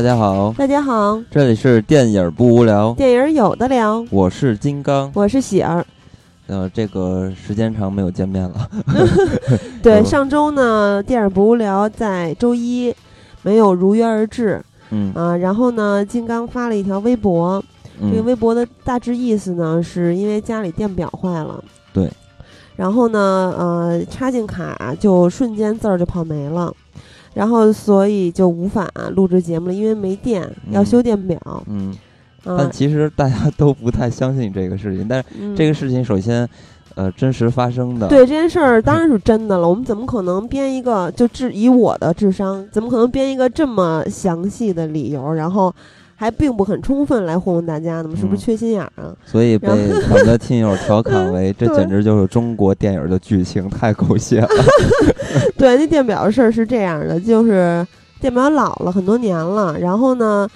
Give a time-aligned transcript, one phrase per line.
[0.00, 5.84] 大家好，大家好，这里是电影不无聊，电影有的聊，我是金刚，我是喜儿。
[6.46, 8.66] 呃，这个时间长没有见面了。
[9.82, 12.94] 对，上周呢，电影不无聊在周一
[13.42, 14.64] 没有如约而至。
[14.88, 17.62] 嗯啊，然后呢，金刚发了一条微博，
[18.00, 21.62] 这个微博的大致意思呢，是因为家里电表坏了。
[21.92, 22.10] 对。
[22.74, 26.72] 然后呢，呃，插进卡就瞬间字儿就跑没了，
[27.34, 31.38] 然后所以就无法录制节目了，因为没电，要修电表。
[31.66, 31.94] 嗯。
[32.42, 36.48] 但其实大家都不太相信这个事情，但是这个事情首先，
[36.94, 38.08] 呃，真实发生的。
[38.08, 39.68] 对这件事儿当然是真的了。
[39.68, 45.74] 我们怎么可能编一个就智以我的智商，怎么可能编一个这么详细的理由，然后
[46.20, 48.14] 还并不很充分来糊弄大家呢？
[48.14, 49.16] 是不是缺心眼儿啊？
[49.24, 49.68] 所以被
[50.02, 54.48] 很多听友调侃 为这简直就是中国电影的剧情，太狗血了。
[55.56, 57.86] 对，那电表的事儿是这样的，就是
[58.20, 60.46] 电表老了很多年了，然后呢。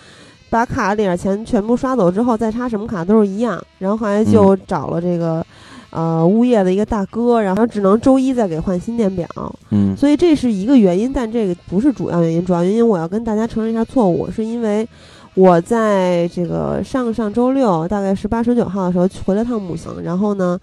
[0.50, 3.60] 把卡里边钱全部刷走之后，再插什么卡都是一样。
[3.80, 5.44] 然后后来就找了这个，
[5.90, 9.26] 呃，物业的一个大哥，然后只能周一再给换新电表。
[9.70, 12.44] 嗯，所以这是一个原因，但这个不是主要原因。
[12.44, 14.88] 主要原因我要跟大家承认一下错误，是因为
[15.34, 20.58] 我在这个上上周六，大概十八十九号的时候回了趟母校，然后呢，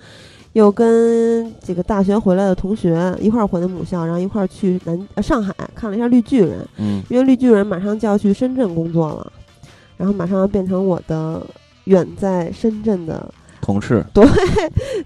[0.54, 6.66] 又跟这个大学回来的同学一块儿回的母校，然后一块儿去南上海看了一下绿巨人。
[6.78, 9.32] 嗯，因为绿巨人马上就要去深圳工作了。
[9.98, 11.46] 然后马上要变成我的
[11.84, 14.26] 远在深圳的同事， 对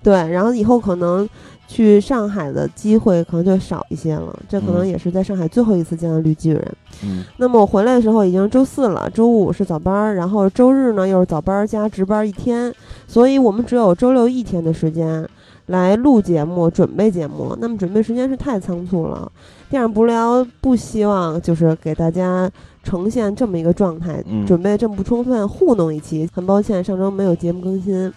[0.01, 1.27] 对，然后以后可能
[1.67, 6.77] 去上海的机会可能就少一些了，这可能也是在上海最后一次见到绿巨人。
[7.03, 12.73] 嗯，那么我回来的时候已经周四了，周五是早班，然后周日呢又是早班加值班一天，
[13.07, 15.27] 所以我们只有周六一天的时间
[15.67, 17.57] 来录节目、准备节目。
[17.59, 19.31] 那么准备时间是太仓促了，
[19.69, 22.49] 电影不聊不希望就是给大家。
[22.85, 26.29] 呈现这么一个状态，准备这么不充分，糊弄一期。
[26.31, 28.13] 很抱歉，上周没有节目更新。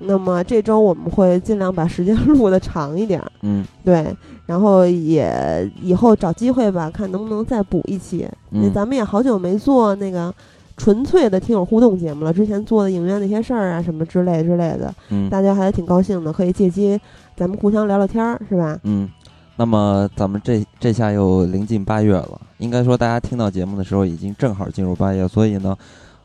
[0.00, 3.22] 那么这周我们会尽量把时间 录的长一点。
[3.42, 4.14] 嗯，对，
[4.46, 8.28] 然后也以后找机会吧，看能不能再补一期。
[8.50, 10.34] 那咱们也好久没做那个
[10.76, 12.32] 纯粹的听友互动节目了。
[12.32, 14.92] 之前做的影院那些事儿啊，什么之类之类的，
[15.30, 17.00] 大家还挺高兴的，可以借机
[17.36, 18.78] 咱们互相聊聊天儿，是吧？
[18.84, 19.08] 嗯。
[19.56, 25.76] 那么咱们这这下又临近八月了，应该说大家听到节目的时候已经正好进入八月，所以呢，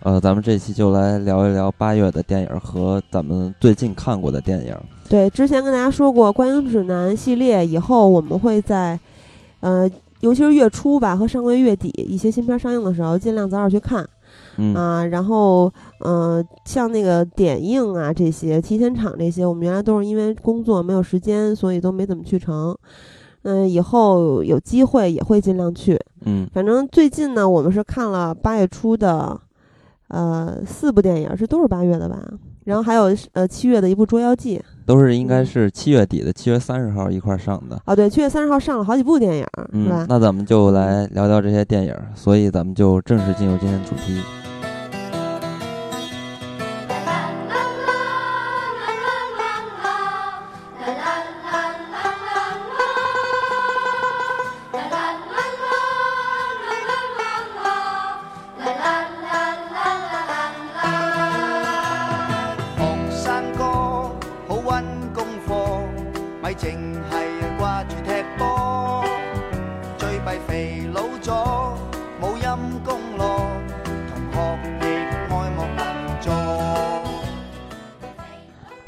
[0.05, 4.77] 呃，咱们这期就来聊一聊八月的电影和咱们最近看过的电影。
[5.09, 8.99] 对，之前跟大家说过观影指南系列，以后我们会在，
[9.61, 9.89] 呃，
[10.19, 14.07] 尤其是月初吧和上个月月底一些新片上映的时候，尽量早点去看。
[14.57, 22.77] 嗯啊，然后嗯，像那个点映啊这些提前场这些，我们原来都是因为工作没有时间，所以都没怎么去成。
[23.41, 25.99] 嗯，以后有机会也会尽量去。
[26.25, 29.39] 嗯，反正最近呢，我们是看了八月初的，
[30.07, 32.17] 呃，四部电影，这都是八月的吧？
[32.65, 37.79] 然后还有呃七月的一部《捉妖记》，都是应该是七月底的，七月三十号一块上的。
[37.85, 40.05] 啊，对，七月三十号上了好几部电影，是吧？
[40.09, 44.19] 那咱们就来聊聊这些电影，所以咱们就正式进入今天主题。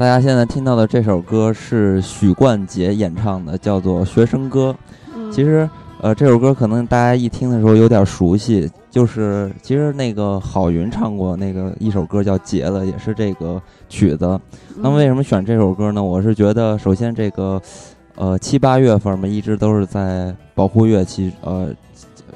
[0.08, 4.74] 大家现在听到的这首歌是许冠杰演唱的，叫做《学生歌》。
[5.34, 5.70] 其实，
[6.00, 14.40] 呃，这首歌可能大家一听的时候有点熟悉，就是其实那个郝云唱过那个一首歌叫《结了》，也是这个曲子。
[14.78, 16.02] 那么为什么选这首歌呢？
[16.02, 17.62] 我是觉得，首先这个，
[18.16, 21.68] 呃，七八月份嘛，一直都是在保护月期呃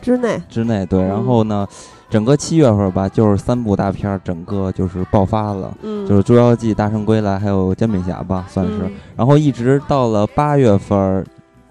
[0.02, 1.02] 之内之内，对。
[1.02, 1.66] 然后呢？
[2.12, 8.92] 整个七月份吧，就是三部大片，整个就是爆发了，嗯，就是《捉妖记》《大圣归来》还有《煎饼侠》吧，算是。
[9.16, 11.26] 然后一直到了八月份，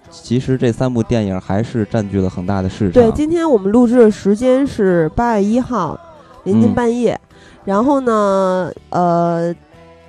[0.09, 2.93] 其实这三部电影还是占据了很大的市场。
[2.93, 5.95] 对，今天我们录制的时间是八月一号，
[6.43, 7.19] 临近半夜。
[7.63, 9.53] 然后呢，呃，《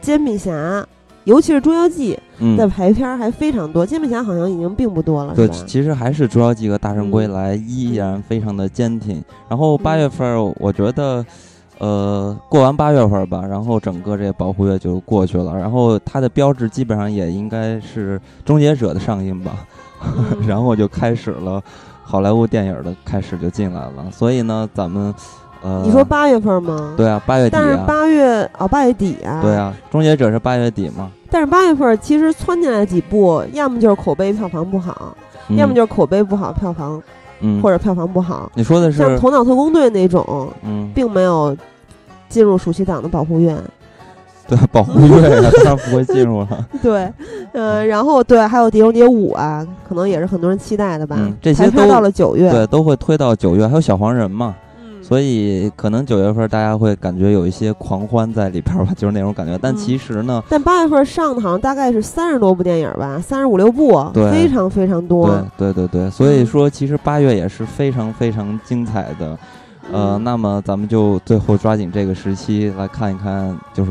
[0.01, 0.51] 煎饼侠》。
[1.25, 2.19] 尤其是《捉妖记》
[2.57, 9.23] 的排片还非常多，《煎饼侠》好像已经并不多了，对，其实还是《捉妖记》和《大圣归来》依然非常的坚挺。
[9.49, 11.25] 然后八月份，我觉得，
[11.79, 15.57] 呃，过完八月份吧，然后整个这保护月就过去了。
[15.57, 19.67] 然后它的标志基本上也应该是《终结者》的上映吧，
[20.47, 21.63] 然后就开始了
[22.03, 24.11] 好莱坞电影的开始就进来了。
[24.11, 25.15] 所以呢，咱们。
[25.63, 26.95] 呃，你说八月份吗？
[26.97, 29.41] 对啊，八月底但是啊，八月哦，八月底啊。
[29.43, 29.55] 对。
[29.55, 35.17] 啊，终结者是八月底嘛，但是八月份其实窜进来几部，要么就是口碑票房不好，
[35.49, 37.01] 嗯要么就是口碑不好，票房
[37.41, 38.51] 嗯，或者票房不好。
[38.55, 41.57] 你说的是像《是头脑特工队》那种，嗯，并没有
[42.29, 43.57] 进入暑期档的保护院。
[44.49, 46.67] 对，保护月呀， 当然不会进入了。
[46.83, 47.09] 对，
[47.53, 51.17] 呃，然后对，还有《碟中谍五》啊，可能也是很多人期待的吧。
[51.19, 52.51] 嗯这些都到了九月。
[52.51, 54.72] 对，都会推到九月，还有小黄人嘛，嗯，
[55.03, 59.59] 所以可能九月份大家会感觉有一些狂欢在里边儿吧，就是那种感觉。
[59.61, 65.29] 但嗯其实呢， 但八月份上的好像大概是三十多部电影吧，三十五六部，对非常非常多。
[65.59, 69.37] 对对对对，所以嗯说其实八月也是非常非常精彩的。
[69.91, 73.91] 呃，嗯那么咱们就最后抓紧这个时期来看一看，就是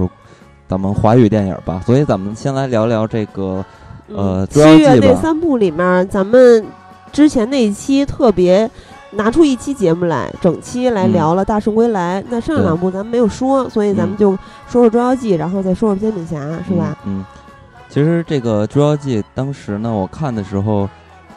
[0.67, 1.81] 咱们华语电影吧。
[1.85, 3.63] 所以咱们先来聊聊这个，
[4.07, 6.65] 呃七月那三部里面，咱们
[7.11, 8.69] 之前那一期特别
[9.11, 14.31] 拿出一期节目来，整期来嗯聊了《大圣归来》那上两部咱们没有说，所以咱们嗯就
[14.67, 16.97] 说说《捉妖记》，然后再说说《煎饼侠》，是吧？
[17.05, 17.19] 嗯？
[17.19, 17.25] 嗯，
[17.89, 20.87] 其实这个《捉妖记》当时呢，我看的时候，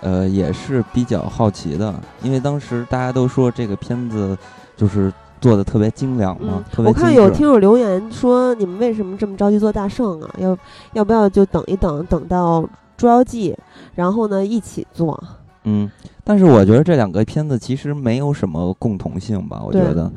[0.01, 1.93] 呃，也是比较好奇的，
[2.23, 4.39] 因为当时大家都说这个片子
[4.77, 10.31] 就是做的特别精良嘛，嗯特，别我看有听友留言说，你们为什么这么着急做大圣啊？
[10.39, 10.57] 要
[10.93, 12.63] 要不要就等一等，等到
[12.97, 13.53] 《捉妖记》，
[13.97, 15.21] 然后呢一起做？
[15.65, 15.91] 嗯，
[16.23, 20.11] 但是我觉得这两个片子其实没有什么共同性吧，我觉得。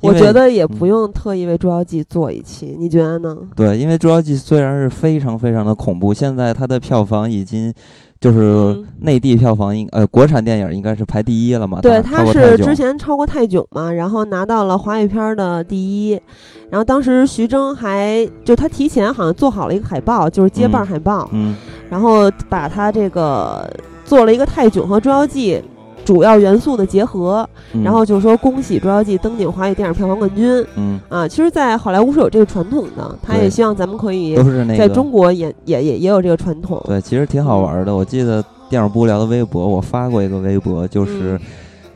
[0.00, 3.34] 我觉得也嗯不用特意为《捉妖记》做一期，你觉得呢？
[3.56, 7.72] 对，因为《捉妖记》虽然是非常非常的恐怖，现在它的票房已经
[8.20, 11.80] 就是嗯内地票房应呃国产电影应该是排第一了嘛？
[11.80, 16.20] 对，它是之前超过泰囧嘛，然后拿到了华语片儿的第一，
[16.68, 21.56] 然后当时徐峥还就他提前好像做好了一个海报，就是接棒嗯海报，嗯
[21.88, 23.66] 然后把他这个
[24.04, 25.62] 做了一个泰囧和捉妖记。
[26.04, 31.26] 主要元素的结合，嗯，然后就说恭喜《捉妖记》登顶华语电影票房冠军嗯啊！
[31.26, 34.36] 其实，在好莱坞是有这个传统的，他也希望咱们可以
[34.76, 36.78] 在中国也也也也有这个传统。
[36.84, 37.96] 对，其实挺好玩的。
[37.96, 41.40] 我记得电影不无聊的微博，我发过一个微博，就是、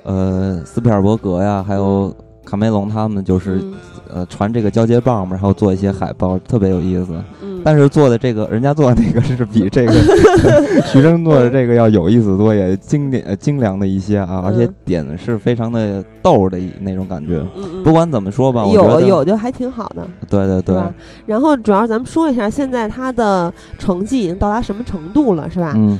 [0.04, 2.10] 呃斯皮尔伯格呀，还有
[2.46, 3.74] 卡梅隆他们就是、嗯
[4.10, 7.12] 呃传这个交接棒嘛，然后做一些海报，特别有意思。
[7.58, 9.92] 嗯，但是做的这个，人家做的那个是比这个
[10.86, 17.40] 徐峥做的这个要有意思多，也经典、呃精良的一些啊，而且嗯点是非常的逗的那种感觉。
[17.84, 20.06] 不管怎么说吧，有得有就还挺好的。
[20.28, 20.82] 对对对，
[21.26, 25.72] 然后主要咱们说一下，现在他的成绩已经到达什么程度了，是吧？
[25.76, 25.98] 嗯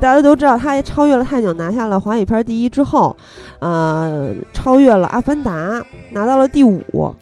[0.00, 3.16] 大家都知道，他超越了泰囧，拿下了华语片第一之后，
[3.60, 5.80] 呃，超越了《阿凡达》，
[6.10, 7.14] 拿到了第五。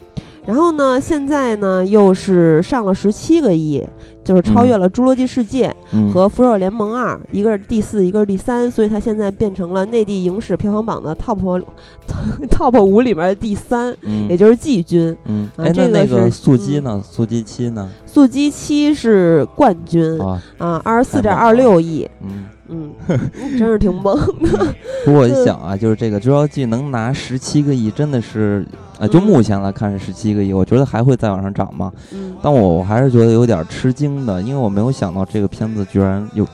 [0.45, 3.81] 然后呢，现在呢又是上了十七个亿，
[4.23, 11.61] 就是超越了《侏罗纪世界》嗯和《复仇者联盟二》，一个是第四，一个是第三，所以它现在变成了内地影史票房榜的 top
[12.49, 15.15] top 五里面的第三，嗯也就是季军。
[15.25, 17.03] 嗯，啊哎，那这个是那个速激嗯呢？
[17.03, 17.89] 速激七呢？
[18.05, 22.45] 速激七是冠军啊，啊，二十四点二六亿，嗯。
[22.69, 22.91] 嗯，
[23.37, 24.73] 真是挺猛的。
[25.05, 28.65] 不过我一想啊，就是这个《捉妖记》能拿十七个亿，真的是，
[28.97, 31.91] 呃，就嗯目前来看是十七个亿，我觉得还会再往上涨嘛。
[32.13, 36.45] 嗯，但我我还是觉得有点吃惊的，因为我没有想到这个片子居然有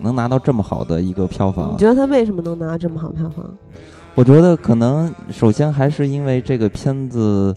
[0.00, 1.76] 能拿到这么好的一个票房你。
[1.78, 3.44] 觉得他为什么能拿到这么好票房？
[4.14, 7.54] 我觉得可能首先还是因为这个片子，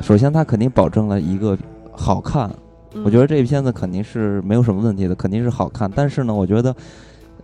[0.00, 1.56] 首先它肯定保证了一个
[1.92, 2.50] 好看，
[3.04, 5.90] 我觉得这片子肯定是没有什么问题的，肯定是好看。
[5.94, 6.76] 但是呢，我觉得，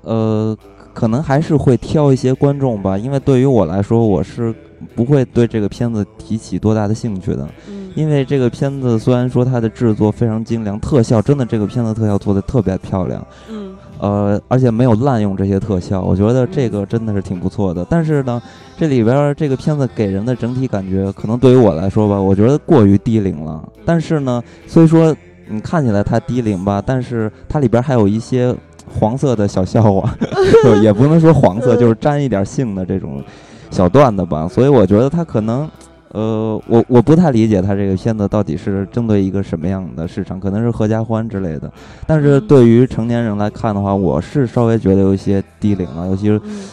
[0.02, 0.56] 呃，
[0.92, 4.54] 可能还是会挑一些观众吧，因为对于我来说，我是
[4.94, 7.48] 不会对这个片子提起多大的兴趣的。
[7.68, 17.86] 嗯，因为这个片子虽然说它的制作非常精良，特效真的这个片子特效做的特别漂亮，嗯呃，而且没有滥用这些特效，我觉得这个真的是挺不错的。
[17.90, 18.40] 但是呢，
[18.78, 23.62] 这里边这个片子给人的整体感觉，可能对于我来说吧，我觉得过于低龄了。
[23.84, 25.14] 但是呢，虽说
[25.48, 28.54] 你看起来它低龄吧，但是它里边还有一些
[28.98, 30.16] 黄色的小笑话，
[30.82, 33.22] 也不能说黄色，就是沾一点性的这种
[33.70, 34.46] 小段子吧。
[34.48, 35.68] 所以我觉得他可能。
[36.12, 41.72] 呃，我我不太理解他这个片子到底是针对一个什么样的市场，可能是合家欢之类的。
[42.04, 46.64] 但是嗯对于成年人来看的话，我是稍微觉得有一些低龄了，尤其是嗯，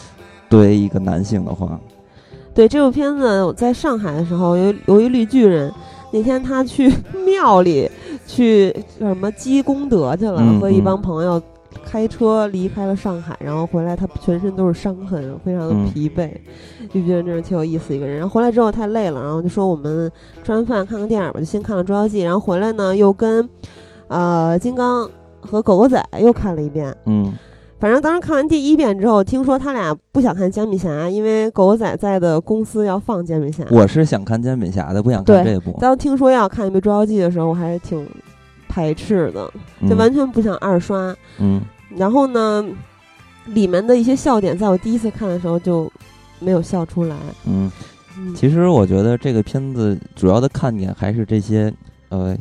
[0.48, 1.78] 对于一个男性的话，
[2.52, 5.72] 对这部片子，我在上海的时候有有一绿巨人，
[6.10, 6.92] 那天他去
[7.24, 7.88] 庙里
[8.26, 11.40] 去叫什么积功德去了，嗯和一嗯帮朋友。
[11.84, 16.30] 开车离开了上海，然后回来，他全身都是伤痕，非常的嗯疲惫。
[16.92, 18.16] 就觉得真是挺有意思一个人。
[18.18, 20.10] 然后回来之后太累了，然后就说我们
[20.42, 23.48] 吃完饭看个电影吧，就先看了《捉妖记》，然后回来呢又跟
[24.08, 25.08] 呃金刚
[25.40, 26.94] 和狗狗仔又看了一遍。
[27.06, 27.32] 嗯
[27.80, 33.62] 反正当时看完第一遍之后，听说他俩不想看煎饼侠，因为狗仔在的公司要放煎饼侠。
[33.70, 35.78] 我是想看煎饼侠的，不想看这部。
[35.78, 38.04] 当听说要看一部《捉妖记》的时候，我还是挺
[38.78, 39.52] 排斥的，
[39.88, 41.12] 就完全不想二刷。
[41.40, 41.60] 嗯。
[41.96, 42.64] 然后呢，
[43.46, 45.90] 里面的一些笑点，在我第一次看的时候就
[46.38, 47.16] 没有笑出来。
[47.44, 47.68] 嗯。
[48.36, 51.72] 其实我觉得这个片子主要的看点还是这些，
[52.10, 52.36] 呃，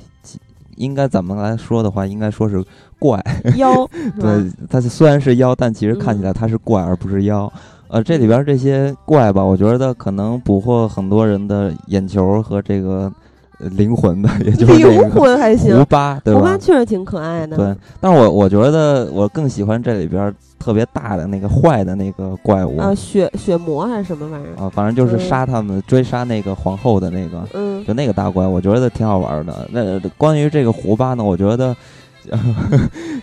[0.76, 2.64] 应该怎么来说的话，应该说是
[3.00, 3.20] 怪
[3.56, 3.88] 妖。
[4.22, 7.52] 对，它虽然是妖，但其实看起来它是怪而不是妖。
[7.88, 13.12] 呃，这里边这些怪吧，我觉得可能捕获很多人的眼球和这个
[13.60, 15.78] 灵魂的， 也就是灵魂还行。
[15.78, 16.40] 胡巴，对吧？
[16.40, 17.58] 胡巴确实挺可爱的。
[17.58, 20.34] 对，但是我我觉得我更喜欢这里边。
[20.60, 24.70] 特别大的那个坏的那个怪物啊，血血魔还是什么玩意儿啊？
[24.70, 29.70] 反正就是杀他们、追杀那个皇后的那个，嗯，就那个大怪，我觉得挺好玩的。
[29.72, 31.74] 那关于这个胡巴呢，我觉得，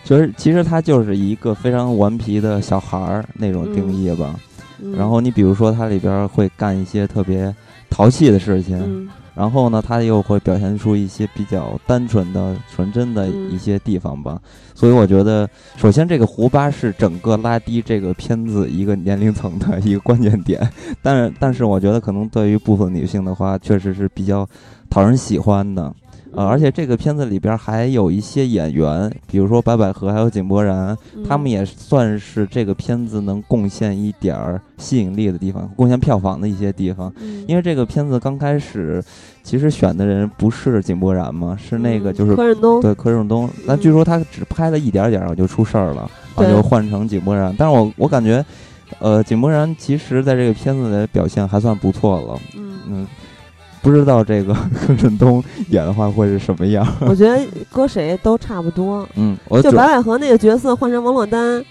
[0.04, 4.34] 其 实其实他就是一个非常顽皮的小孩儿那种定义吧。
[4.96, 7.54] 然后你比如说，他里边会干一些特别
[7.90, 9.10] 淘气的事情。
[9.34, 14.40] 然后呢，他又会表现出一些比较单纯的、纯真的一些地方吧。
[14.74, 20.60] 所以我觉得，首先这个胡巴是整个拉低这个片子一个年龄层的一个关键点。
[21.02, 24.48] 但是，但是我觉得可能对于部分女性的话，确实是比较
[24.88, 25.92] 讨人喜欢的。
[26.36, 30.96] 呃，而且这个片子里边还有一些演员，比如说白百合还有井柏然，
[31.28, 37.12] 他们也算是这个片子能贡献一点儿吸引力的地方，贡献票房的一些地方。
[37.46, 39.02] 因为这个片子刚开始
[39.42, 43.48] 其实选的人不是井柏然嘛，是那个就是柯震东，对柯震东。
[43.66, 47.54] 那据说他只拍了一点点儿就出事儿了，然后就换成井柏然。
[47.58, 48.44] 但是我我感觉，
[48.98, 52.40] 呃，井柏然其实在这个片子的表现还算不错了。
[52.86, 53.06] 嗯。
[53.84, 56.84] 不知道这个 柯震东演的话会是什么样？
[57.00, 59.06] 我觉得搁谁都差不多。
[59.14, 61.62] 嗯，就白百合那个角色换成王珞丹，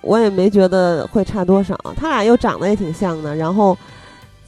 [0.00, 1.78] 我也没觉得会差多少。
[1.94, 3.76] 他俩又长得也挺像的，然后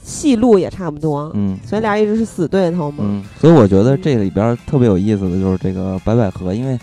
[0.01, 1.31] 戏路也差不多。
[1.35, 2.97] 嗯，所以俩一直是死对头嘛。
[3.01, 6.79] 嗯，所以我觉得这里边特别有意思的就是这个白百合，因为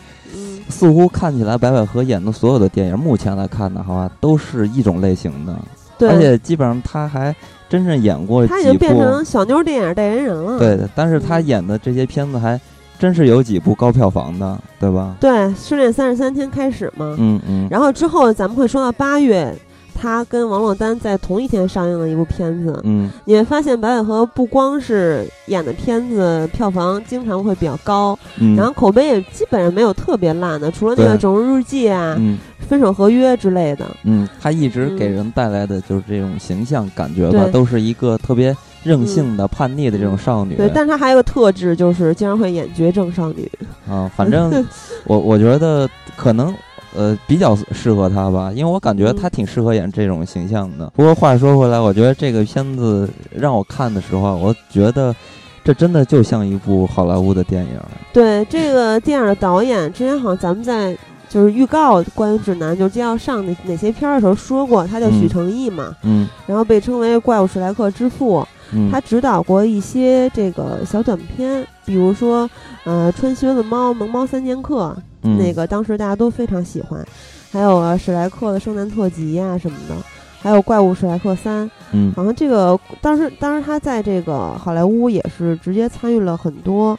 [0.69, 5.59] 似乎看起来白百合演的所有的电影，目前来看的话都是一种类型的。
[5.99, 7.35] 对，而且基本上他还。
[7.68, 10.58] 真正演过，他已经变成小妞电影代言人了。
[10.58, 12.61] 对的，但是他演的这些片子还
[12.99, 15.16] 真是有几部高票房的，对吧？
[15.20, 19.54] 对，《失恋三十三天》开始嘛，嗯嗯，然后之后咱们会说到八月。
[19.99, 32.38] 他跟王珞丹在同一天上映的一部片子，嗯，你会发现白百合不光是演的片子票房经常会比较高，嗯，然后口碑也基本上没有特别烂的，除了那个《整容日记》啊，嗯，
[32.69, 40.55] 《分手合约》之类的，嗯，他一直给人带来的就是这种形象感觉吧，都是一个特别任性的、叛逆的这种少女。
[40.57, 43.50] 对，但是她还有个特质，就是经常会演绝症少女。
[43.88, 44.65] 啊，反正
[45.05, 46.55] 我我觉得可能。
[46.97, 50.91] 呃，比较适合他吧，因为我感觉他挺适合演这种形象的。
[50.97, 55.15] 不过话说回来，我觉得这个片子让我看的时候，我觉得
[55.62, 57.79] 这真的就像一部好莱坞的电影。
[58.12, 60.97] 对这个电影的导演，之前好像咱们在
[61.29, 68.47] 就是预告《关于指南》就将要上哪哪些片儿的时候说过，他叫许成义嘛，嗯，然后被称为怪物史莱克之父。
[68.91, 72.50] 他指导过一些这个小短片，比如说
[72.83, 74.97] 呃《穿靴子猫》《萌猫三剑客》。
[75.37, 77.04] 那个当时大家都非常喜欢，
[77.50, 79.95] 还有史莱克的圣诞特辑呀什么的，
[80.40, 86.99] 还有怪物史莱克三，嗯，好像这个当时当时他在这个好莱坞也是直接参与了很多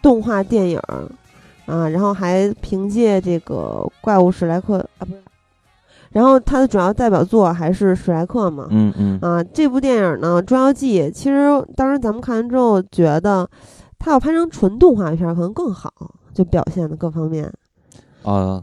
[0.00, 0.78] 动画电影
[1.66, 5.22] 啊，然后还凭借这个怪物史莱克啊不是，
[6.10, 13.48] 然后他的主要代表作还是史莱克嘛，嗯嗯啊这部电影呢《捉妖记》，其实当时咱们看完之后觉得，
[13.98, 15.92] 他要拍成纯动画片可能更好。
[16.34, 17.44] 就表现的各方面，
[18.22, 18.62] 啊，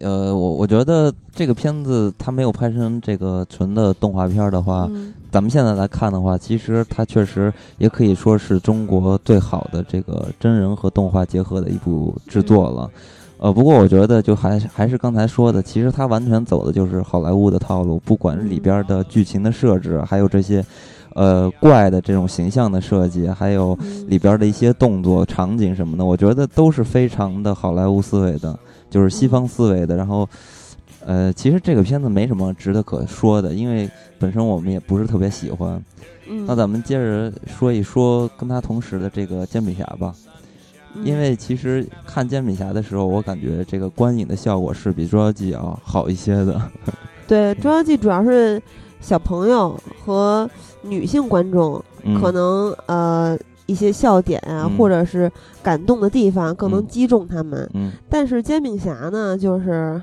[0.00, 4.88] 呃，我我觉得这个片子它没有拍成这个纯的动画片的话，
[5.30, 12.90] 咱们现在来看的话，其实它确实也可以说是中国最好的这个真人和动画结合的一部制作了。
[13.38, 20.64] 呃，不过我觉得就还还是刚才说的，其实它完全走的就是好莱坞的套路，不管是里边的剧情的设置，还有这些。
[21.14, 23.76] 呃，怪的这种形象的设计，还有
[24.06, 28.56] 里边的一些动作场景什么的，我觉得都是非常的好莱坞思维的，
[28.88, 29.96] 就是西方思维的。
[29.96, 30.28] 然后，
[31.04, 33.90] 呃，其实这个片子没什么值得可说的，因为
[34.20, 35.82] 本身我们也不是特别喜欢。
[36.46, 40.14] 那咱们接着说一说跟他同时的这个煎饼侠吧，
[41.02, 46.62] 因为其实看煎饼侠的时候，我感觉这个观影的效果是比捉妖记要好一些的。
[47.26, 48.62] 对，捉妖记主要是。
[49.02, 50.46] 小朋友和
[50.82, 51.82] 女性观众
[52.20, 55.30] 可能呃一些笑点啊，或者是
[55.62, 57.68] 感动的地方更能击中他们。
[57.74, 60.02] 嗯，但是煎饼侠呢，就是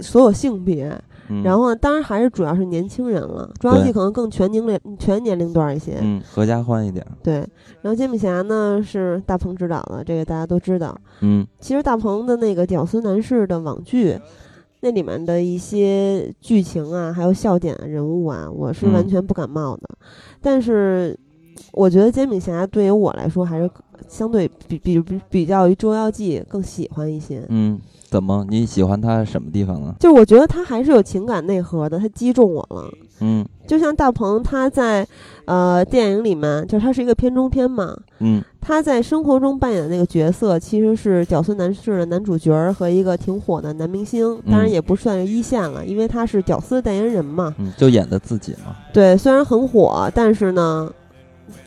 [0.00, 0.88] 所有性别。
[1.30, 5.98] 嗯然后呢，当然还是主要是年轻人了，《捉妖记》可能更全年龄全年龄段一些。
[6.02, 7.36] 嗯，合家欢一点，对，
[7.80, 10.94] 然后《煎饼侠》呢是大鹏执导的，这个大家都知道。
[11.20, 14.20] 嗯其实大鹏的那个《屌丝男士》的网剧，
[14.84, 19.88] 那里面的一些剧情啊，还有笑点人物啊，我是完嗯全不感冒的。
[20.42, 21.18] 但是
[21.72, 23.70] 我觉得《煎饼侠》对于我来说还是
[24.08, 27.44] 相对比比比比较于《捉妖记》更喜欢一些。
[27.48, 29.94] 嗯，怎么你喜欢他什么地方呢？
[30.00, 32.90] 就是我觉得他还是有情感内核的，他击中我了。
[33.20, 35.06] 嗯就像大鹏他在
[35.46, 47.54] 呃电影里面，就是他是一个片中片嘛，嗯他在生活中扮演的那个角色其实是《屌丝男士》的男主角儿和一个挺火的男明星，当然嗯也不算是一线了，因为他是屌丝代言人嘛。
[47.58, 50.90] 嗯，就演的自己嘛，对，虽然很火，但是呢，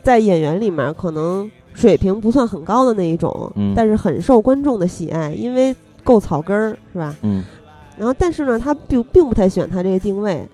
[0.02, 7.14] 在演员里面可能水平不算很高的那一种，嗯但是很受观众的喜爱，因为够草根儿，是吧？
[7.22, 7.44] 嗯
[7.96, 10.46] 然后，但是呢，他并并不太喜欢他这个定位，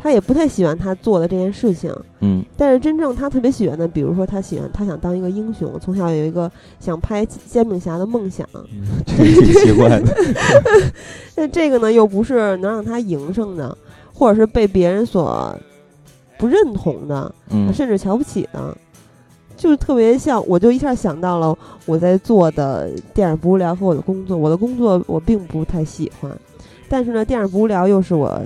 [0.00, 1.94] 他也不太喜欢他做的这件事情。
[2.20, 6.50] 嗯但是真正他特别喜欢的，比如说他喜欢他想当一个英雄，从小有一个
[6.80, 8.48] 想拍煎饼侠的梦想。
[9.06, 10.04] 这挺奇怪的，
[11.36, 13.76] 那这个呢，又不是能让他营生的，
[14.14, 15.54] 或者是被别人所
[16.42, 17.72] 不认同的，嗯。
[17.72, 18.76] 甚至瞧不起的，
[19.56, 21.56] 就是特别像，我就一下想到了
[21.86, 24.36] 我在做的电影不无聊和我的工作。
[24.36, 26.36] 我的工作我并不太喜欢，
[26.88, 28.42] 但是呢，电影不无聊又是我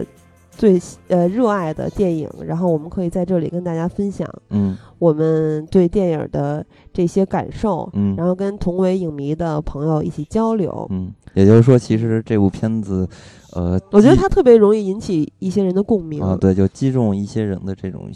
[0.50, 4.76] 最呃热爱的电影，然后我们可以在这里跟大家分享嗯。
[4.98, 8.14] 我们对电影的这些感受，嗯。
[8.14, 10.86] 然后跟同为影迷的朋友一起交流。
[10.90, 13.08] 嗯，也就是说，其实这部片子，
[13.56, 16.22] 呃，我觉得它特别容易引起一些人的共鸣。
[16.22, 18.10] 啊，对，就击中一些人的这种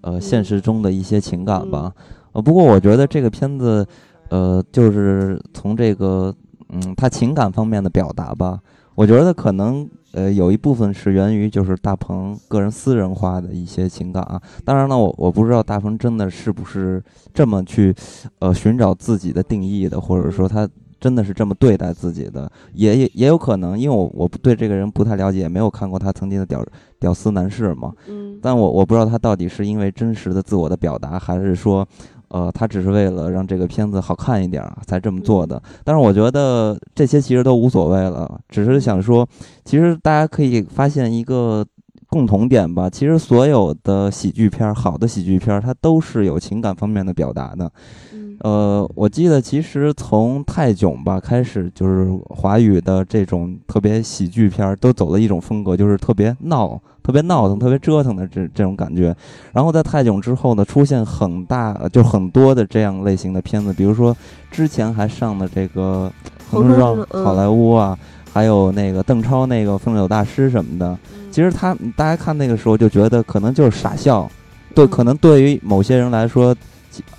[0.00, 1.92] 呃现嗯实中的一些情感吧。
[2.32, 3.86] 呃，不过我觉得这个片子，
[4.30, 6.34] 呃，就是从这个
[6.70, 8.58] 嗯，他情感方面的表达吧，
[8.96, 14.42] 我觉得可能呃有一部分是源于就是大鹏个人私人化的一些情感啊。
[14.64, 17.00] 当然了，我我不知道大鹏真的是不是
[17.32, 17.94] 这么去
[18.40, 20.68] 呃寻找自己的定义的，或者说他。
[21.00, 26.64] 真的是这么对待自己的，也也也有可能，因为我我不对这个人不太了解，也没有看过他曾经的屌
[26.98, 31.86] 屌丝男士嘛，嗯，但我我不知道他到底是因为真实的自我的表达，还是说，
[32.28, 35.60] 呃，他只是为了让这个片子好看一点儿才这么做的。
[35.82, 39.26] 但是我觉得这些其实都无所谓了，只是想说，
[39.64, 41.64] 其实大家可以发现一个
[42.10, 47.70] 共同点吧，其实所有的喜剧片儿，好的喜剧片儿，它都是有情感方面的表达的。
[48.12, 59.14] 嗯呃，我记得其实从泰囧吧开始，就是华语的这种特别喜剧片儿都走了一种风格，就是特别闹、特别闹腾、特别折腾的这这种感觉。
[59.52, 64.16] 然后在泰囧之后呢，出现很大呃就很多的这样类型的片子，比如说
[64.50, 66.10] 之前还上的这个
[66.50, 67.96] 《横冲横冲直撞好莱坞》啊，
[68.32, 70.98] 还有那个邓超那个《风流大师》什么的。
[71.30, 74.30] 其实他大家看那个时候就觉得可能就是傻笑，
[74.74, 76.54] 对，嗯可能对于某些人来说，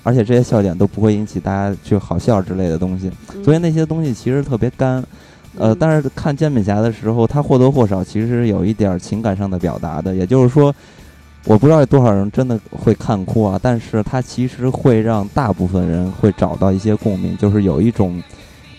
[0.04, 5.04] 而且这些笑点都不会引起大家去好笑之类的东西，嗯所以那些东西其实特别干。
[5.58, 10.74] 呃，但是看煎饼侠的时候，他或多或少其实有一点情感上的表达的，也就是说，
[11.46, 18.22] 我不知道有多少人真的会看哭啊，但是他其实会让大部分人会找到一些共鸣，就是有一种。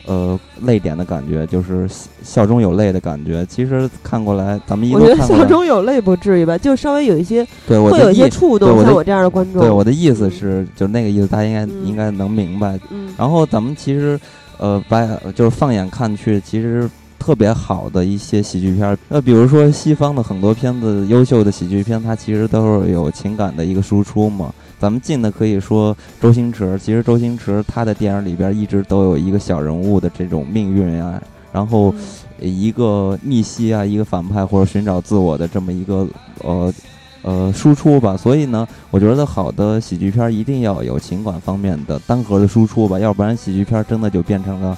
[0.04, 3.46] 呃，泪点的感觉，就是笑笑中有泪的感觉。
[3.46, 9.62] 其实看过来，咱们一我觉得笑中有泪不至于吧，就稍微有一些对我会有一些，触动，像我这样的观众。
[9.62, 12.78] 对我的意思是，就那个意思，大家应该、嗯应该能明白。
[12.90, 14.18] 嗯，然后咱们其实，
[14.58, 24.52] 呃，把就是放眼看去，其实特别好的一些喜剧片儿，那，比如说西方的很多片子，优秀的喜剧片，它其实都是有情感的一个输出嘛。
[24.82, 31.94] 咱们近的可以说周星驰，其实周星驰他的电影里边一直都有一个小人物的这种命运啊，然后
[32.40, 36.04] 一个逆袭啊，一个反派或者寻找自我的这么一个
[36.38, 36.74] 呃
[37.22, 38.16] 呃输出吧。
[38.16, 44.76] 所以呢，我觉得好的喜剧片一定要有情感方面的单核的输出吧，要不然喜剧片真的就变成了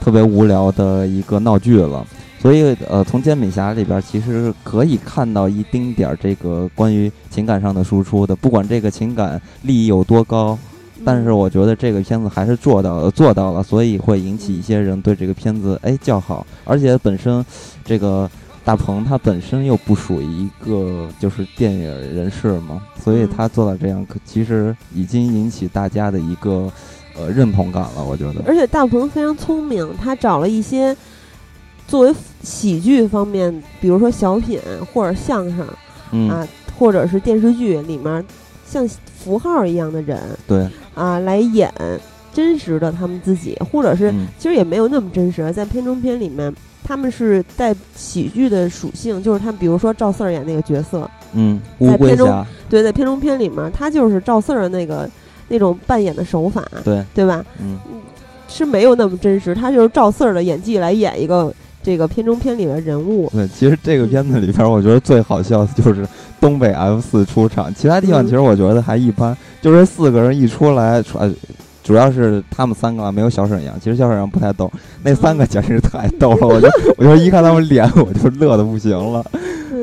[0.00, 2.04] 特别无聊的一个闹剧了。
[2.46, 10.56] 所以，呃，从《煎饼侠》里边儿其实可以看到一丁点儿这个关于情感上的输出的，不管这个情感利益有多高，
[11.04, 17.44] 但是我觉得这个片子还是做到了，做到了，所以会引起一些人对这个片子哎叫好，而且本身
[17.84, 18.30] 这个
[18.64, 21.80] 大鹏他本身又不属于一个就是电影
[22.14, 26.72] 人士嘛，所以他做到这样，可其实已经引起大家的一个
[27.18, 28.40] 呃认同感了，我觉得。
[28.46, 30.96] 而且大鹏非常聪明，他找了一些
[31.86, 34.60] 作为喜剧方面，比如说小品
[34.92, 35.66] 或者相声
[36.12, 36.46] 嗯，啊，
[36.78, 38.24] 或者是电视剧里面
[38.66, 41.72] 像符号一样的人对，啊来演
[42.32, 44.26] 真实的他们自己，或者是嗯。
[44.38, 46.52] 其实也没有那么真实，在片中片里面
[46.84, 55.08] 他们是带喜剧的属性，就是他们比如说赵四儿演那个角色，嗯，乌龟侠，对，在片中片里面，他就是赵四儿的那个
[55.48, 57.04] 那种扮演的手法，对。
[57.14, 57.44] 对吧？
[57.60, 57.78] 嗯，
[58.48, 61.52] 是没有那么真实，他就是赵四儿的演技来演一个
[61.86, 63.30] 这个片中片里的人物。
[63.32, 66.04] 对，其实这个片子里边，我觉得最好笑的就是
[66.40, 71.32] 东北 F 四出场，其他地方其实我觉得还一般，就是四个人一出来，呃。
[71.84, 74.68] 主要是他们三个没有小沈阳，其实小沈阳不太逗，
[75.04, 79.24] 那三个简直太逗了，我就我就一看他们脸，我就乐的不行了。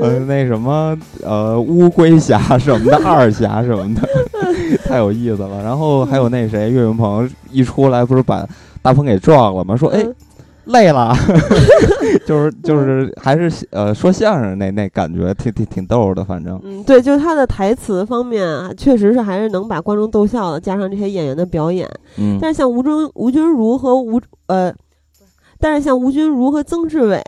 [0.01, 4.01] 呃，那什么，呃，乌龟侠什么的，二侠什么的，
[4.83, 5.63] 太有意思了。
[5.63, 8.45] 然后还有那谁，岳云鹏一出来不是把
[8.81, 9.73] 大鹏给撞了吗？
[9.77, 10.05] 说哎。
[10.65, 11.13] 累了，
[12.25, 24.73] 就是就是还是呃说相声那那感觉挺挺挺逗的，反正嗯对，就是他的台词方面啊，确实是还是能把观众逗笑的，加上这些演员的表演，嗯，但是像吴尊吴君如和吴呃，
[25.59, 27.21] 但是像吴君如和曾志伟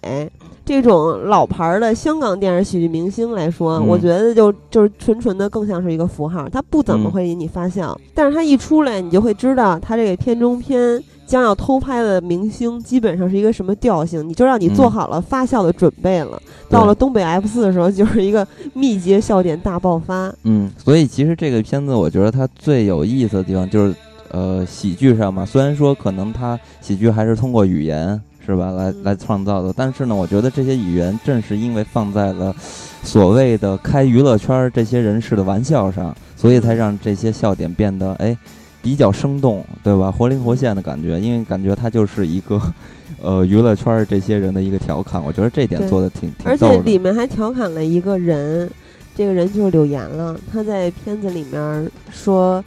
[0.65, 11.03] 这种老牌的香港电视喜剧明星来说，我觉得就就是纯纯的更像是一个符号，他不怎么会引你发笑，但是他一出来，你就会知道他这个片中片。
[11.25, 16.41] 将要偷拍的明星基本上是一个什么调性，你就让你做好了发笑的准备了。
[16.69, 20.33] 到了东北 F 四的时候，就是一个密集笑点大爆发。
[20.43, 23.95] 嗯，所以其实这个片子，我觉得它最有意思的地方就是，
[24.31, 25.45] 呃，喜剧上嘛。
[25.45, 32.55] 虽然说可能它喜剧还是通过语言是吧来来创造的，但是呢，我觉得这些语言正是因为放在了
[33.03, 38.37] 所谓的开娱乐圈这些人士的玩笑上，所以才让这些笑点变得哎。
[38.85, 40.11] 比较生动，对吧？
[40.11, 42.61] 活灵活现的感觉，因为感觉他就是一个，
[43.19, 45.19] 呃，娱乐圈这些人的一个调侃。
[45.23, 48.69] 我觉得这点做的挺挺而且里面还调侃了一个人，
[49.15, 50.39] 这个人就是柳岩了。
[50.53, 52.63] 他在片子里面说，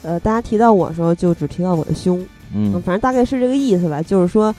[0.00, 4.00] 呃，大家提到我的时候就只提到我的胸，嗯，反正大概是这个意思吧。
[4.00, 4.54] 就是说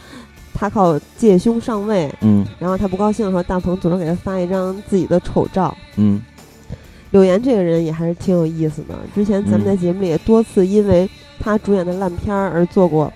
[0.53, 6.21] 他靠借胸上位，嗯，然后他不高兴的时候，大鹏总是给他发一张自己的丑照，嗯。
[7.11, 8.95] 柳岩这个人也还是挺有意思的。
[9.13, 13.11] 之前咱们在节目里也多次因为他主演的烂片儿而做过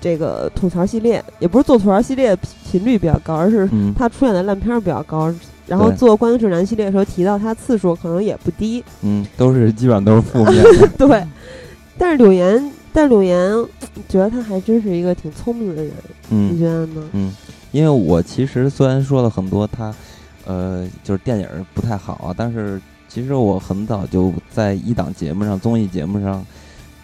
[0.00, 2.36] 这个吐槽系列，也不是做吐槽系列
[2.70, 5.34] 频率比较高，而是他出演的烂片儿比较高。
[5.66, 8.84] 然后做关于指南系列的时候提到他次数可能也不低。
[9.02, 10.62] 嗯，都是基本上都是负面。
[10.96, 11.26] 对，
[11.98, 13.50] 但是柳岩，但柳岩
[14.08, 15.92] 觉得他还真是一个挺聪明的人。
[16.30, 17.02] 嗯，你觉得呢？
[17.12, 17.34] 嗯，
[17.72, 19.94] 因为我其实虽然说了很多他，
[20.46, 22.78] 呃，就是电影不太好啊，但是。
[23.08, 26.44] 其实我很早就在一档节目上，综艺节目上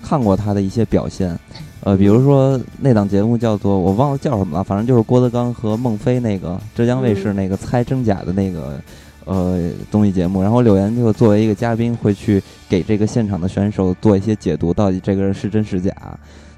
[0.02, 1.36] 看过他的一些表现，
[1.80, 8.78] 呃，比如说那档节目叫做我忘了叫什么了，反正就是郭德纲和孟非那个浙江卫视那个猜真假的那个
[9.24, 15.92] 呃综艺节目，然后柳岩就作为一个嘉宾会去给这个现场的选手做一些解读，到底这个人是真是假。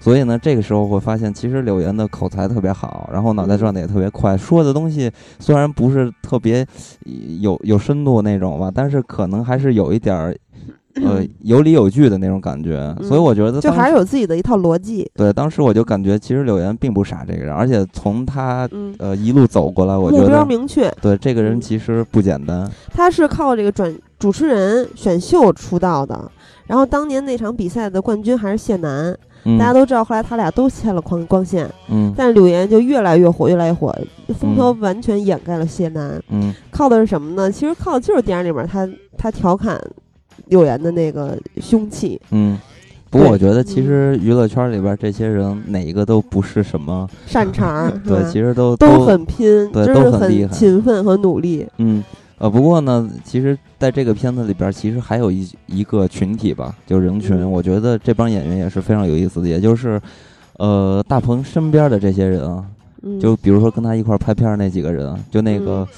[0.07, 6.65] 所以呢，这个时候会发现，其实柳岩的口才特别好，然后脑袋转的也特别快，说的东西虽然不是特别
[7.41, 10.37] 有有深度那种吧，但是可能还是有一点儿
[11.03, 12.95] 呃有理有据的那种感觉。
[13.03, 15.11] 所以我觉得就还是有自己的一套逻辑。
[15.17, 18.69] 对，当时我就感觉，其实柳岩并不傻，这个人，而且从他
[19.01, 20.89] 呃一路走过来，我觉得目标明确。
[21.03, 22.71] 对，这个人其实不简单。
[22.93, 26.31] 他是靠这个转主持人选秀出道的，
[26.69, 29.19] 然后当年那场比赛的冠军还是谢楠。
[29.59, 33.95] 大家都知道，后来他俩都签了光光线，嗯，但是柳岩就越来越火，越来越火，
[34.41, 37.51] 风头完全掩盖了谢楠，嗯，靠的是什么呢？
[37.51, 39.81] 其实靠的就是电影里面他他调侃
[40.47, 42.59] 柳岩的那个凶器，嗯，
[43.09, 52.03] 不过我觉得其实娱乐圈里边这些人哪一个都不是什么擅长， 对，其实都都很拼，对，都很勤奋和努力，嗯。
[52.39, 57.51] 呃，不过呢，其实在这个片子里边，其实还有一一个群体吧，就人群。
[57.51, 59.99] 我觉得这帮演员也是非常有意思的，也就是，
[60.59, 62.63] 呃，大鹏身边的这些人啊，
[63.19, 65.89] 就比如说跟他一块拍片那几个人，就那个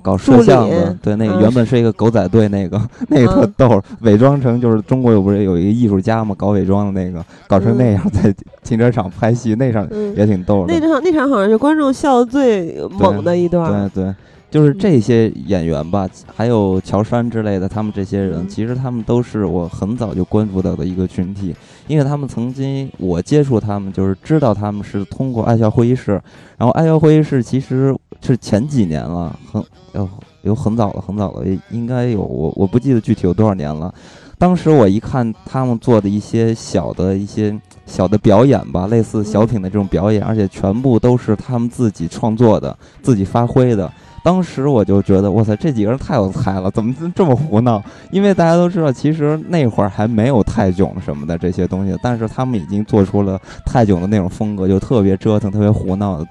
[0.00, 10.72] 搞摄像的，对，那个原本是一个狗仔队，那个 那个特逗，伪装成就是中国有不是有一个艺术家嘛，搞伪装的那个，搞成那样在停车场拍戏，那场也挺逗的。
[10.72, 13.90] 那场那场好像是观众笑的最猛的一段。
[13.90, 14.14] 对对。
[14.54, 21.52] 就是这些演员吧，还有乔杉之类的，他们这些人，其实他们都是我很早就关注到的一个群体，
[21.88, 26.12] 因为他们曾经我接触他们，就是知道他们是通过爱笑会议室，
[26.56, 27.92] 然后爱笑会议室其实
[28.24, 29.60] 是前几年了，很
[29.94, 30.08] 有
[30.42, 33.92] 有很早了，很早了，应该有我我不记得具体有多少年了。
[34.38, 43.90] 当时我一看他们做的一些小的一些小的表演吧，类似小品的这种表演，而且全部都是他们自己创作的，自己发挥的。
[44.24, 47.82] 当时我就觉得，哇塞，这几个人太有才了，怎么这么胡闹？
[48.10, 56.24] 因为大家都知道，其实那会儿还没有泰囧什么的这些东西，但是他们已经做出了泰囧的那种风格，就特别折腾，特别胡闹。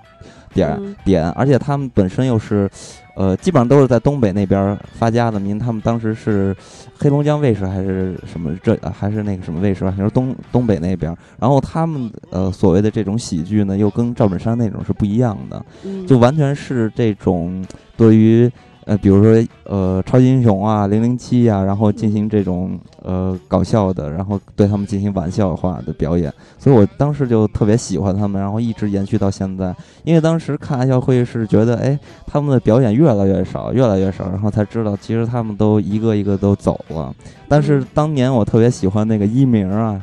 [0.54, 2.70] 点点，而且他们本身又是。
[3.16, 5.38] 呃，基本上都是在东北那边发家的。
[5.38, 6.56] 您，他们当时是
[6.98, 8.52] 黑龙江卫视还是什么？
[8.63, 9.94] 这还是那个什么卫视吧？
[9.96, 11.16] 就是东东北那边。
[11.39, 15.63] 然后他们呃所谓的这种喜剧呢，又跟赵本山那种是不一样的，
[16.08, 17.63] 就完全是这种
[17.96, 18.52] 对于。
[18.86, 29.76] 呃，比如说，呃，超级英雄啊，零零七呀，然后进行这种呃搞笑的，然后对他们进行玩笑化的表演，所以我当时就特别喜欢他们，然后一直延续到现在。
[30.04, 37.13] 因为当时看《爱笑会议室》，觉得哎，他们的表演越来越少，越来越少，然后才知道其实他们都一个一个都走了。
[37.48, 40.02] 但是当年我特别喜欢那个一鸣啊，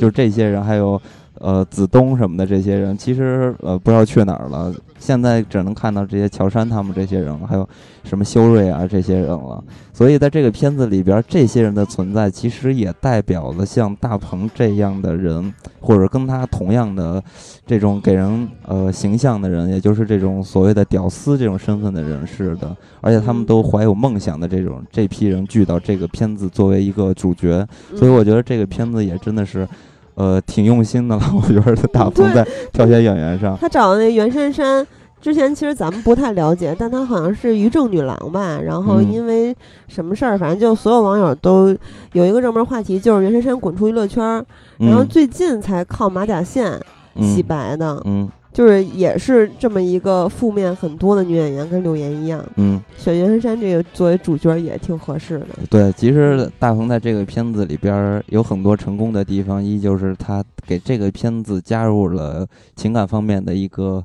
[0.00, 1.00] 就这些人，还有。
[1.38, 4.72] 呃，子东什么的这些人，其实呃不知道去哪儿了。
[5.02, 7.68] 现在只能看到这些乔杉他们这些人了，还有
[8.04, 9.62] 什么修睿啊这些人了。
[9.92, 17.20] 所以在这个片子里边，这些人的存在，其实也代表了像大鹏这样的人，或者跟他同样的
[17.66, 22.76] 这种给人呃形象的人，也就是这种所谓的屌丝这种身份的人似的。
[23.00, 29.68] 而且他们都怀有梦想的这种这批人聚到这个片子作为一个主角，所以我觉得这个片子也真的是。
[30.14, 33.56] 呃，挺用心的了，我觉得大鹏在挑选演员上。
[33.60, 34.86] 他找的那袁姗姗，
[35.20, 38.60] 之前其实咱们不太了解，但她好像是于正女郎吧。
[38.60, 39.56] 然后因为
[39.88, 41.76] 什么事儿，反正就所有网友都
[42.12, 44.44] 有一个热门话题，就是袁姗姗滚出娱乐圈，
[44.78, 46.78] 然后最近才靠马甲线
[47.20, 48.00] 洗白的。
[48.04, 48.28] 嗯。
[48.52, 52.44] 就是也是这么一个负面很多的女演员，跟柳岩一样。
[52.56, 55.46] 嗯，选袁姗姗这个作为主角也挺合适的。
[55.70, 64.04] 对，其实大鹏在这个片子里边有很多成功的地方，一就是他给这个片子加入了情感方面的一个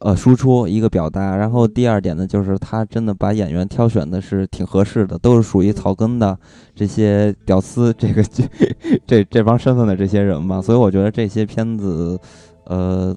[0.00, 1.36] 呃输出，一个表达。
[1.36, 6.36] 然后第二点呢，就是他真的把演员挑选的是挺合适的，都是属于草根的
[6.74, 8.24] 这些屌丝，这个
[9.06, 10.60] 这这帮身份的这些人嘛。
[10.60, 12.18] 所以我觉得这些片子，
[12.64, 13.16] 呃。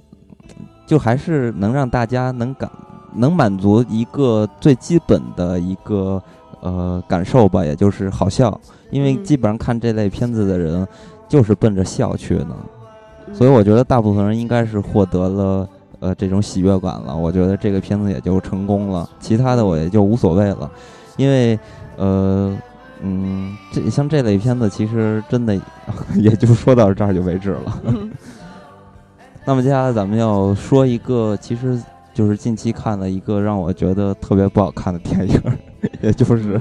[0.87, 2.71] 就还是能让大家能感，
[3.13, 6.19] 能满足一个最基本的一个
[6.61, 8.59] 呃感受吧，也就是好笑。
[8.89, 10.87] 因为基本上看这类片子的人，
[11.27, 12.47] 就是奔着笑去的，
[13.33, 15.69] 所以我觉得大部分人应该是获得了
[15.99, 17.13] 呃这种喜悦感了。
[17.13, 20.71] 我觉得这个片子也就成功了，其他的我也就无所谓了。
[21.17, 21.59] 因为
[21.97, 22.57] 呃
[23.01, 25.53] 嗯，这像这类片子其实真的
[26.15, 27.77] 也就说到这儿就为止了。
[29.47, 31.81] 那么接下来咱们要说一个，其实
[32.13, 35.41] 就是近期看了一个让我觉得特别不好看的电影，
[36.03, 36.59] 也就是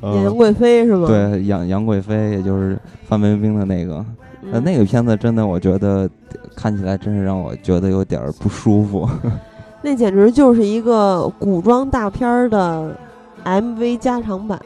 [0.00, 1.08] 杨贵妃是吧？
[1.08, 4.06] 对，杨杨贵妃，也就是范冰冰的那个，
[4.52, 6.08] 呃，那个片子真的我觉得
[6.54, 9.08] 看起来真是让我觉得有点不舒服。
[9.82, 12.96] 那简直就是一个古装大片的
[13.44, 14.56] MV 加长版。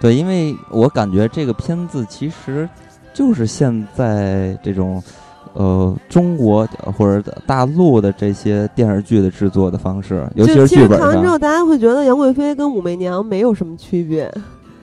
[0.00, 2.68] 对，因为我感觉这个片子其实
[3.14, 5.00] 就是现在这种。
[5.54, 14.32] 呃，中国或者大陆的这些电视剧的制作的方式，尤其是剧本上，看完之后，大家会觉得杨贵妃跟武媚娘没有什么区别。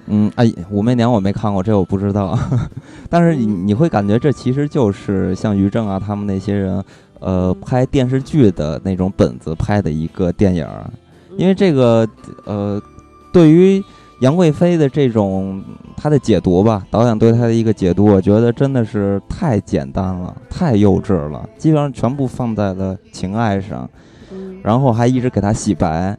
[0.08, 2.38] 嗯，哎，武媚娘我没看过，这我不知道。
[3.10, 6.84] 但是你你会感觉这其实就是像于正啊他们那些人，
[7.20, 10.68] 呃，拍电视剧的那种本子拍的一个电影，
[11.38, 12.08] 因为这个
[12.46, 12.82] 呃，
[13.32, 13.84] 对于。
[14.20, 15.64] 杨贵妃的这种
[15.96, 23.88] 她的解读吧，导演对她的一个解读，我觉得真的是太简单了，太幼稚了，基本上全部放在了情爱上，
[24.64, 26.18] 然后还一直给她洗白。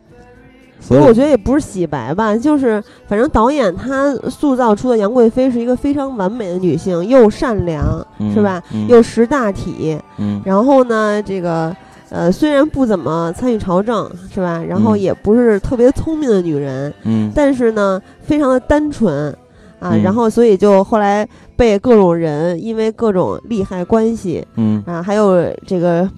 [0.80, 7.84] 所以我觉得也不是洗白吧，就是反正导演他塑造出的杨贵妃是一个非常完美的女性，又善良，
[8.32, 8.62] 是吧？
[8.88, 9.98] 又识大体，
[10.44, 11.74] 然后呢，这个。
[12.10, 14.62] 呃，虽然不怎么参与朝政，是吧？
[14.66, 19.30] 然后也不是特别聪明的女人，嗯，但是呢，非常的单纯，
[19.78, 26.08] 啊，然后所以就后来被各种人因为各种利害关系，嗯啊，还有这个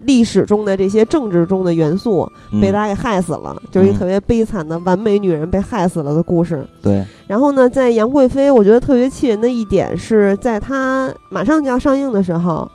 [0.00, 2.26] 历史中的这些政治中的元素，
[2.60, 6.66] 被大家给害死了，就是一个特别悲惨的完美女人被害死了的故事。
[6.80, 7.04] 对。
[7.26, 12.66] 然后呢，在杨贵妃，我觉得特别气人的一点是在她马上就要上映的时候。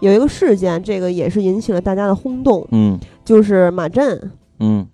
[0.00, 2.66] 有一个事件，这个也是引起了大家的轰动。
[2.72, 4.30] 嗯，就是马震。
[4.60, 4.86] 嗯，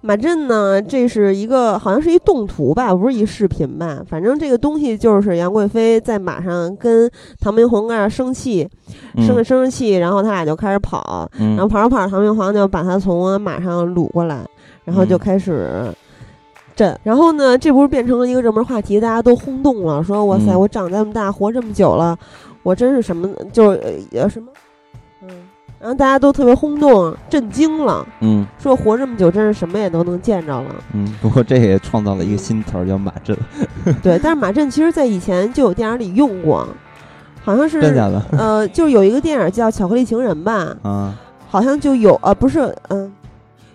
[0.00, 4.02] 马震呢，这是一个好像是一动图吧，不是一视频吧？
[4.08, 7.10] 反正这个东西就是杨贵妃在马上跟
[7.40, 8.68] 唐明皇那儿生气，
[9.16, 14.46] 生着生着气，然后他俩就开始跑，然后跑着跑着，唐明皇就把他从马上掳过来，
[14.84, 15.92] 然后就开始
[16.76, 16.98] 震。
[17.02, 22.16] 然后呢，这不是变成了一个热门话题，大家都轰动了，说哇塞，我长这么大，活这么久了。
[22.62, 23.80] 我真是什么，就是
[24.12, 24.48] 呃什么，
[25.22, 25.28] 嗯，
[25.80, 31.06] 然后大家都特别轰动、震惊了，嗯，说活这么久，真是什么也都能见着了，嗯。
[31.22, 33.36] 不过这也创造了一个新词儿，叫马震。
[34.02, 36.66] 对，但是马震其实在以前就有电影里用过，
[37.42, 38.22] 好像是真假的？
[38.32, 41.14] 呃，就有一个电影叫《巧克力情人》吧， 啊，
[41.48, 43.10] 好像就有啊，不是，嗯，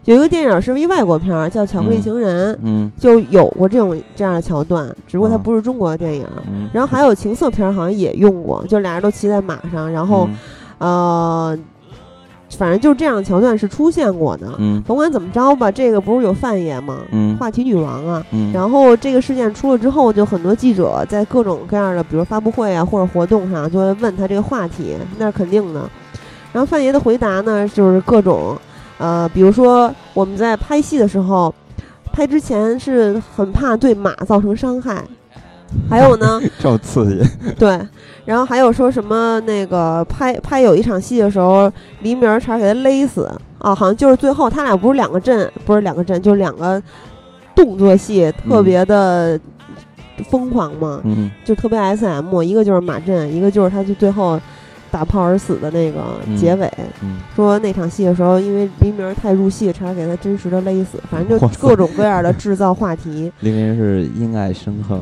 [0.06, 6.28] 有一个电影是一外国片儿，叫《巧克力情人》，嗯就有过这种这样的桥段，只不过它啊不是中国的电影。
[6.48, 10.28] 嗯，然后还有情色片儿，好像也用过，就俩人都骑在马上，然后、
[10.80, 11.58] 呃，
[12.58, 14.52] 反正就这样的桥段是出现过的。
[14.58, 16.98] 嗯甭管怎么着吧，这个不是有范爷吗？
[17.12, 18.22] 嗯话题女王啊。
[18.32, 25.90] 嗯，然后这个事件出了之后，就很多记者在各种各样的，比如发布会啊或者活动上，就会问他这个话题，那是肯定的。
[26.52, 28.56] 然后范爷的回答呢，就是各种，
[29.04, 31.54] 呃，比如说我们在拍戏的时候，
[32.14, 35.04] 拍之前是很怕对马造成伤害，
[35.90, 37.78] 还有呢， 这么刺激，对，
[38.24, 46.82] 然后还有说什么那个拍拍有一场戏的时候，黎明儿差点给他勒死啊，好像就是最后他俩不是两个阵，不是两个阵，就是两个
[47.54, 49.38] 动作戏，特别的
[50.30, 51.30] 疯狂嘛，嗯。
[51.44, 54.40] 就特别 S M，一个就是马阵，一个就是他就最后
[54.94, 56.72] 打炮而死的那个结尾。
[57.02, 63.32] 嗯说那场戏的时候，因为黎明太入戏，差点给他真实的勒死，反正就各种各样的制造话题。
[63.42, 65.02] 黎明是因爱生恨，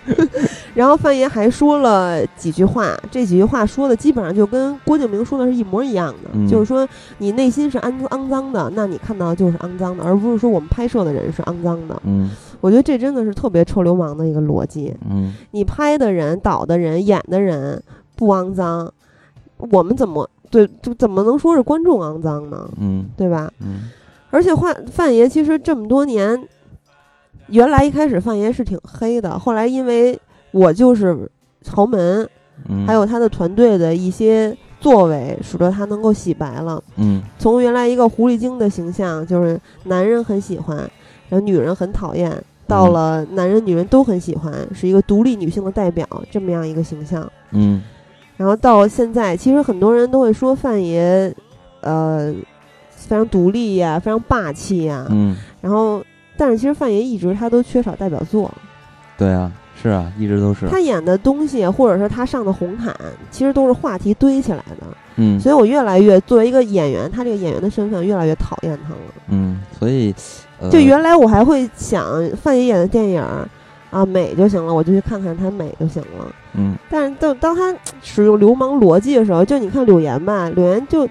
[0.74, 6.86] 然后范爷还说了几句话，这几句话说的基本上就跟郭敬明说的是一模一样的，嗯就是说
[7.18, 12.00] 你内心是肮肮脏的，那你看到的就是肮脏的，而不是说我们拍摄的人是肮脏的。
[12.04, 14.94] 嗯我觉得这真的是特别臭流氓的一个逻辑。
[15.08, 17.82] 嗯你拍的人、导的人、演的人
[18.16, 18.90] 不肮脏，
[19.58, 22.68] 我们怎么对就怎么能说是观众肮脏呢？
[22.78, 23.52] 嗯对吧？
[23.60, 23.90] 嗯
[24.30, 26.46] 而且范范爷其实这么多年，
[27.46, 30.18] 原来一开始范爷是挺黑的，后来因为
[30.50, 31.30] 我就是
[31.68, 32.28] 豪门，
[32.68, 36.82] 嗯，还有他的团队的一些作为，使得他能够洗白了。
[36.96, 40.76] 嗯从原来一个狐狸精的形象，就是男人很喜欢，
[41.28, 42.30] 然后女人很讨厌，
[42.66, 47.30] 到嗯了男人女人都很喜欢，是一个独立女性的代表这么样一个形象。
[47.52, 47.82] 嗯
[48.36, 51.32] 然后到现在，其实很多人都会说范爷，
[51.80, 52.34] 呃，
[52.90, 56.02] 非常独立呀、非常霸气呀、嗯，然后，
[56.36, 58.52] 但是其实范爷一直他都缺少代表作，
[59.16, 62.94] 对啊，是啊，一直都是，他演的东西或者说他上的红毯，
[63.30, 64.86] 其实都是话题堆起来的。
[65.18, 68.98] 嗯所以我越来越作为一个演员，他这个演员的身份越来越讨厌他了。
[69.28, 70.14] 嗯，所以
[70.60, 72.04] 呃就原来我还会想
[72.36, 73.48] 范爷演的电影儿
[73.90, 76.34] 啊美就行了，我就去看看他美就行了。
[76.54, 81.08] 嗯但是当当他使用流氓逻辑的时候，就你看柳岩吧，柳岩就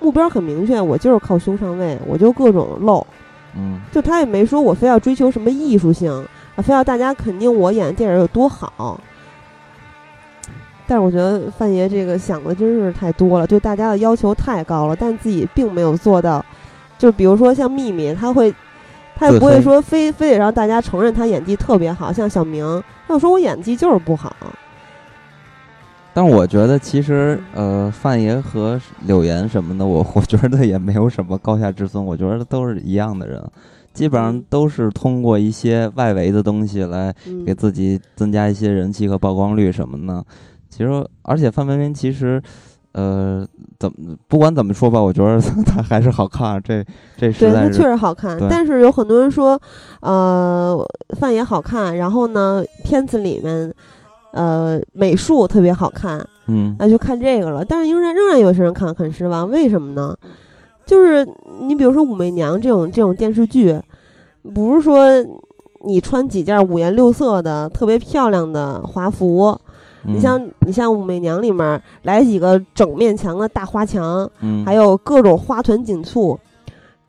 [0.00, 3.06] 目标很明确，我就是靠胸上位，我就各种露，
[3.56, 6.12] 嗯就他也没说我非要追求什么艺术性
[6.56, 9.00] 啊，非要大家肯定我演的电影有多好。
[10.86, 16.42] 但是我觉得范爷这个想的真是太多了，对大家的要求太高了，但自己并没有做到。
[16.96, 18.52] 就比如说像秘密，他会，
[19.18, 22.64] 他也不会说非非得让大家承认他演技特别好，像小明，
[23.06, 24.34] 他就说我演技就是不好。
[26.14, 33.42] 但是我觉得其实呃，范爷和柳岩什么的，我我觉得也没有什么高下之分，我觉得都是一样的人，
[33.92, 40.24] 基本上嗯都是通过一些外围的东西来嗯，给自己增加一些人气和曝光率什么的。
[40.68, 42.42] 其实，而且范冰冰其实，
[42.92, 43.46] 呃，
[43.78, 46.84] 怎么不管怎么说吧， 我觉得它还是好看，这
[47.16, 49.60] 这实对他确实好看，但是有很多人说，
[50.00, 50.76] 呃，
[51.18, 53.72] 范爷好看，然后呢，片子里面，
[54.32, 57.64] 呃，美术特别好看，嗯那就看这个了。
[57.64, 60.16] 但是仍然仍然有些人看很失望，为什么呢？
[60.86, 61.26] 就是
[61.60, 63.78] 你比如说《武媚娘》这种这种电视剧，
[64.54, 65.06] 不是说
[65.84, 69.54] 你穿几件五颜六色的特别漂亮的华服，
[70.02, 70.20] 你嗯。
[70.20, 74.64] 像你像《武媚娘》里面来几个整面墙的大花墙，嗯。
[74.64, 76.38] 还有各种花团锦簇，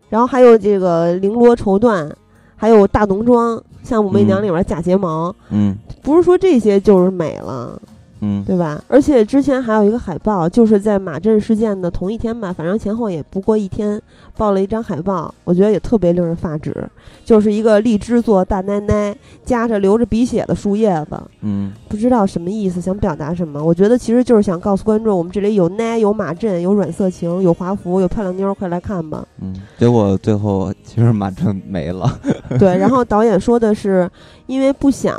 [0.10, 2.12] 然后还有这个绫罗绸缎，
[2.56, 4.46] 还有大浓妆，像《武媚娘》嗯。
[4.46, 5.78] 里面假睫毛，嗯。
[6.02, 7.80] 不是说这些就是美了，
[8.22, 8.84] 嗯对吧？
[8.88, 14.02] 而且之前还有一个海报，就是在马震事件的同一天吧，反正前后也不过一天，
[14.38, 16.76] 报了一张海报，我觉得也特别令人发指，
[17.24, 19.16] 就是一个荔枝做大奶奶
[19.46, 23.64] 夹着流着鼻血的树叶子，嗯不知道什么意思，想表达什么？
[23.64, 29.26] 我觉得其实就是想告诉观众，我们这里有奶，有马震，有软色情，有华服，有漂亮妞儿，快来看吧。
[29.42, 32.20] 嗯，结果最后其实马震没了，
[32.60, 34.10] 对，然 后导演说的是，
[34.48, 35.16] 因为不想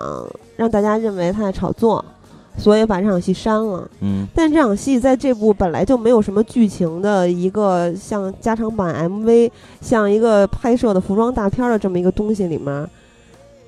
[0.56, 2.04] 让大家认为他在炒作，
[2.56, 3.88] 所以把这场戏删了。
[4.00, 12.88] 嗯但这场戏在这部本来就没有什么剧情的一个像加长版 MV，像一个拍摄的服装大片儿的这么一个东西里面，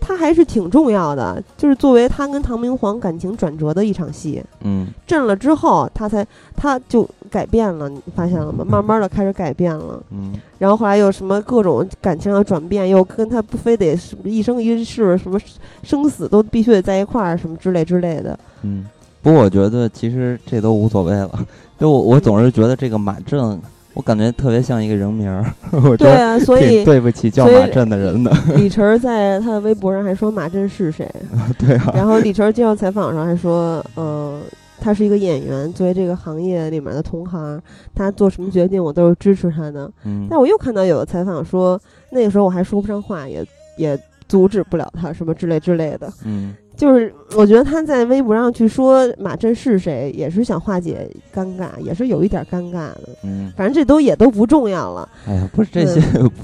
[0.05, 4.43] 它还是挺重要的，就是作为他跟唐明皇感情转折的一场戏。
[4.65, 6.27] 嗯震了之后，他才
[6.57, 8.65] 他就改变了，你发现了吗？
[8.69, 15.39] 慢慢的开始改变了，嗯然后后来又什么各种感情上的转变，又跟他不非得什么一生一世，什么
[15.83, 18.39] 生死都必须得在一块儿，什么之类之类的。
[18.63, 18.85] 嗯。
[19.23, 21.31] 不过我觉得其实这都无所谓了，
[21.79, 23.61] 就我我总是觉得这个马震
[23.95, 25.45] 我感觉特别像一个人名儿。
[25.84, 28.32] 我对啊，所以对不起叫马震的人的。
[28.57, 31.09] 李晨在他的微博上还说马震是谁？
[31.59, 31.93] 对啊。
[31.95, 34.40] 然后李晨接受采访上还说，呃，
[34.80, 37.61] 他是一个演员，作为这个行业里面的同行，
[37.95, 39.90] 他做什么决定我都是支持他的。
[40.05, 40.26] 嗯。
[40.30, 41.80] 但我又看到有的采访说，
[42.11, 43.45] 那个时候我还说不上话，也
[43.76, 46.11] 也阻止不了他什么之类之类的。
[46.24, 46.55] 嗯。
[46.83, 53.09] 就是我觉得他在微博上去说马震是谁，也是想化解尴尬，也是有一点尴尬的。
[53.22, 55.09] 嗯，反正这都也都不重要了。
[55.28, 56.01] 哎呀，不是这些，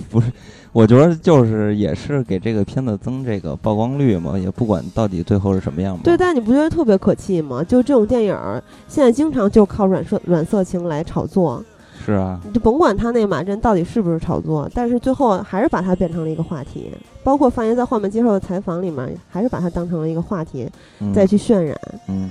[0.08, 0.30] 不是，
[0.70, 6.02] 我觉得就是也是给这个片子增这个曝光率嘛，也不管到底最后是什么样嘛。
[6.04, 7.64] 对，但你不觉得特别可气吗？
[7.64, 11.64] 就这种电影现在经常就靠软色软色情来炒作。
[12.08, 16.90] 是啊，你就甭管他那马震到底是不是炒作，但是最后还是把它变成了一个话题。
[17.22, 20.66] 包括范爷在后面接受的采访里面，还是把它当成了一个话题，
[21.14, 21.78] 再去渲染。
[22.08, 22.30] 嗯，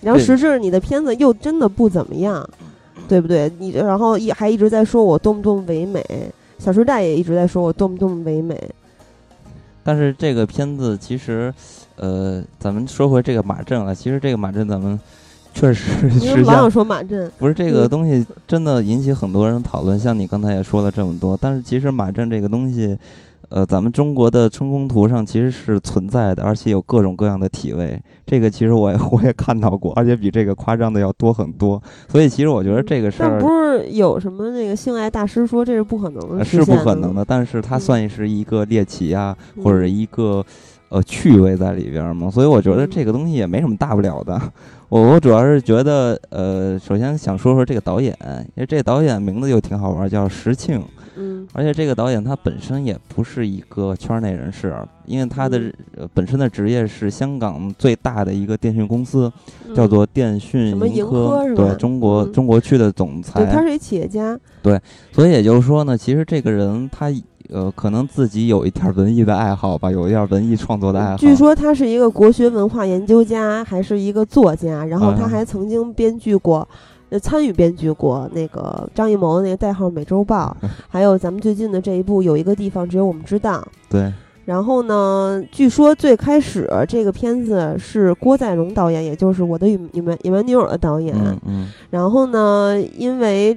[0.00, 2.48] 然后实质你的片子又真的不怎么样，
[3.08, 3.50] 对不对？
[3.58, 6.00] 你然后一还一直在说我多么多么唯美，
[6.64, 8.56] 《小时代》也一直在说我多么多么唯美。
[9.82, 11.52] 但是这个片子其实，
[11.96, 15.00] 呃，咱们说回这个马震啊，其实这个马震咱们。
[15.56, 19.98] 确实，是老想说马震，不是这个东西真的引起很多人讨论。
[19.98, 22.94] 像你刚才也说了这么多，但是其实马震这个东西，
[23.48, 27.98] 呃，咱们中国的春宫图上其实是存在的，而且有各种各样的体位。
[28.26, 31.82] 这个其实我也 我也看到过，而且比这个夸张的要多很多。
[32.06, 37.24] 所以其实我觉得这个事儿，不是有什么那个性爱大师说这是不可能的，是不可能的。
[37.26, 39.34] 但是它算是一个猎奇啊，
[39.64, 40.44] 或者一个
[40.90, 42.30] 呃趣味在里边嘛。
[42.30, 44.38] 所以我觉得这个东西也没什么大不了的。
[44.88, 48.16] 我我主要是觉得，呃，首先想说说这个导演，
[48.54, 50.82] 因为这个导演名字就挺好玩，叫石庆。
[51.16, 51.46] 嗯。
[51.52, 54.74] 而且这个导演他本身也不是一个圈内人士，
[55.06, 55.60] 因为他的
[56.12, 59.32] 本身的职业是香港最大的一个电讯公司，
[59.74, 63.44] 叫做电讯盈科，对中国中国区的总裁。
[63.44, 64.38] 对，他是一企业家。
[64.62, 64.78] 对，
[65.12, 67.12] 所以也就是说呢，其实这个人他。
[67.52, 71.16] 呃，可能自己有一点文艺的爱好吧，有一点文艺创作的爱好。
[71.16, 76.66] 据说他是一个国学文化研究家，还是一个作家，然后他还曾经编剧过，
[77.10, 80.56] 呃，参与编剧过那个张艺谋那个代号《美洲豹》，
[80.88, 83.60] 还有咱们最近的这一部《有一个地方只有我们知道》。
[83.90, 84.12] 对。
[84.44, 91.14] 然后呢，据说最开始这个片子是郭在荣导演，也就是我的《女女野蛮女友》的导演。
[91.18, 91.72] 嗯嗯。
[91.90, 93.56] 然后呢，因为。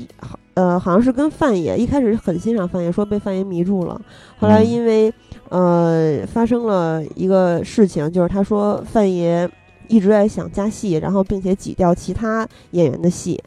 [0.60, 4.02] 呃，好像是跟范爷一开始很欣赏范爷，说被范爷迷住了。
[4.40, 5.14] 后来因为
[5.48, 9.50] 呃发生了一个事情，就是他说范爷
[9.88, 13.42] 一直在想加戏，然后并且挤掉其他演员的戏。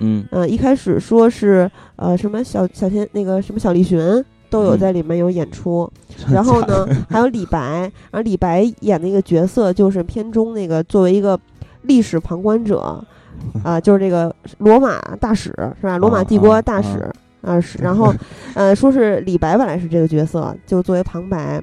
[0.00, 5.90] 嗯，呃，一开始说是呃什么小小天那个什么小栗旬都有在里面有演出，
[6.30, 11.40] 然后呢还有李白， 然后李白演的一个角色就是片中那个作为一个
[11.84, 13.02] 历史旁观者。
[13.64, 15.50] 啊，就是这个罗马大使
[15.80, 15.98] 是吧？
[15.98, 17.10] 罗马帝国大使
[17.42, 17.78] 啊，是。
[17.82, 18.12] 然后，
[18.54, 21.62] 呃，说是李白本来是这个角色，就作为旁白。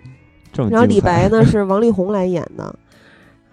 [0.70, 2.64] 然后李白呢是 王力宏来演的。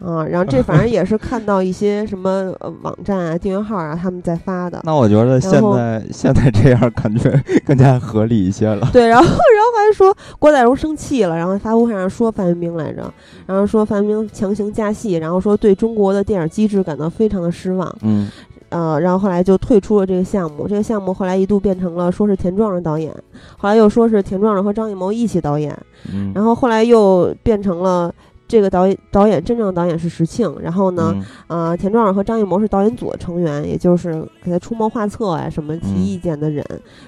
[0.05, 2.53] 啊，然后这反正也是看到一些什么
[2.83, 4.81] 网站啊、订阅号啊，他们在发的。
[4.85, 8.87] 那我觉得现在现在这样感觉更加合理一些了。
[8.93, 9.64] 对，然后 然后还
[9.95, 13.11] 说郭在荣生气了，然后发布会上说范冰冰来着，
[13.47, 17.91] 然后说范冰冰强行加戏，然后说对中国的电影机制感到非常的失望。
[18.03, 18.29] 嗯，
[18.71, 20.67] 呃，然后后来就退出了这个项目。
[20.67, 23.15] 这个项目后来一度变成了说是田壮壮导演，
[23.57, 25.75] 后来又说是田壮壮和张艺谋一起导演，
[26.35, 28.13] 然后后来又变成了。
[28.55, 31.13] 这个导演导演真正的导演是石庆，然后呢，
[31.49, 36.65] 呃，田壮壮和张艺谋是导演组的成员，也就是给他出谋划策啊，什么提意见的人。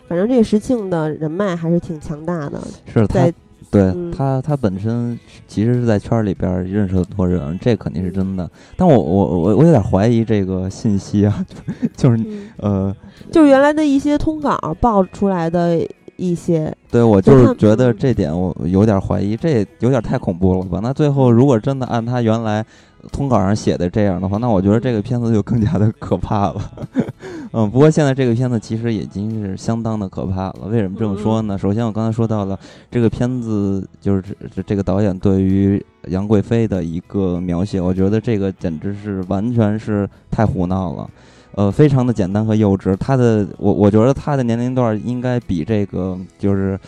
[0.09, 2.61] 反正这个石庆的人脉还是挺强大的。
[2.93, 3.33] 是在
[3.71, 5.17] 对他他本身
[5.47, 8.51] 其实是在圈里边认识很多人，这肯定是真的。
[8.77, 11.47] 但我我我我有点怀疑这个信息啊，
[11.97, 12.19] 就是
[12.57, 12.93] 呃，
[13.31, 15.81] 就是原来的一些通稿爆出来的。
[16.17, 20.81] 一些对我就是觉得这点我有点怀疑，这有点太恐怖了吧？
[20.83, 22.65] 那最后如果真的按他原来
[23.13, 26.73] 通稿上写的这样的话，那我觉得这个片子就更加的可怕了。
[27.53, 30.67] 嗯，不过现在这个片子其实已经是相当的可怕了。
[30.69, 31.57] 为什么这么说呢？
[31.57, 32.59] 首先我刚才说到了
[32.91, 34.23] 这个片子，就是
[34.55, 41.09] 这这个导演对于杨贵妃的一个描写，我觉得这个简直是完全是太胡闹了。
[41.57, 42.95] 呃，非常的简单和幼稚。
[42.97, 46.79] 他的，我我觉得他的年龄段应该比这个就是，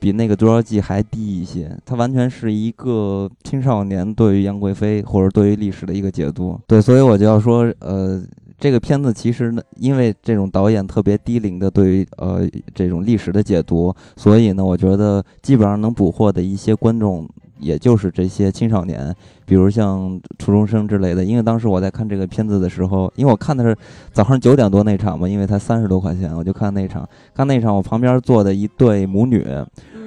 [0.00, 1.70] 比那个《捉妖记》还低一些。
[1.84, 6.60] 他完全是一个青少年对于杨贵妃或者对于历史的一个解读。
[6.66, 8.20] 对，所以我就要说，呃，
[8.58, 17.28] 这个片子其实呢，因为这种导演特别低龄的对于呃这种历史的解读，所以呢，我觉得基本上能捕获的一些观众。
[17.58, 21.24] 也就是这些青少年，比如像初中生之类的。
[21.24, 23.76] 因为当时我在看这个片子的时候，因为我看的是
[24.12, 27.08] 早上九点多那场嘛，因为才三十多块钱，我就看那场。
[27.34, 29.46] 看那场，我旁边坐的一对母女，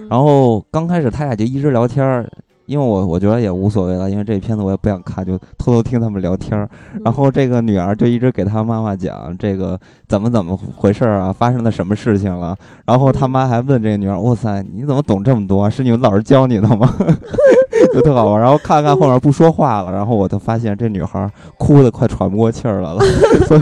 [0.10, 2.30] 然后刚开始他俩就一直聊天儿。
[2.70, 6.70] 因为我我觉得也无所谓了，因为这片子我也不想看，就偷偷听他们聊天儿。
[7.04, 12.56] 然后这个女儿就一直给她妈妈讲这个怎么怎么回事儿啊，发生了什么事情了。
[12.86, 15.68] 然后他妈还问这个女儿：“哇塞，你怎么懂这么多？
[15.68, 16.88] 是你们老师教你的吗？”
[17.92, 18.40] 就特好玩。
[18.40, 23.00] 然后看看后面不说话了，然后我就发现这女孩哭的快喘不过气儿来了。
[23.48, 23.62] 所以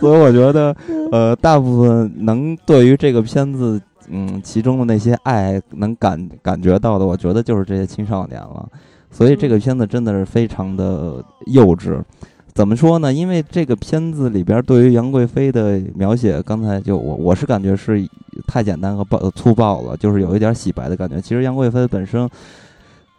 [0.00, 0.74] 所以我觉得，
[1.12, 3.80] 呃，大部分能对于这个片子。
[4.10, 8.68] 嗯，其中的那些爱能感感觉到的，我觉得就是这些青少年了。
[9.10, 12.02] 所以这个片子真的是非常的幼稚。
[12.52, 13.12] 怎么说呢？
[13.12, 18.06] 因为这个片子里边对于杨贵妃的描写，刚才就我我是感觉是
[18.46, 21.20] 太简单和暴粗暴了，就是有一点洗白的感觉。
[21.20, 22.28] 其实杨贵妃本身，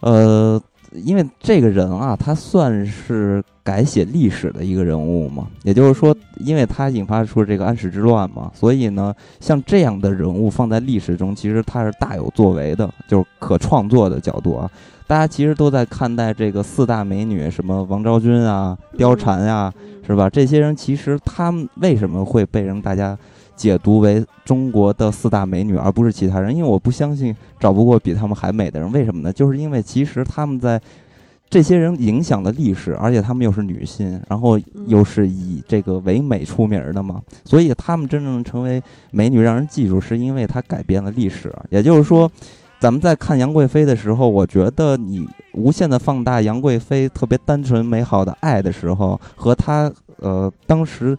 [0.02, 0.62] 呃。
[0.94, 14.70] 因为这个人啊，他算是改写历史的一个人物嘛，也就是说，因为他引发出这个安史之乱嘛，所以呢，像这样的人物放在历史中，其实他是大有作为的，就是可创作的角度啊。
[15.08, 19.74] 大家其实都在看待这个四大美女，什么王昭君啊、貂蝉呀，
[20.06, 20.30] 是吧？
[20.30, 23.18] 这些人其实他们为什么会被人大家？
[23.62, 28.92] 解读为中国的四大美女，而不是其他人，因为我不相信找不过比她们还美的人。
[28.92, 29.32] 为什么呢？
[29.32, 30.82] 就是因为其实他们在
[31.48, 38.82] 这些人影响的历史，而且他们又是女性，然后又是以这个唯美出名的嘛，所以他们真正成为
[39.12, 41.54] 美女，让人记住，是因为她改变了历史。
[41.70, 42.28] 也就是说，
[42.80, 51.16] 咱们在看杨贵妃的时候，我觉得你无限的放大杨贵妃特别单纯美好的爱的时候，和她呃当时。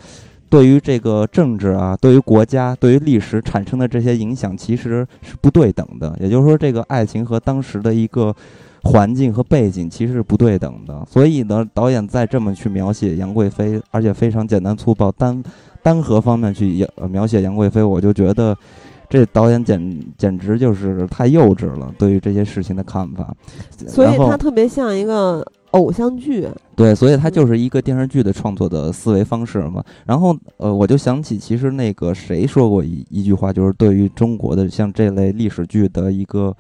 [0.53, 6.15] 对于这个政治啊，对于国家，对于历史产生的这些影响，其实是不对等的。
[6.21, 8.37] 也就是说，这个爱情和当时的一个
[8.83, 11.03] 环境和背景其实是不对等的。
[11.11, 15.43] 所以呢，导演再这么去描写杨贵妃，而且非常简单粗暴，单
[15.83, 18.55] 单核方面去描写杨贵妃，我就觉得
[19.09, 21.91] 这导演简简直就是太幼稚了。
[21.97, 23.35] 对于这些事情的看法，
[23.89, 25.43] 所以他特别像一个。
[25.73, 29.83] 偶像剧，对，所以它就是一个电视剧的创作的思维方式嘛。
[30.07, 36.55] 然后，呃，我就想起，其实那个谁说过一一句话，就是对于中国的像这类历史剧的一个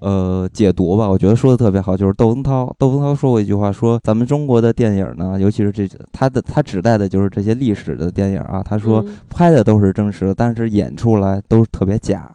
[0.00, 1.08] 呃解读吧。
[1.08, 2.74] 我觉得说的特别好，就是窦文涛。
[2.78, 8.62] 窦文涛说过一句话，说咱们中国的电影呢，尤其是这他的他指代的就是这些历史的电影啊。
[8.62, 12.30] 他说拍的都是真实的，但是演出来都是特别假。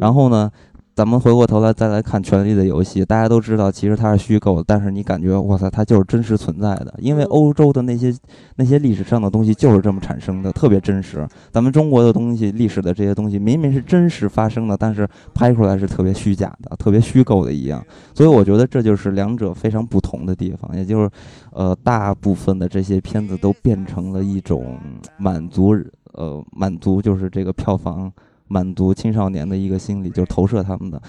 [0.00, 0.50] 然后呢？
[0.98, 6.92] 咱们回过头来再来看《权力的游戏》，大家都知道，其实它是虚构的，但是你感觉，哇塞，它就是真实存在的。
[6.98, 8.12] 因为欧洲的那些
[8.56, 11.24] 那些历史上的东西就是这么产生的，特别真实。
[11.52, 17.80] 咱们中国的东西，历史的这些东西，明明是真实发生的，但是拍出来是特别虚假的，特别虚构的一样。
[18.12, 21.10] 所以我觉得这就是两者非常不同的地方，也就是，
[21.52, 24.76] 呃，大部分的这些片子都变成了一种
[25.16, 25.76] 满足，
[26.14, 28.12] 呃，满足就是这个票房。
[28.48, 31.00] 满足青少年的一个心理，就是投射他们的，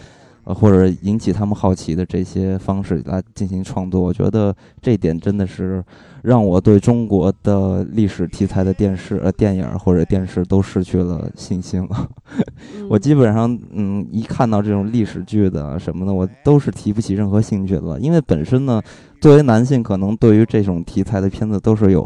[0.44, 4.02] 呃，或者引起他们好奇的这些方式来进行创作。
[4.02, 5.84] 我觉得这点真的是
[6.22, 12.10] 让我对中国的历史题材的电视、呃电影或者电视都失去了信心了。
[12.90, 18.00] 我基本上，嗯，一看到这种历史剧的什么的，我都是提不起任何兴趣了。
[18.00, 18.82] 因为本身呢，
[19.22, 22.06] 作为男性，可能对于这种题材的片子都是有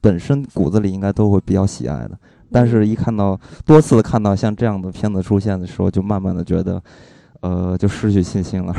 [0.00, 2.18] 本身骨子里应该都会比较喜爱的。
[2.50, 6.82] 但是，一看到多次看到像这样的片子出现的时候，就慢慢的觉得，
[7.40, 8.74] 呃，就失去信心了，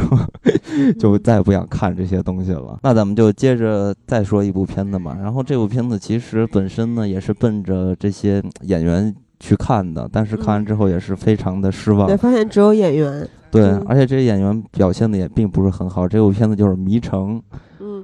[1.00, 2.80] 就再也不想看这些东西了。
[2.84, 5.18] 那咱们就接着再说一部片子嘛。
[5.22, 12.08] 然后这部片子其实本身呢，也是奔着这些演员去看的，但是看完之后也是非常的失望。
[12.08, 13.28] 对，发现只有演员。
[13.52, 16.08] 对，而且这些演员表现的也并不是很好。
[16.08, 17.40] 这部片子就是《迷城》。
[17.80, 18.04] 嗯，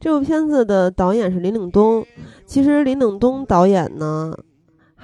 [0.00, 2.04] 这部片子的导演是林岭东。
[2.44, 4.34] 其实林岭东导演呢。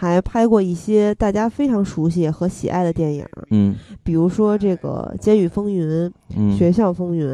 [0.01, 3.74] 还拍过一些大家非常熟悉和喜爱的电影，嗯，
[4.05, 5.88] 比如说这个《监狱风云》、
[6.57, 7.26] 《学校风云》、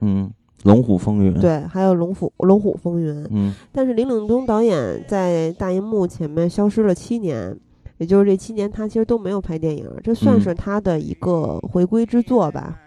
[0.00, 0.30] 嗯，
[0.68, 3.24] 《龙虎风云》对，还有《龙虎龙虎风云》。
[3.32, 7.58] 嗯，但是林岭东导演在大荧幕前面消失了七年，
[7.98, 12.78] 也就是这七年他其实都没有拍电影，这算是他的一个回归之作吧。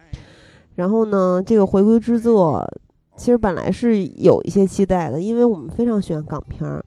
[0.76, 2.66] 然后呢，这个回归之作
[3.18, 6.86] 其实本来是有一些期待的，因为我们非常喜欢港片儿。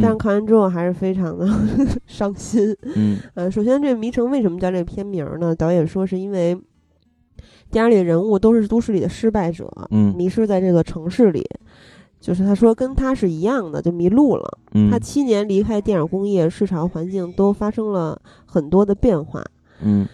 [0.00, 1.46] 但是看完之后还是非常的
[2.06, 2.74] 伤心。
[2.96, 5.54] 嗯，呃，首先这《迷城》为什么叫这个片名呢？
[5.54, 6.56] 导演说是因为
[7.70, 11.44] 电影里的人物都是都市里的失败者，嗯，迷失在这个城市里，
[12.20, 14.58] 就是他说跟他是一样的，就迷路了。
[14.74, 19.44] 嗯，他七年离开电影工业，市场环境都发生了很多的变化。
[19.82, 20.06] 嗯，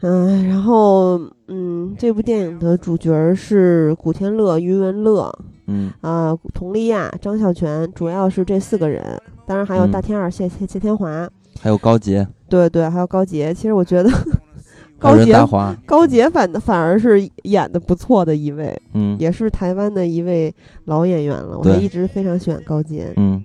[0.00, 5.32] 嗯，然后嗯，这部电影的主角是古天乐、余文乐，
[5.66, 9.02] 嗯啊，佟丽娅、张孝全，主要是这四个人，
[9.46, 11.28] 当然还有嗯大天二谢谢谢天华，
[11.60, 13.52] 还有高洁，对对，还有高洁。
[13.52, 14.10] 其实我觉得
[14.98, 15.34] 高洁，
[15.84, 20.54] 高洁反的反而是演的不错的一位，嗯也是台湾的一位
[20.84, 21.58] 老演员了。
[21.58, 23.12] 我还一直非常喜欢高洁。
[23.16, 23.44] 嗯，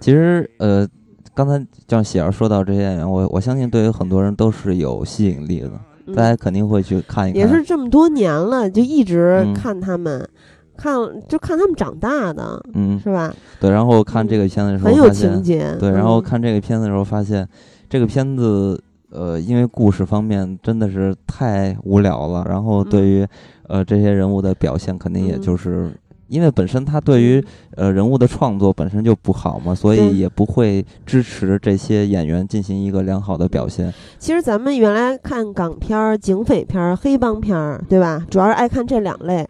[0.00, 0.86] 其实呃，
[1.34, 5.70] 刚才像喜儿说到这些演员，我我相信对于很多人都是有吸引力的，
[6.06, 7.40] 嗯大家肯定会去看一看。
[7.40, 10.28] 也是这么多年了，就一直嗯看他们，
[10.78, 10.94] 看
[11.28, 13.34] 就看他们长大的，嗯，是吧？
[13.60, 13.70] 对。
[13.70, 15.76] 然后看这个片子的时候，很有情节。
[15.78, 17.46] 对，然后嗯看这个片子的时候，发现
[17.90, 23.26] 这个片子，呃，因为故事方面真的是太无聊了，然后对于、
[23.66, 25.90] 呃这些人物的表现，肯定也嗯就是。
[26.28, 27.42] 因为本身他对于
[27.74, 33.90] 呃人物的创作本身就不好嘛，所以也不会支持这些演员进行一个良好的表现。
[34.18, 38.26] 其实咱们原来看港片儿、警匪片儿、黑帮片儿，对吧？
[38.28, 39.48] 主要是爱看这两类。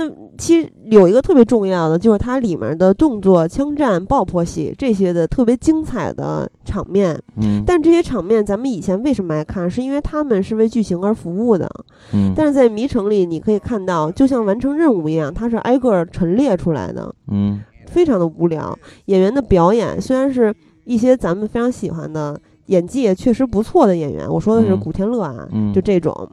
[0.00, 7.20] 那其实有一个特别重要的，就是它里面的动作、枪战、爆破戏这些的特别精彩的场面。
[7.34, 9.68] 嗯但这些场面，咱们以前为什么爱看？
[9.68, 11.68] 是因为他们是为剧情而服务的。
[12.12, 17.12] 嗯但是在《迷城》里，你可以看到，就像完成任务一样，它是挨个儿陈列出来的。
[17.32, 18.78] 嗯非常的无聊。
[19.06, 26.30] 演员的表演虽然是一些咱们非常喜欢的，演技也确实不错的演员，我说的是嗯古天乐啊，嗯就这种。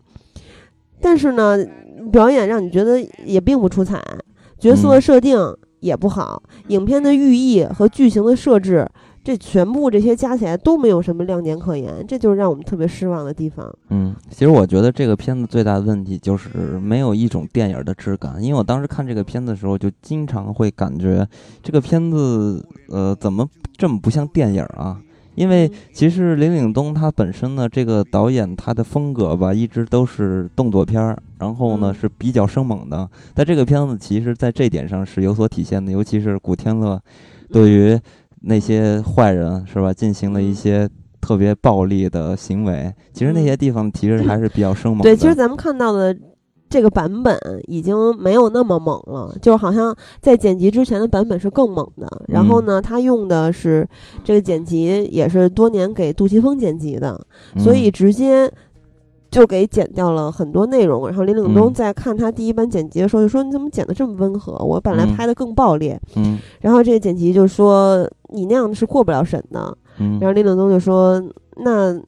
[1.01, 1.57] 但是呢，
[2.11, 4.01] 表演让你觉得也并不出彩，
[4.57, 5.37] 角色的嗯设定
[5.79, 8.87] 也不好，影片的寓意和剧情的设置，
[9.23, 13.71] 这全部这些加起来都没有什么亮点可言，这就是让我们特别失望的地方。
[13.89, 21.27] 嗯，其实我觉得这个片子最大的问题就是没有一种电影的质感，因为我当时看这个片子的时候，就经常会感觉
[21.61, 24.99] 这个片子呃怎么这么不像电影啊？
[25.35, 33.07] 因为其实林岭东他本身呢，这个导演他的风格吧，一直都是动作片儿，然后呢嗯是比较生猛的。
[33.33, 36.99] 但这个片子其实在这点上是有所体现的，尤其是古天乐
[37.51, 37.99] 对于
[38.41, 42.93] 那些坏人是吧，进行了一些特别暴力的行为。
[43.13, 45.03] 其实那些地方其实还是比较生猛的。
[45.03, 46.15] 对，其实咱们看到的
[46.69, 47.37] 这个版本
[47.67, 52.23] 已经没有那么猛了，就好像在剪辑之前的版本是更猛的。
[52.27, 53.87] 然后呢，他用的是
[54.23, 57.19] 这个剪辑也是多年给杜琪峰剪辑的，
[57.57, 58.51] 所以嗯直接。
[59.31, 64.53] 就给剪掉了很多内容，然后林岭东嗯在看他第一版剪辑的时候就说：“你怎么剪得这么温和？
[64.63, 65.99] 我本来嗯拍的更爆裂。
[66.15, 71.21] 嗯然后这个剪辑就说：“你那样是过不了审的。”嗯，然后林岭东就说
[71.57, 71.99] ：“那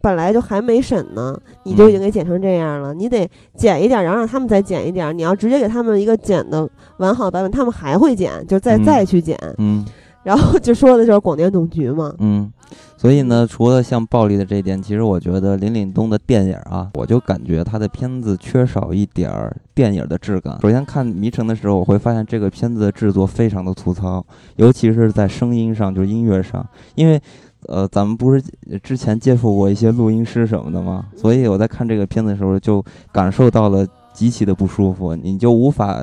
[0.00, 5.16] 本来就还没审呢，你就已经给剪成这样了，你得剪一点，然后让他们再剪一点。
[5.16, 9.38] 你要直接给他们一个剪的完好版本，他们还会剪，就再、嗯再去剪。
[9.58, 9.84] 嗯
[10.22, 12.14] 然后就说的就是广电总局嘛。
[12.18, 12.52] 嗯，
[12.96, 20.58] 所以呢，除了像暴力的这一点，其实我觉得林岭东的电影啊，我就感觉他的片子缺少一点儿电影的质感。
[20.60, 24.22] 首先看《迷城》的时候，我会发现这个片子的制作非常的粗糙，
[24.56, 27.20] 尤其是在声音上，就是音乐上，因为。
[27.66, 28.42] 呃，咱们不是
[28.82, 31.06] 之前接触过一些录音师什么的吗？
[31.16, 36.02] 所以我在看这个片子的时候，就感受到了极其的不舒服，你就无法，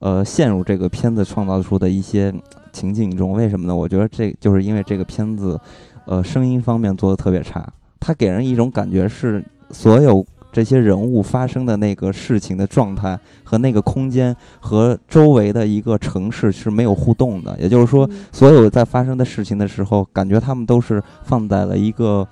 [0.00, 2.34] 呃，陷入这个片子创造出的一些
[2.72, 3.32] 情境中。
[3.32, 3.74] 为什么呢？
[3.74, 5.58] 我觉得这就是因为这个片子，
[6.06, 7.66] 呃，声音方面做的特别差，
[7.98, 10.24] 它给人一种感觉是所有
[10.56, 17.54] 这些人物发生的那个事情的状态和那个空间和周围的一个城市是没有互动的。
[17.60, 22.26] 也就是说，嗯所有在发生的事情的时候，感觉他们都是放在了一个，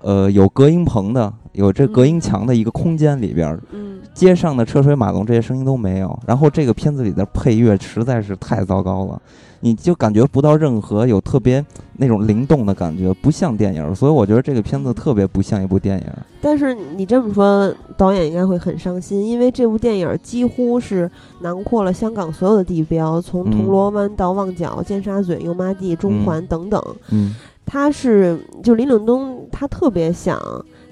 [0.00, 3.62] 呃，有隔音棚的、有这隔音墙的一个空间里边儿。
[3.70, 9.22] 嗯，街上的车水马龙这些声音都没有，然后这个片子里的配乐实在是太糟糕了，
[9.60, 11.64] 你就感觉不到任何有特别
[12.00, 16.06] 那种灵动的感觉，不像电影，所以我觉得这个片子特别不像一部电影。
[16.40, 26.82] 但是你这么说，导演应该会很伤心，因为这部电影几乎是囊括了香港所有的地标，从铜嗯锣湾到旺角、尖沙咀、油麻地、中环等等。
[27.10, 27.34] 嗯
[27.70, 30.40] 他是就林岭东，他特别想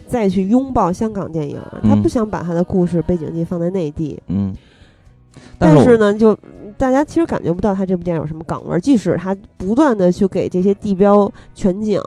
[0.06, 4.20] 再去拥抱香港电影，他嗯不想把他的故事背景地放在内地。
[4.26, 4.54] 嗯，
[5.58, 6.36] 但是呢，就
[6.76, 12.00] 大家其实感觉不到他这部电影有什么港味儿，即使他不断的去给这些地标全景、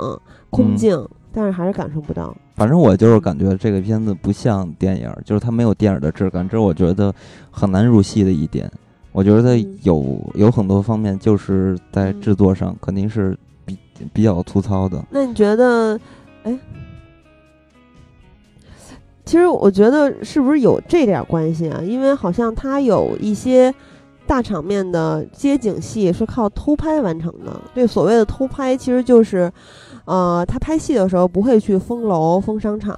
[0.50, 2.36] 空嗯镜，但是还是感受不到。
[2.56, 7.14] 反正我就是感觉这个片子不像电影，就是它没有电影的质感，这是我觉得
[7.50, 8.70] 很难入戏的一点。
[9.12, 13.78] 我觉得嗯有有很多方面就是在嗯制作上肯定是比
[14.14, 15.04] 比较粗糙的。
[15.10, 16.00] 那你觉得，
[16.44, 16.60] 哎，
[19.30, 21.80] 其实我觉得是不是有这点关系啊？
[21.84, 23.72] 因为好像他有一些
[24.26, 27.62] 大场面的街景戏是靠偷拍完成的。
[27.72, 29.52] 对所谓的偷拍，其实就是，
[30.06, 32.98] 呃，他拍戏的时候不会去封楼、封商场，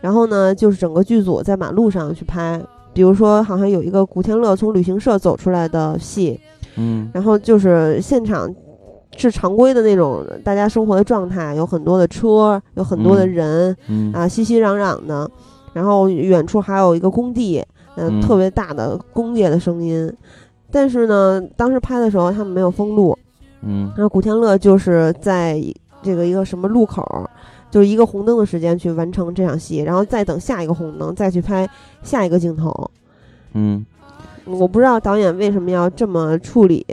[0.00, 2.62] 然后呢，就是整个剧组在马路上去拍。
[2.92, 6.38] 比如说，好像有一个古天乐从旅行社走出来的戏，
[6.76, 8.48] 嗯，然后就是现场
[9.16, 15.28] 是常规的那种大家生活的状态，有很多的车，有很多的人，嗯啊，熙熙攘攘的，
[15.72, 17.64] 然后远处还有一个工地，
[17.96, 20.12] 嗯，嗯特别大的工业的声音。
[20.70, 23.16] 但是呢，当时拍的时候他们没有封路，
[23.62, 25.62] 嗯然后古天乐就是在
[26.02, 27.02] 这个一个什么路口，
[27.70, 31.68] 就是一个红灯的时间去完成这场戏，然后再等下一个红灯再去拍
[32.02, 32.90] 下一个镜头。
[33.54, 33.84] 嗯
[34.44, 36.86] 我不知道导演为什么要这么处理，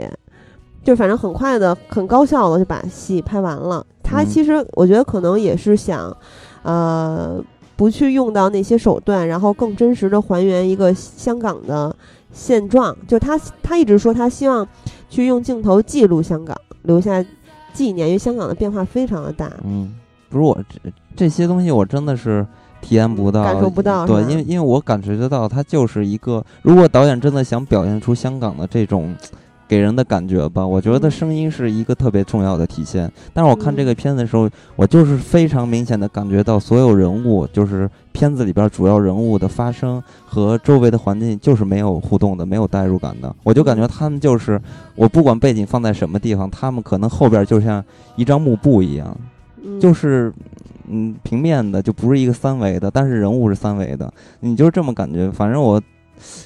[0.82, 3.84] 就反正很快的、很高效的就把戏拍完了。
[4.02, 6.14] 他嗯其实我觉得可能也是想，
[6.62, 7.42] 呃，
[7.76, 11.94] 不去用到那些手段，然后更真实的还原一个香港的
[12.32, 12.96] 现状。
[13.06, 14.66] 就他他一直说他希望
[15.08, 17.24] 去用镜头记录香港，留下
[17.72, 19.52] 纪念，因为香港的变化非常的大。
[19.64, 19.94] 嗯，
[20.30, 22.46] 不是我这这些东西我真的是
[22.80, 29.14] 体验不到，感受不到对，因为因为我感觉得到，它就是一个，如果导演真的想表现出香港的这种。
[29.68, 33.10] 给人的感觉吧，我觉得嗯声音是一个特别重要的体现。
[33.32, 43.34] 但是我看这嗯个片子的时候，我就是非常明显的感觉到，所有人物就是片子里边主要人物的发声和周围的环境就是没有互动的，没有代入感的。
[43.42, 44.60] 我就感觉他们就是
[44.94, 49.16] 我不管背景放在什么地方，他们可能后边就像一张幕布一样，
[49.64, 50.32] 嗯就是
[50.88, 55.30] 嗯平面的，就不是一个三维的，但是人物是三维的，你就是这么感觉。
[55.30, 55.82] 反正我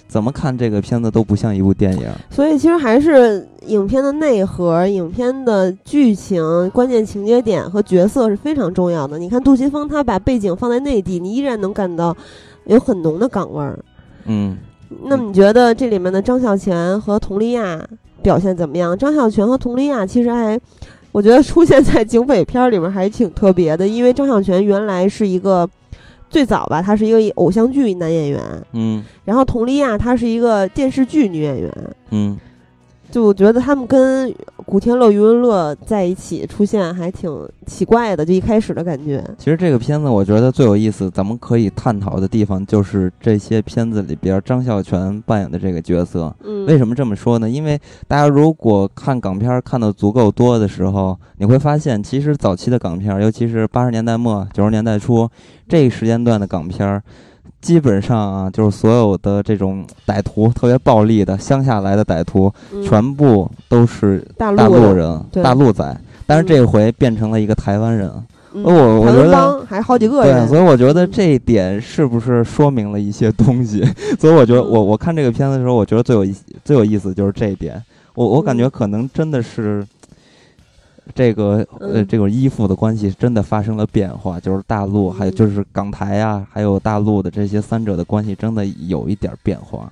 [0.09, 2.09] 怎么看这个片子都不像一部电影。
[2.31, 9.19] 所以其实还是影片的内核、影片的剧情、关键情节点和角色是非常重要的。
[9.19, 12.17] 你看杜琪峰他把背景放在内地，你依然能感到
[12.67, 13.79] 有很浓的港味儿。
[14.25, 14.57] 嗯
[15.05, 17.81] 那么你觉得这里面的张孝全和佟丽娅
[18.23, 18.99] 表现怎么样？
[18.99, 20.61] 张孝全和佟丽娅其实还，
[21.13, 25.69] 我觉得出现在警匪片儿里面还挺特别的，因为张小泉原来是一个
[26.31, 28.41] 最早吧，他是一个偶像剧男演员，
[28.73, 29.05] 嗯。
[29.25, 31.73] 然后佟丽娅她是一个电视剧女演员。
[32.11, 32.39] 嗯
[33.11, 34.33] 就我觉得他们跟
[34.65, 37.31] 古天乐、余文乐在一起出现还挺
[37.67, 39.23] 奇怪的，就一开始的感觉。
[39.37, 46.33] 其实这个片子我觉得最有意思，咱们可以探讨的地方就是这些片子里边张孝全扮演的这个角色。
[46.45, 47.51] 嗯，为什么这么说呢？
[47.51, 55.29] 因为大家如果看港片儿看的足够多的时候，你会发现，其实早期的港片儿，尤其是八十年代末九十年代初
[55.69, 57.03] 这个时间段的港片儿，
[57.61, 62.83] 基本上啊，就是所有的这种歹徒，特别暴力的乡下来的歹徒，嗯。
[62.83, 66.01] 全部都是大陆人、大陆仔。
[66.27, 68.11] 但是嗯这回变成了一个台湾人，
[68.55, 68.63] 嗯。
[68.63, 73.85] 我我觉得还好几个对，人，所以我觉得这一点是不是说明了一些东西？
[74.19, 74.71] 所以我觉得嗯。
[74.71, 76.35] 我我看这个片子的时候，我觉得最有意
[76.65, 77.83] 最有意思就是这一点。
[78.15, 78.71] 我我感觉嗯。
[78.71, 79.87] 可能真的是
[81.15, 82.07] 这个呃嗯。
[82.07, 85.35] 这种依附的关系真的发生了变化，就是大陆还有嗯。
[85.35, 89.91] 就是港台啊，还有大陆的这些三者的关系真的有一点变化。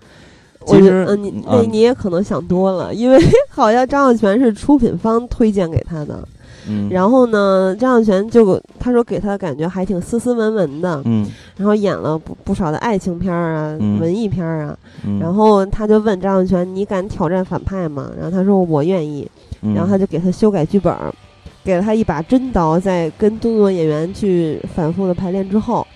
[0.61, 6.29] 我其实嗯，那你也可能想多了，因为 好像张小泉是出品方推荐给他的，
[6.69, 11.27] 嗯，然后呢，张小泉就他说给他的感觉还挺斯斯文文的，嗯。
[11.57, 13.99] 然后演了不不少的爱情片儿啊、嗯。
[13.99, 19.29] 文艺片儿啊，嗯，然后他就问张小泉：“你敢挑战反派吗？”然后他说：“我愿意。”
[19.63, 21.13] 嗯然后他就给他修改剧本儿，
[21.65, 25.87] 给了他一把真刀，在跟动作演员去反复的排练之后，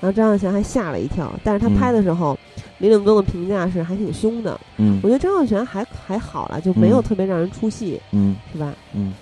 [0.00, 1.32] 然后张耀全还吓了一跳。
[1.42, 2.38] 但是他拍的时候，
[2.78, 4.58] 李岭东的评价是还挺凶的。
[4.78, 8.36] 嗯我觉得张耀全还还好了，就没有嗯特别让人出戏，嗯。
[8.52, 8.72] 是吧？
[8.94, 9.12] 嗯，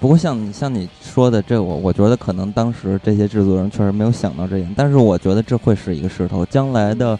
[0.00, 7.18] 不过像像你说的这我我觉得可能当时这些制作人确实没有想到这点，但是我觉得这会是一个势头，将来的，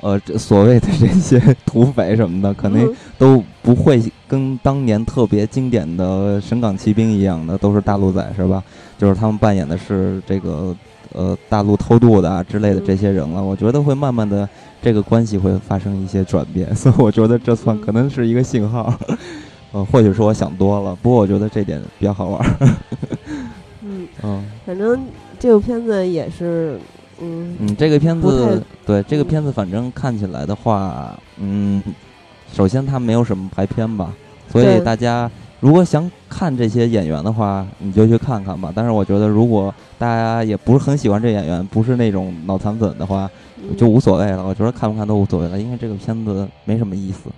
[0.00, 8.62] 呃，这所谓的这些土匪什么的，可能嗯都不会跟当年特别经典的神港骑兵一样的，都是大陆仔是吧？
[8.98, 10.74] 就是他们扮演的是这个
[11.12, 14.48] 呃大陆偷渡的啊之类的这些人了，我觉得会慢慢的
[14.82, 18.92] 这个关系会发生一些转变， 所以我觉得这算嗯可能是一个信号。
[19.72, 22.56] 呃，或许是我想多了，不过我觉得这点比较好玩儿。
[23.82, 24.98] 嗯，嗯反正
[25.38, 26.78] 这部片子也是，
[27.20, 31.82] 嗯嗯，这个片子对这个嗯片子，反正看起来的话，嗯，
[32.52, 34.12] 首先它没有什么排片吧，
[34.50, 38.70] 所以大家如果想看这些演员的话，你就去看看吧。
[38.74, 43.28] 但是我觉得，如果大家也不是很喜欢这演员，不是那种脑残粉的话，
[43.62, 44.46] 嗯就无所谓了。
[44.46, 47.30] 我觉得看不看都无所谓了，因为这个片子没什么意思。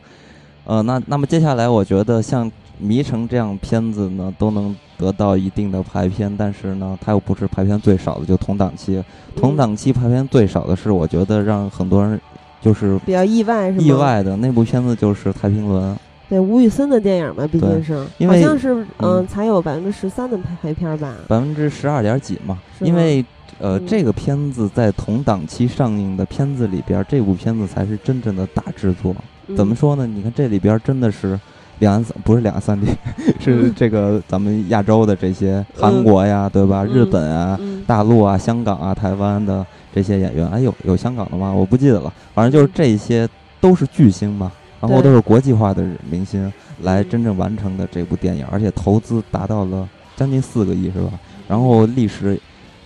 [0.64, 2.50] 呃，那那么接下来，我觉得像
[2.80, 9.02] 《迷城》这样片子呢，都能得到一定的排片，但是呢，它又不是排片最少的，就同档期。
[9.36, 12.20] 同档期排片最少的是，我觉得让很多人
[12.60, 13.82] 就是比较意外是吗？
[13.82, 15.94] 意外的那部片子就是《太平轮》。
[16.28, 22.58] 对吴宇森的电影嘛，毕竟是，好像是嗯，才有百分之十三的排排片吧，百分之十二点几嘛。
[22.80, 23.24] 因为
[23.58, 29.16] 呃，这个片子在同档期上映的片子里边，这部片子才是真正的大制作。
[29.56, 30.06] 怎么说呢？
[30.06, 31.40] 你看这里边真的是
[31.78, 32.86] 两岸三，不是两岸三地，
[33.40, 36.84] 是这个咱们亚洲的这些韩国呀，对吧？
[36.84, 39.64] 日本啊，大陆啊，香港啊，台湾的
[39.94, 41.52] 这些演员，哎呦，有香港的吗？
[41.52, 42.12] 我不记得了。
[42.34, 43.28] 反正就是这些
[43.60, 44.50] 都是巨星嘛。
[44.80, 46.52] 然后都是国际化的明星
[46.82, 51.10] 来真正完成的这部电影，而且投资达到了将近四个亿，是吧？
[51.48, 52.40] 然后历时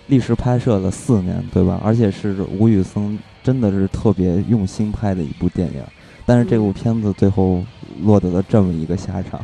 [0.07, 1.79] 历时拍摄了四年，对吧？
[1.83, 5.83] 而且是吴宇森真的是特别用心拍的一部电影，
[6.25, 7.63] 但是这部片子最后
[8.01, 9.39] 落得了这么一个下场。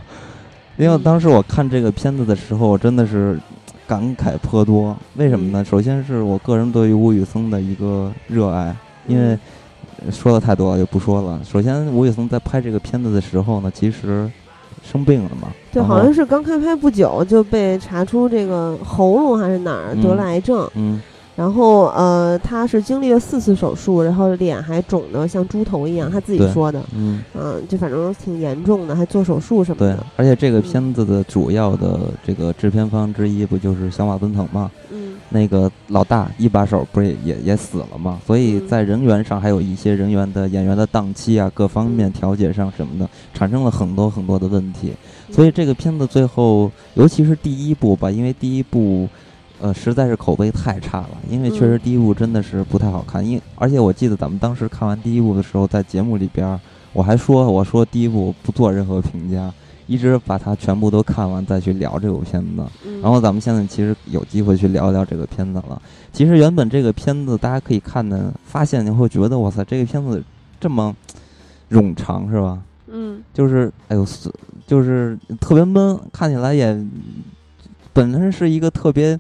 [0.78, 3.40] 因为当时我看这个片子的时候，真的是
[3.88, 4.98] 感慨颇多。
[5.16, 5.64] 为什么呢？
[5.64, 8.76] 首先是我个人对于吴宇森的一个热爱，
[9.08, 9.38] 因为。
[10.10, 11.42] 说的太多了，就不说了。
[11.44, 14.32] 首先，吴宇森在拍这个片子的时候呢，其实
[14.82, 15.50] 生病了嘛。
[15.74, 20.66] 对，好像是刚开拍不久就被查出这个喉咙还是哪儿得了癌症。
[20.76, 21.02] 嗯。
[21.40, 26.84] 然后呃，他是经历了四次手术，然后脸还肿的像猪头一样，他自己说的。
[26.94, 27.24] 嗯。
[27.34, 29.96] 嗯，就反正挺严重的，还做手术什么的。
[29.96, 34.70] 对，而且这个片子的主要的这个制片方之一不就是小马奔腾嘛？
[34.92, 35.16] 嗯。
[35.30, 38.20] 那个老大一把手不是也也死了嘛？
[38.28, 44.92] 所以在人员上还有一些人员的演员的档期啊，各方面调节上什么的，产生了很多很多的问题。
[45.32, 49.08] 所以这个片子最后，尤其是第一部吧，因为第一部，
[49.60, 51.10] 呃，实在是口碑太差了。
[51.30, 53.26] 因为确实第一部真的是不太好看。
[53.26, 56.60] 因而且我记得咱们当时看完第一部的时候，在节目里边，
[56.94, 59.54] 我还说我说第一部不做任何评价。
[59.88, 62.64] 一直把它全部都看完再去聊这部片子，
[63.02, 65.82] 然后咱们现在其实有机会去聊聊这个片子了。
[66.14, 70.24] 其实原本这个片子大家可以看的，发现你会觉得哇塞，这个片子
[70.60, 70.96] 这么
[71.72, 72.62] 冗长是吧？
[72.86, 74.06] 嗯，就是哎呦，
[74.68, 76.86] 就是特别闷，看起来也
[77.92, 79.20] 本身是一个特别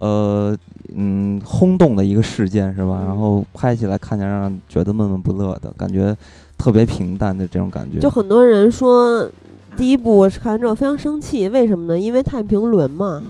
[0.00, 0.56] 呃
[0.94, 3.02] 嗯轰动的一个事件是吧？
[3.06, 6.16] 然后拍起来看起来让人觉得闷闷不乐的感觉，
[6.56, 7.98] 特别平淡的这种感觉。
[7.98, 9.30] 就很多人说。
[9.76, 11.96] 第一部我是看完之后非常生气，为什么呢？
[11.96, 13.22] 因为太平轮嘛，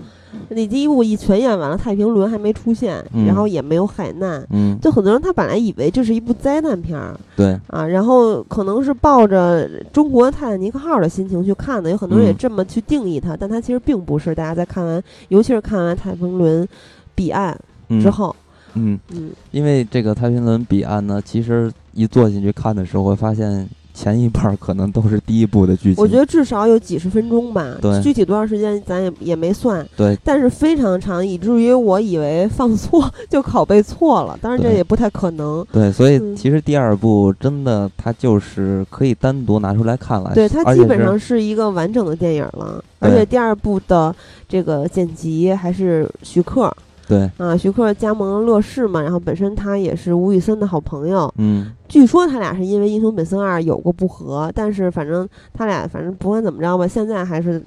[0.49, 4.45] 你第一部一全演完了，太平轮还没出现，然后也没有海难，
[4.81, 14.35] 就很多人他本来以为这是一部灾难片儿，对啊，然后可能是抱着中国泰坦尼克号的心情去看的，有很多人也这么去定义它，但它其实并不是。
[14.35, 16.67] 大家在看完，尤其是看完太平轮
[17.15, 17.57] 彼岸
[18.01, 18.35] 之后，
[18.75, 23.67] 嗯嗯，因为这个太平轮彼岸呢，其实一坐进去看的时候会发现。
[23.99, 27.75] 前一半可能都是第一部的剧情，我觉得至少有几十分钟吧。
[27.81, 29.85] 对，具体多长时间咱也也没算。
[29.97, 34.39] 对，但是非常长，以至于我以为放错 就拷贝错了。
[34.41, 35.65] 当然这也不太可能。
[35.73, 40.31] 对，所以其实第二部真的它就是可以单独拿出来看了。
[40.33, 42.81] 对，它基本上是一个完整的电影了。
[42.99, 44.15] 而且第二部的
[44.47, 46.73] 这个剪辑还是徐克。
[47.09, 51.33] 对啊，徐克加盟了乐视嘛，然后本身他也是吴宇森的好朋友。
[51.39, 57.59] 嗯，据说他俩是因为《英雄本色二》有过不和，但是反正他俩反正不管怎么着吧，现在还是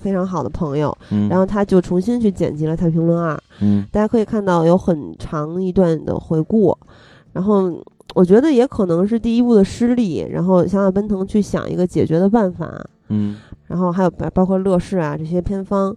[0.00, 0.92] 非常好的朋友。
[1.12, 3.32] 嗯，然后他就重新去剪辑了《太平轮二》。
[3.60, 6.76] 嗯，大家可以看到有很长一段的回顾。
[7.32, 7.72] 然后
[8.16, 12.68] 我觉得也可能是第一部的失利，然后想想奔腾去想一个解决的办法。
[13.06, 13.36] 嗯，
[13.68, 15.96] 然后还有包括乐视啊这些片方，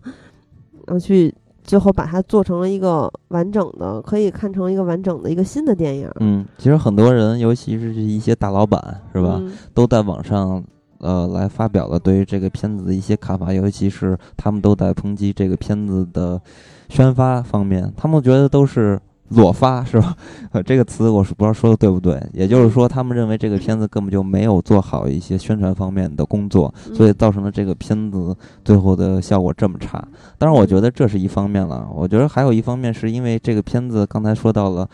[0.86, 1.34] 然后去。
[1.64, 6.10] 最后把它做成了一个完整的，可以看成一个完整的一个新的电影。
[6.20, 9.42] 嗯，其实很多人，尤其是一些大老板，是吧，
[9.74, 10.64] 都在网上
[11.00, 16.40] 呃来发表了对于这个片子的一些看法，尤其是他们都在抨击这个片子的
[16.90, 19.00] 宣发方面，他们觉得都是。
[19.36, 20.16] 裸发是吧？
[20.52, 22.22] 呃， 这个词我是不知道说的对不对。
[22.34, 30.06] 也就是说，他们认为这个片子根本就没有做好一些宣传方面的工作，所以造成了这个片子最后的效果这么差。
[30.38, 31.88] 当然，我觉得这是一方面了。
[31.94, 34.88] 我觉得还有一方面是因为这个片子刚才说到了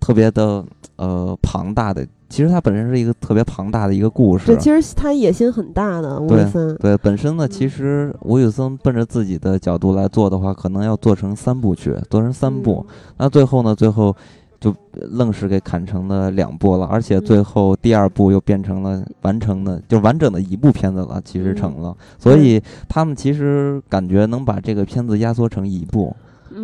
[0.00, 0.64] 特别的
[0.96, 2.06] 呃庞大的。
[2.28, 4.44] 其实它本身是一个特别庞大的一个故事。
[4.44, 6.76] 对，其实他野心很大的吴宇森。
[6.76, 12.84] 对，本身呢，其实吴宇森奔着自己的角度来做的话，可能要做成三部曲，做成三部。
[13.16, 14.14] 那最后呢，最后
[14.60, 21.96] 就愣是给砍成了两部了，而且最后第二部又变成了完成的，就完整的一部片子了，其实成了。
[22.18, 26.14] 所以他们其实感觉能把这个片子压缩成一部。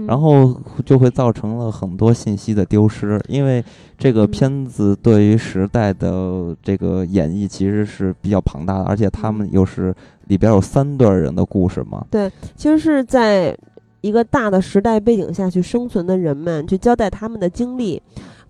[0.06, 3.64] 然后就会造成了很多信息的丢失，因为
[3.96, 9.94] 这个片子对于时代的这个演绎其实是比较庞大的，而且他们又是
[10.26, 12.04] 里边有三段人的故事嘛。
[12.10, 13.56] 对，其实是在
[14.00, 18.02] 一个大的时代背景下去生存的人们，去交代他们的经历。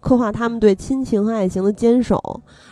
[0.05, 2.21] 刻画他们对亲情和爱情的坚守，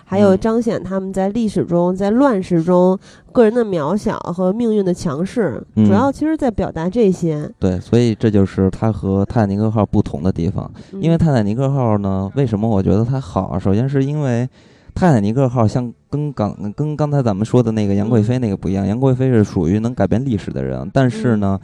[0.04, 2.96] 还有嗯彰显他们在历史中、在乱世中
[3.32, 5.58] 个人的渺小和命运的强势。
[5.76, 7.50] 嗯主要其实在表达这些。
[7.58, 10.70] 对，所以这就是它和泰坦尼克号不同的地方。
[11.00, 13.58] 因为嗯泰坦尼克号呢，为什么我觉得它好啊？
[13.58, 14.46] 首先是因为
[14.94, 21.58] 泰坦尼克号像跟刚跟刚才咱们说的那个杨贵妃那个不一样，杨贵妃是属于能改变历史的人，但是呢。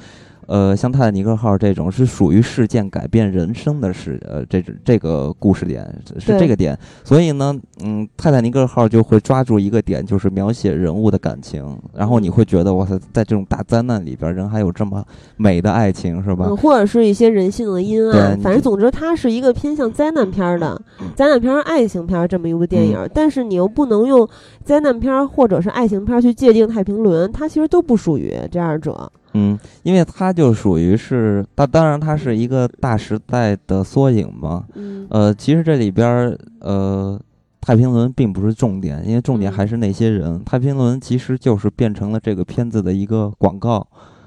[0.48, 5.86] 呃，像泰坦尼克号这种是属于事件改变人生的事，呃，这这个故事点
[6.18, 15.04] 是这个点，所以呢，嗯，泰坦尼克号就会抓住一个点，就是描写人物的感情，然后你会觉得哇塞，在这种大灾难里边，人还有这么
[15.36, 16.46] 美的爱情，是吧？
[16.48, 20.80] 嗯，或者是一些人性的阴暗，反正总之它是一个偏向灾难片儿的
[21.14, 23.06] 灾难片儿、爱情片儿这么一部电影儿。
[23.06, 24.26] 但是你又不能用
[24.64, 29.12] 灾难片儿或者是爱情片儿去界定《太平轮》，它其实都不属于这二者。
[29.34, 34.64] 嗯，因为它就属于是，它当然它是一个大时代的缩影嘛。
[34.74, 37.20] 嗯呃，其实这里边儿呃，
[37.60, 40.42] 太平轮并不是重点，因为重点嗯还是那些人。
[40.44, 43.86] 太平轮其实就是变成了这个片子的一个广告，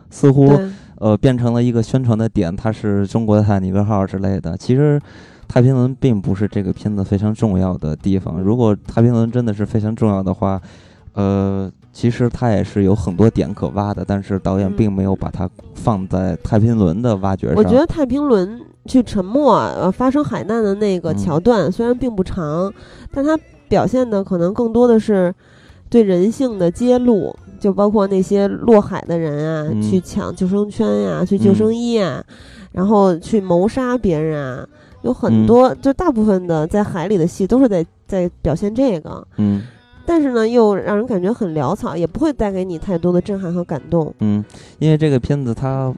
[0.10, 0.52] 似乎，
[0.98, 4.58] 呃变成了一个宣传的点，它是中国的泰坦尼克号之类的。
[4.58, 5.00] 其实。
[5.48, 8.40] 太平轮并不是这个片子非常重要的地方。
[8.42, 10.62] 如果太平轮真的是非常重要的话，
[11.12, 14.76] 呃，其实它也是有很多点可挖的，但是导演嗯。
[14.76, 17.56] 并没有把它放在太平轮的挖掘上。
[17.56, 21.18] 我觉得太平轮去沉没呃发生海难的那个嗯。
[21.18, 22.74] 桥段虽然并不长，
[23.12, 23.38] 但它
[23.68, 25.34] 表现的可能更多的是
[25.90, 29.82] 对人性的揭露，就包括那些落海的人啊，嗯。
[29.82, 32.24] 去抢救生圈呀、去救生衣啊，
[32.72, 34.68] 然后去谋杀别人啊，
[35.02, 35.46] 有很嗯。
[35.46, 39.28] 多，就大部分的在海里的戏都是在在表现这个。
[39.38, 39.62] 嗯
[40.12, 44.14] 但是呢，又让人感觉很潦草，也不会带给你太多的震撼和感动。
[44.20, 44.44] 嗯，
[44.78, 45.94] 因为这个片子它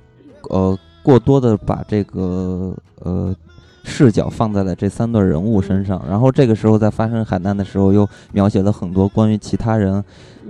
[0.51, 3.35] 呃过多的把这个呃
[3.83, 9.95] 视角放在了这三对人物身上，然后这个时候在发生海难的时候又描写了很多关于其他人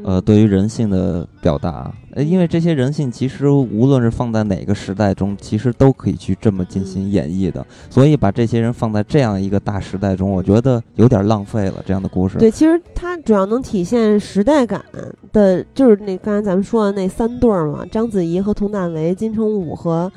[0.03, 1.89] 呃嗯对于人性的表达。
[2.16, 12.38] 呃，因为这些人性其实无论是放在哪个时代中，其实都可以去这么进行演绎的，所以把这些人放在这样一个大时代中，我觉得有点浪费了这样的故事。
[12.38, 14.84] 对，其实它主要能体现时代感
[15.32, 20.11] 的，就是那刚才咱们说的那三对儿嘛，章子怡和佟大为、金城武和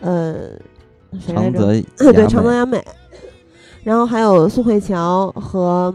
[0.00, 0.34] 呃
[1.18, 1.58] 谁来着？
[2.12, 2.84] 对，长泽雅美，
[3.82, 5.94] 然后还有宋慧乔和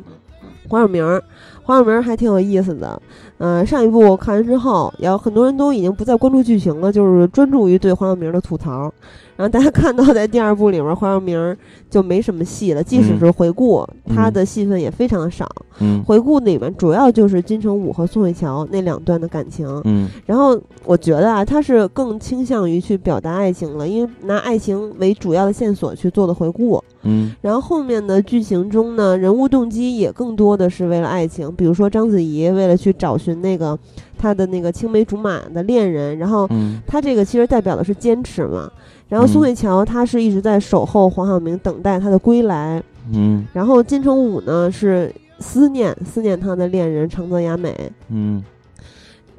[0.68, 1.24] 黄晓明儿。
[1.62, 3.00] 黄晓明儿还挺有意思的，
[3.40, 8.94] 嗯，上一部看完之后，然后很多人都已经不再关注剧情了，就是专注于对黄晓明的吐槽。
[9.40, 11.58] 然后大家看到在第二部里面，黄晓明儿
[11.90, 15.50] 就没什么戏了，即使嗯是回顾，他嗯的戏份也非常的少。
[15.80, 19.66] 嗯回顾里面主要就是金城武和宋慧乔那两段的感情。
[19.86, 26.84] 嗯然后我觉得啊，他是更倾向于去表达爱情了，因为拿爱情为主要的线索去做的回顾。
[27.04, 33.80] 嗯然后后面的剧情中呢，人物动机也更多的是为了爱情，比如说章子怡为了去找寻那个
[34.18, 38.70] 她的那个青梅竹马的恋人，然后嗯她这个其实代表的是坚持嘛。
[39.10, 42.82] 然后宋嗯慧乔她是一直在守候黄晓明，等待他的归来。
[43.12, 48.44] 嗯然后金城武呢是思念思念他的恋人长泽雅美，嗯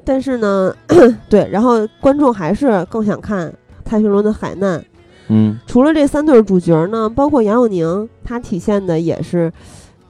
[0.03, 0.75] 但是呢，
[1.29, 3.53] 对，然后观众还是更想看
[3.85, 4.83] 太平轮的海难。
[5.29, 9.49] 嗯除了这三对主角呢，包括杨佑宁，他体现的也是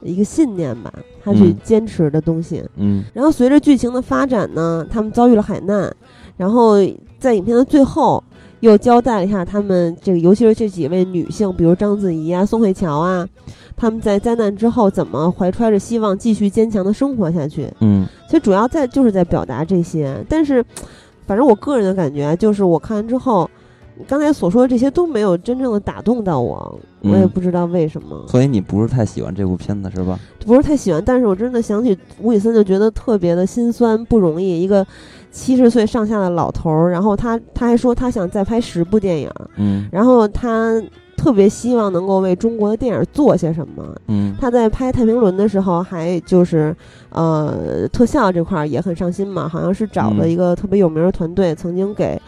[0.00, 0.92] 一个信念吧，
[1.22, 2.64] 他去嗯坚持的东西。
[2.76, 5.94] 嗯然后随着剧情的发展呢，他们遭遇了海难，
[6.36, 6.78] 然后
[7.20, 8.24] 在影片的最后
[8.62, 13.28] 又交代了一下他们这个，尤其是这几位女性，比如章子怡啊、宋慧乔啊，
[13.76, 17.68] 他们在灾难之后怎么怀揣着希望继续坚强的生活下去。
[17.80, 20.64] 嗯其实主要在就是在表达这些，但是
[21.26, 23.50] 反正我个人的感觉啊就是，我看完之后，
[24.06, 30.16] 刚才所说的这些都没有真正的打动到我，我也嗯不知道为什么，所以你不是太喜欢这部片子是吧？
[30.46, 31.02] 不是太喜欢。
[31.04, 34.62] 但是我真的想起吴宇森，就觉得特别的心酸，不容易。
[34.62, 34.86] 一个
[35.32, 39.88] 七十岁上下的老头儿，然后他他还说他想再拍十部电影，嗯。
[39.90, 40.80] 然后他
[41.16, 43.82] 特别希望能够为中国的电影做些什么。
[44.08, 44.34] 嗯。
[44.38, 46.76] 他在拍《太平轮》的时候，还就是
[47.10, 50.30] 呃特效这块儿也很上心嘛，好像是找了嗯。
[50.30, 52.20] 一个特别有名的团队，曾经给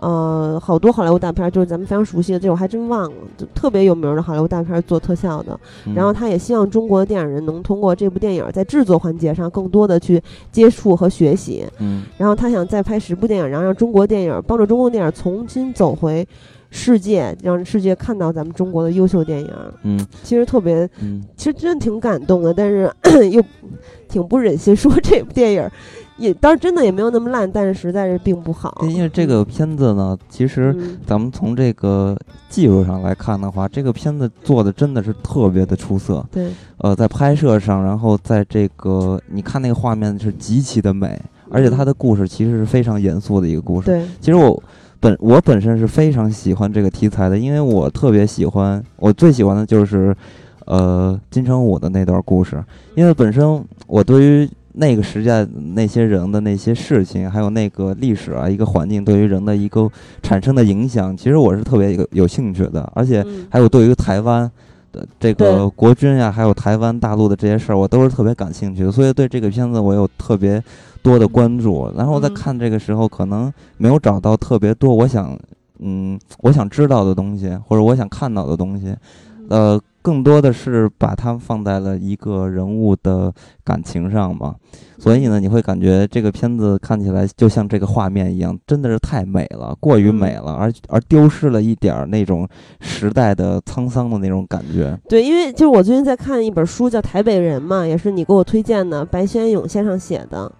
[0.00, 5.58] 呃好多好莱坞大片儿，就是咱们非常熟悉的这我还真忘了，就特别有名的好莱坞大片儿做特效的。
[5.86, 11.66] 嗯然后他也希望中国的电影人能通过这部电影在制作环节上更多的去接触和学习。
[11.78, 16.26] 嗯然后他想再拍十部电影，然后让中国电影帮助中国电影重新走回
[16.70, 19.50] 世界，让世界看到咱们中国的优秀电影。
[19.82, 22.90] 嗯其实特别嗯其实真的挺感动的，但是
[23.30, 23.42] 又
[24.08, 25.68] 挺不忍心说这部电影
[26.20, 28.84] 也当然真的也没有那么烂，但是实在是并不好。
[28.86, 32.14] 因为这个片子呢，其实咱们从这个
[32.50, 36.24] 技术上来看的话，这个片子做的真的是特别的出色。
[36.30, 41.18] 对，呃，在拍摄上，然后在这个你看那个画面是极其的美，
[41.48, 43.86] 而且它的故事其实是非常严肃的一个故事。
[43.86, 44.62] 对，其实我
[45.00, 50.14] 本我本身是非常喜欢这个题材的，因为我特别喜欢，我最喜欢的就是
[50.66, 52.62] 呃金城武的那段故事，
[52.94, 54.50] 因为本身我对于。
[54.72, 55.44] 那个时代
[55.74, 59.90] 那些人的那些事情，还有那个历史啊，一个环境对于人的一个
[60.22, 62.90] 产生的影响，其实我是特别有有兴趣的。
[62.94, 64.50] 而且还有对于台湾
[64.92, 68.92] 的这个国军呀，还有台湾大陆的这些事儿，我都是特别感兴趣的。
[68.92, 70.62] 所以对这个片子我有特别
[71.02, 71.92] 多的关注。
[71.96, 75.36] 然后我在看这个时候，可能没有找到特别多我想
[75.80, 78.94] 嗯我想知道的东西，或者我想看到的东西，
[79.48, 79.80] 呃。
[80.02, 83.32] 更多的是把它放在了一个人物的
[83.62, 84.54] 感情上嘛，
[84.98, 92.48] 所以呢，你会感觉这个片子看起来就像这个画面一样，真的是太美了，过于美了，而而丢失了一点那种
[92.80, 94.98] 时代的沧桑的那种感觉。
[95.08, 100.50] 对，因为就是我最近在看一本书，叫《台北人》嘛，也是你给我推荐的，白先勇先生写的。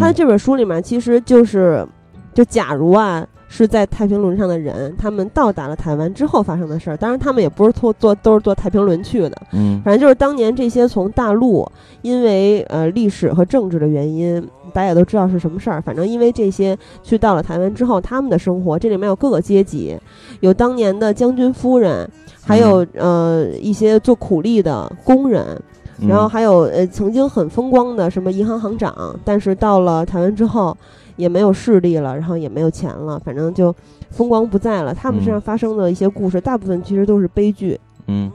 [0.00, 1.86] 他这本书里面其实就是，
[2.32, 3.26] 就假如啊。
[3.48, 6.96] 是在太平轮上的人，他们到达了台湾之后发生的事儿。
[6.96, 9.32] 当然，他们也不是坐坐都是坐太平轮去的。
[9.52, 11.66] 嗯，反正就是当年这些从大陆
[12.02, 14.42] 因为呃历史和政治的原因，
[14.72, 15.80] 大家也都知道是什么事儿。
[15.80, 19.96] 反正因为这些去到了台湾之后，他们的生活这里面有各个阶级，
[20.40, 22.08] 有当年的将军夫人，
[22.42, 25.60] 还有呃一些做苦力的工人，
[26.00, 30.76] 然后还有呃曾经很风光的什么银行行长，但是到了台湾之后。
[31.16, 33.74] 也没有势力了，然后也没有钱了，反正就
[34.10, 34.94] 风光不再了。
[34.94, 37.78] 他们身上发生的一些故事，大部分其实都是悲剧。
[38.06, 38.30] 嗯，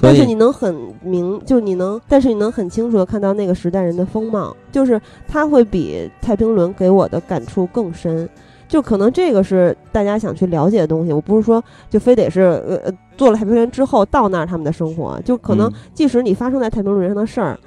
[0.00, 8.28] 但是你能很明，就你能，但是你能很清楚的看到那个时代人的风貌，就是他会比太平轮给我的感触更深。
[8.68, 11.12] 就可能这个是大家想去了解的东西。
[11.12, 17.58] 我不是说就非得是呃做了太平轮之后到那儿他们的生活，就可能即使你发生在太平轮上的事儿。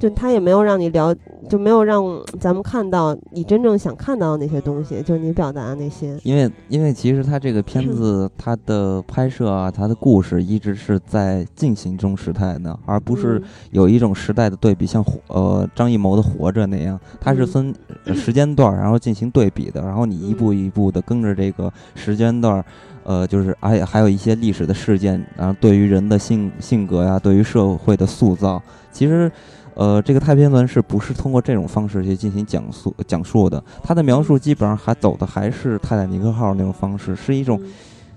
[0.00, 1.14] 就他也没有让你聊，
[1.46, 2.02] 就没有让
[2.40, 6.18] 咱们看到你真正想看到的那些东西，就是你表达的那些。
[6.22, 13.42] 因为，因为其实他这个片子，它的拍摄啊，它的故事一直是在进行中时态的，而不是
[13.72, 17.74] 有一种时代的对比，像呃张艺谋的《活着》那样，它是分
[18.14, 22.64] 时间段然后进行对比的，然后你一步一步的跟着这个时间段
[23.04, 29.30] 呃，就是而且还有一些历史的事件，然后对于人的性性格呀，对于社会的塑造，其实。
[29.74, 33.62] 呃，这个太平轮是不是通过这种方式去进行讲述讲述的？
[33.82, 37.60] 它的描述基本上还走的还是泰坦尼克号那种方式，是一种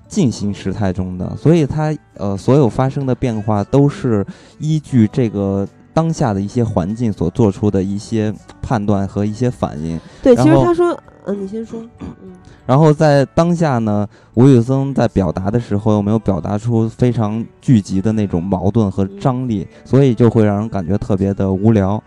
[0.07, 4.25] 进行时态中的，所以它呃所有发生的变化都是
[4.59, 9.99] 依据这个当下的一些环境所做出的一些判断和一些反应。
[10.21, 12.33] 对，其实他说，嗯，你先说，嗯。
[12.65, 22.01] 然后在当下呢，吴宇森在表达的时候又没有表达出非常聚集的那种矛盾和张力，所以就会让人感觉特别的无聊。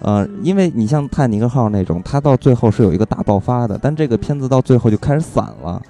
[0.00, 5.80] 呃，因为你像泰尼克号那种，它到最后是有一个大爆发的，但这个片子到最后就开始散了。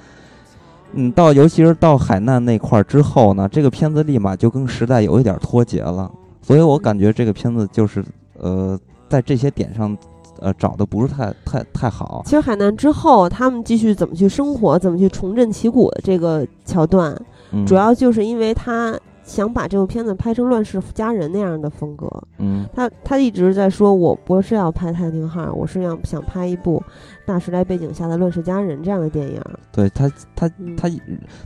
[0.94, 6.10] 嗯，到尤其是到海难那块儿之后呢，这个片子立马就跟时代有一点脱节了。
[6.42, 8.04] 所以我感觉这个片子就是
[8.38, 8.78] 呃，
[9.08, 9.96] 在这些点上。
[10.42, 12.22] 呃，找的不是太太太好。
[12.24, 17.16] 其实海南之后，他们继续怎么去生活，怎么去重振旗鼓的这个桥段，
[17.64, 22.08] 主要就是因为他想把这部片子拍成《乱世佳人》那样的风格。
[22.38, 26.82] 嗯，他他一直在说，我不是要拍泰坦号，我是要想拍一部
[27.24, 29.40] 大时代背景下的《乱世佳人》这样的电影。
[29.70, 30.90] 对他，他他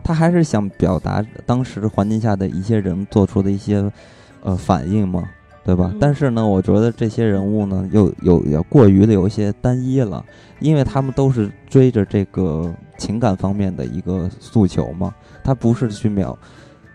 [0.02, 3.92] 他还是想表达当时环境下的一些人做出的一些
[4.42, 5.22] 呃反应嘛。
[5.66, 5.92] 对吧？
[6.00, 10.24] 但是呢，我觉得这些人物呢，又有要过于的有一些单一了，
[10.60, 15.12] 因为他们都是追着这个情感方面的一个诉求嘛，
[15.42, 16.38] 他不是去秒，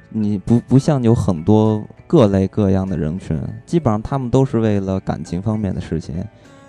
[0.07, 6.15] 你不不像有很多各类各样的人群，基本上他们都是为了感情方面的事情，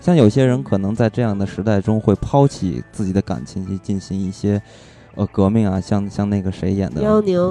[0.00, 4.60] 像有些人可能在这样的时代中会抛弃自己的感情去进行一些。
[5.14, 7.02] 呃，革命啊，像像那个谁演的，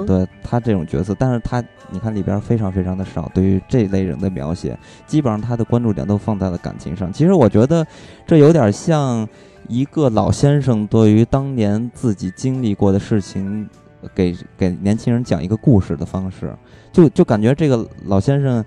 [0.04, 4.76] 对他这种角色，但是他你看里边非常非常的少，对于这类人的描写，
[5.06, 7.12] 基本上他的关注点都放在了感情上。
[7.12, 7.86] 其实我觉得
[8.26, 9.28] 这有点像
[9.68, 13.68] 一个老先生对于当年自己经历过的事情，
[14.12, 16.52] 给给年轻人讲一个故事的方式，
[16.92, 18.64] 就就感觉这个老先生，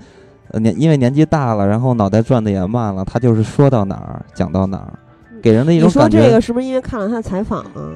[0.51, 4.93] 呃年因为年纪大了，然后脑袋转的也慢了，他就是说到哪儿讲到哪儿，
[5.41, 6.17] 给人的一种感觉。
[6.17, 7.91] 你说这个是不是因为看了他的采访啊？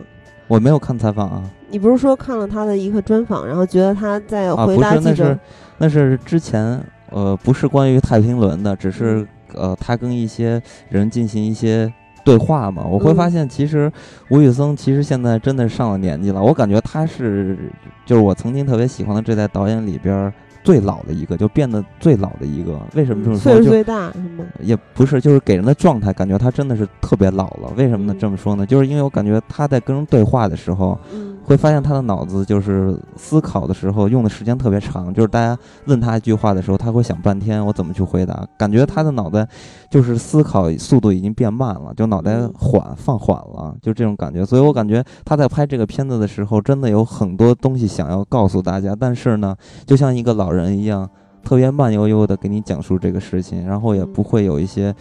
[0.50, 5.40] 我没有看采访啊，你不是说看了他的一个专访，然后觉得他在回答记者？
[5.78, 11.92] 那是那是之前，呃，不是关于太平轮的，只是呃，他跟一些人进行一些
[12.26, 13.92] 对话嘛，我会嗯发现其实
[14.30, 17.56] 吴宇森其实现在真的上了年纪了，我感觉他是
[18.04, 20.34] 就是我曾经特别喜欢的这代导演里边儿
[20.64, 22.80] 最老的一个，就变得最老的一个。
[22.96, 23.54] 为什么这么说？
[23.54, 24.46] 就岁数最大是吗？
[24.60, 27.72] 也不是，就是给人的状态感觉他真的是特别老了。
[27.76, 28.14] 为什么呢？
[28.14, 28.66] 嗯这么说呢？
[28.66, 35.58] 就是因为我感觉他在跟人对话的时候，嗯会发现他的脑子就是思考的时候用的时间特别长，就是大家
[35.88, 39.48] 问他一句话的时候，他会想半天我怎么去回答，感觉他的脑袋
[39.90, 44.46] 就是思考速度已经变慢了，就脑袋缓放缓了，就这种感觉。
[44.46, 49.56] 所以我感觉他在拍这个片子的时候，真的有很多东西想要告诉大家，但是呢，
[49.88, 51.10] 就像一个老人一样，
[51.44, 54.94] 特别慢悠悠的给你讲述这个事情，然后也不会有一些。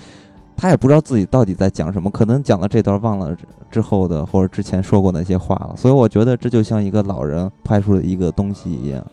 [0.58, 3.34] 他也不知道自己到底在讲什么，可能讲了这段忘了
[3.70, 9.06] 之后的或者之前说过那些话了，所以我觉得这就像一个老人拍出的一个东西一样。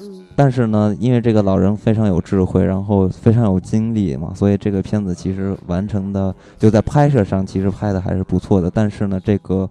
[0.00, 8.70] 嗯但是呢，因为这个老人非常有智慧，然后非常有经历嘛，所以这个片子其实完成的就在拍摄上其实拍的还是不错的。
[8.72, 9.68] 但是呢，这个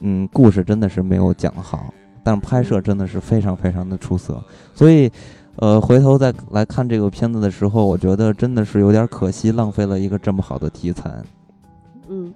[0.00, 1.92] 嗯故事真的是没有讲好，
[2.24, 4.42] 但是拍摄真的是非常非常的出色，
[4.74, 5.12] 所以。
[5.60, 11.10] 呃，回头再来看这个片子的时候，我觉得真的是有点可惜，浪费了一个这么好的题材。
[12.08, 12.32] 嗯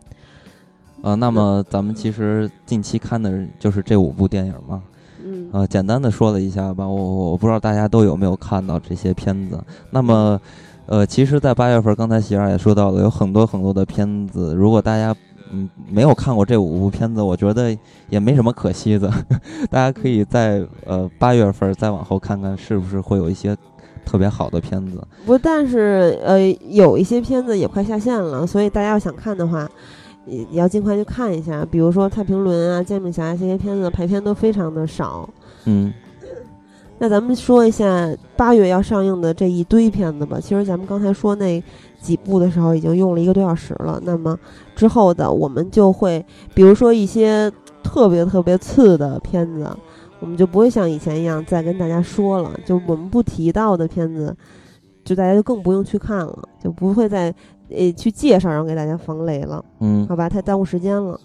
[1.03, 4.83] 呃，那么咱们其实近期看的就是这五部电影嘛，
[5.25, 9.59] 嗯呃，简单的说了一下吧，我我不知道大家都有没有看到这些片子。
[9.91, 10.41] 那么，
[10.87, 15.17] 呃，其实，在八月份，刚才喜儿也说到了，有很多很多的片子，如果大家
[15.55, 17.77] 嗯没有看过这五部片子，我觉得
[18.11, 19.09] 也没什么可惜的，
[19.71, 23.57] 大家可以在呃八月份再往后看看，是不是会有一些
[24.05, 25.01] 特别好的片子。
[25.25, 29.71] 不，但是呃，有一些片子也快下线了，所以大家要想看的话，
[30.27, 31.65] 也也要尽快去看一下。
[31.71, 35.29] 比如说《太平轮》啊、《煎饼侠》这些片子排片都非常的少。
[35.67, 35.93] 嗯
[36.97, 40.39] 那咱们说一下八月要上映的这一堆片子吧。
[40.41, 41.63] 其实咱们刚才说那
[42.05, 43.99] 几部的时候，已经用了一个多小时了。
[44.05, 44.39] 那么
[44.77, 47.51] 之后的我们就会，比如说一些
[47.83, 49.67] 特别特别次的片子，
[50.21, 52.51] 我们就不会像以前一样再跟大家说了。
[52.67, 54.37] 就我们不提到的片子，
[55.03, 57.35] 就大家就更不用去看了，就不会再
[57.71, 60.29] 呃去介绍，然后给大家防雷了，嗯，好吧？
[60.29, 61.19] 太耽误时间了。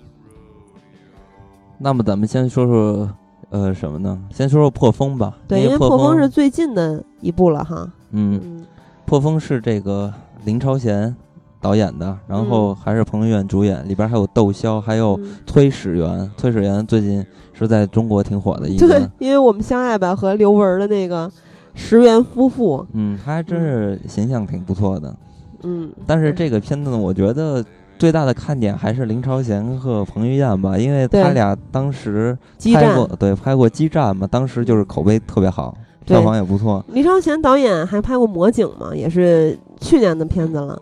[1.77, 3.09] 那么咱们先说说
[3.49, 4.17] 呃什么呢？
[4.31, 5.37] 先说说破风吧。
[5.47, 7.91] 对，因因为破风风是最近的一部了哈。
[8.11, 8.39] 嗯。
[8.41, 8.65] 嗯
[9.05, 10.13] 破风是这个
[10.45, 11.15] 林超贤
[11.61, 15.35] 导演的，然后还是彭于晏主演，里边还有窦骁，还有嗯。
[15.45, 16.31] 崔始源。
[16.37, 21.29] 崔始源最近是在中国挺火的一对个，，因为我们相爱吧和刘雯的那个
[21.73, 25.15] 石原夫妇，嗯，他还真是形象挺不错的。
[25.63, 27.63] 嗯，但是这个片子呢，我觉得
[27.97, 32.37] 最大的看点还是林超贤和彭于晏吧，因为他俩当时
[32.73, 36.83] 拍过，对，拍过《激战》嘛，当时就是口碑特别好，对票房也不错。
[36.89, 40.81] 林超贤导演还拍过《魔警》嘛，也是去年的片子了，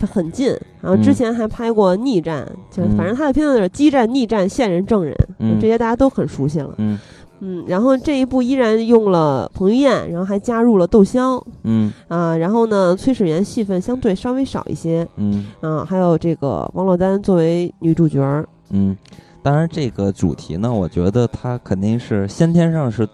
[0.00, 0.48] 很近。
[0.80, 2.44] 然后之前还拍过《逆战》，
[2.76, 2.96] 就嗯。
[2.96, 5.58] 反正他的片子是激战、逆战、线人、证人，嗯。
[5.60, 6.74] 这些大家都很熟悉了。
[6.78, 6.98] 嗯。
[7.44, 11.44] 嗯，然后这一部依然用了彭于晏，然后还加入了窦骁。
[11.64, 11.92] 嗯。
[12.08, 15.06] 啊，然后呢，崔始源戏份相对稍微少一些。
[15.16, 15.46] 嗯。
[15.60, 18.48] 啊，还有这个王珞丹作为女主角儿。
[18.70, 18.96] 嗯，
[19.42, 23.08] 当然这个主题呢，我觉得它肯定是先天上是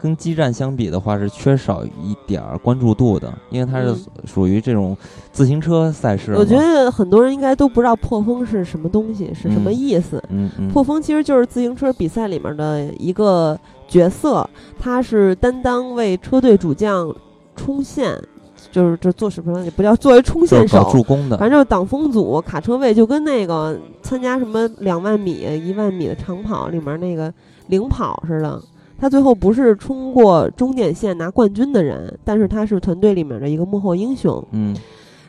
[0.00, 4.96] 跟激战相比的话是缺少一点儿关注度的，因为它是嗯属于这种
[5.32, 6.34] 自行车赛事。
[6.34, 10.22] 我觉得很多人应该都不知道破风是什么东西，是什么嗯意思。
[10.28, 13.58] 嗯嗯破风其实就是自行车比赛里面的一个
[13.88, 14.48] 角色，
[14.78, 17.12] 他是担当为车队主将
[17.56, 18.16] 冲线，
[18.70, 27.32] 就是这做什么也不叫作为冲线手，助攻的，反正就是挡风组、卡车位，就跟那个参加什么两万米、一万米的长跑里面那个
[27.66, 28.62] 领跑似的。
[28.98, 34.44] 他最后不是冲过终点线拿冠军的人，但是他是团队里面的一个幕后英雄。
[34.50, 34.76] 嗯，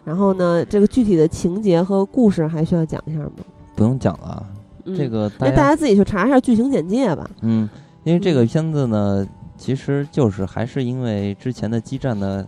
[0.04, 3.32] 然后呢，这个具体的情节和故事还需要讲一下吗？
[3.76, 4.46] 不用讲了，
[4.86, 7.30] 嗯、这个那大家自己去查一下剧情简介吧。
[7.41, 7.70] 嗯，
[8.04, 12.46] 因为这个嗯片子呢，其实就是还是因为之前的激战的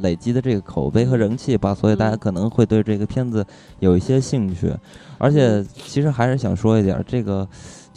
[0.00, 3.44] 累积的这个口碑和人气吧，所以大家嗯可能会对这个片子
[3.80, 4.72] 有一些兴趣。
[5.18, 7.46] 而且嗯其实还是想说一点，这个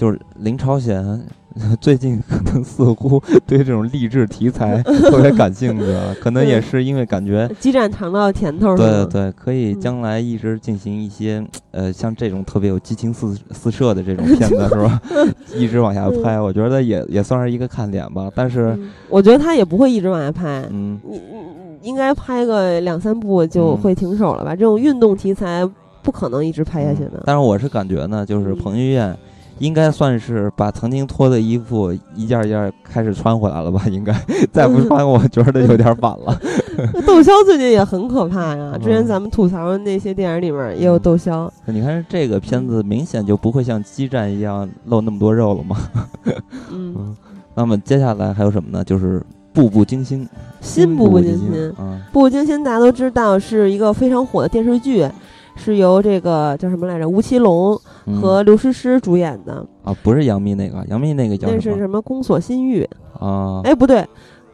[0.04, 1.22] 就是林超贤。
[1.80, 8.76] 最近可能似乎对这种励志题材特别感兴趣了，可能也嗯是因为感觉激战尝到甜头？
[8.76, 15.00] 对对，可以嗯将来一直进行一些呃，像这种特别有激情四四射的这种 片子是吧？
[15.56, 18.32] 一直往下拍，我觉得也也算是一个看点吧。
[18.36, 24.56] 但是，嗯我觉得他也不会一直往下拍，嗯你应该拍个两三部就嗯会停手了吧？
[24.56, 25.64] 这种运动题材
[26.02, 27.22] 不可能一直拍下去的。
[27.28, 29.16] 但是我是感觉呢，就是嗯彭于晏
[29.64, 33.82] 应该算是把曾经脱的衣服一件一件开始穿回来了吧？
[33.90, 34.14] 应该
[34.52, 36.38] 再不穿，我觉得有点晚了。
[37.08, 41.52] 窦骁最近也很可怕呀，之前嗯咱们吐槽的那些电影里面也有窦骁。
[41.66, 45.78] 你看这个片子明显就不会像激战一样露那么多肉了嘛。
[46.72, 47.16] 嗯，
[47.56, 48.84] 那么接下来还有什么呢？
[48.84, 49.20] 就是
[49.54, 50.26] 《步步惊心》。
[50.60, 55.06] 新步步惊心，《啊，步步惊心》大家都知道是一个非常火的电视剧，
[55.56, 59.66] 是由这个叫什么来着，吴奇隆嗯和刘诗诗主演的。
[59.84, 62.88] 啊，不是杨幂那个，杨幂那个叫那是什么宫锁心玉？
[63.20, 63.62] 啊？
[63.64, 64.06] 哎，不对，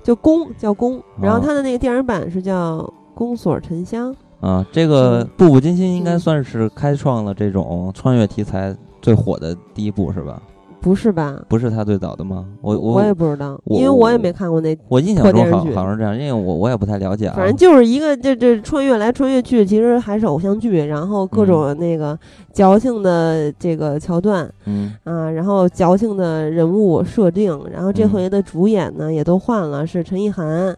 [0.03, 4.15] 就宫叫宫，然后哦他的那个电影版是叫宫锁沉香。
[4.41, 10.41] 啊，这个《嗯步步惊心》应该嗯算是开创了这种穿越题材最火的第一部，是吧？
[10.81, 11.39] 不是吧？
[11.49, 12.45] 不是他最早的吗？
[12.61, 14.77] 我我我也不知道，因为我也没看过那。
[14.87, 17.33] 我印象中好破电视剧好像是这样，因为我我也不太了解啊。
[17.35, 22.17] 反正就是一个这这穿越来穿越去，其实还是偶像剧，然后各种那个
[22.53, 30.75] 矫情的这个桥段嗯啊，然后矫情的人物设定，然后这嗯回的主演呢也都换了，是陈意涵，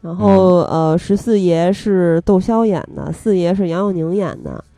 [0.00, 4.77] 然后嗯呃十四爷是窦骁演的，四爷是杨佑宁演的，嗯，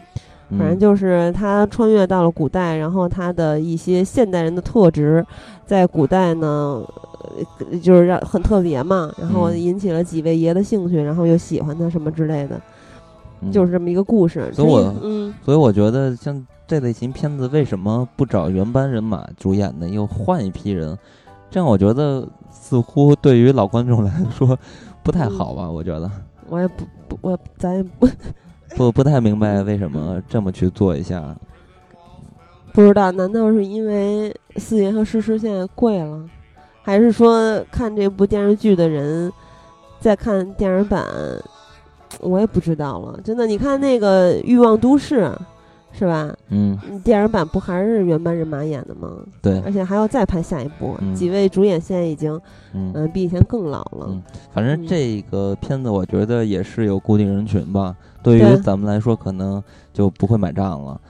[0.59, 5.25] 反正就是他穿越到了古代，然后他的一些现代人的特质，
[5.65, 6.83] 在古代呢，
[7.71, 12.61] 呃就是让很特别嘛，然后嗯引起了几位爷的兴趣，然后又喜欢他什么之类的，
[13.41, 14.51] 嗯就是这么一个故事。
[14.53, 19.89] 所以我嗯，所以我觉得像这类型片子，为什么不找原班人马主演呢？
[19.89, 20.99] 又换一批人？
[21.51, 24.57] 这样我觉得似乎对于老观众来说
[25.03, 25.69] 不太好吧？
[25.71, 26.11] 我觉得
[26.49, 28.09] 我也不不，我咱也不
[28.77, 31.37] 不不太明白为什么这么去做一下。
[32.73, 36.25] 不知道，难道是因为四爷和诗诗现在贵了，
[36.83, 39.33] 还是说看这部电视剧的人
[39.99, 41.05] 在看电影版？
[42.21, 43.47] 我也不知道了，真的。
[43.47, 45.23] 你看那个《欲望都市》，
[45.93, 46.35] 是吧？
[46.49, 49.11] 嗯，嗯电影版不还是原班人马演的吗？
[49.41, 52.39] 对，而且还要再拍下一部，嗯几位主演现在已经
[52.75, 54.07] 嗯嗯、比以前更老了。
[54.09, 54.23] 嗯
[54.53, 57.97] 反正嗯这个片子我觉得也是有固定人群吧。
[58.23, 61.01] 对于咱们来说，可能就不会买账了。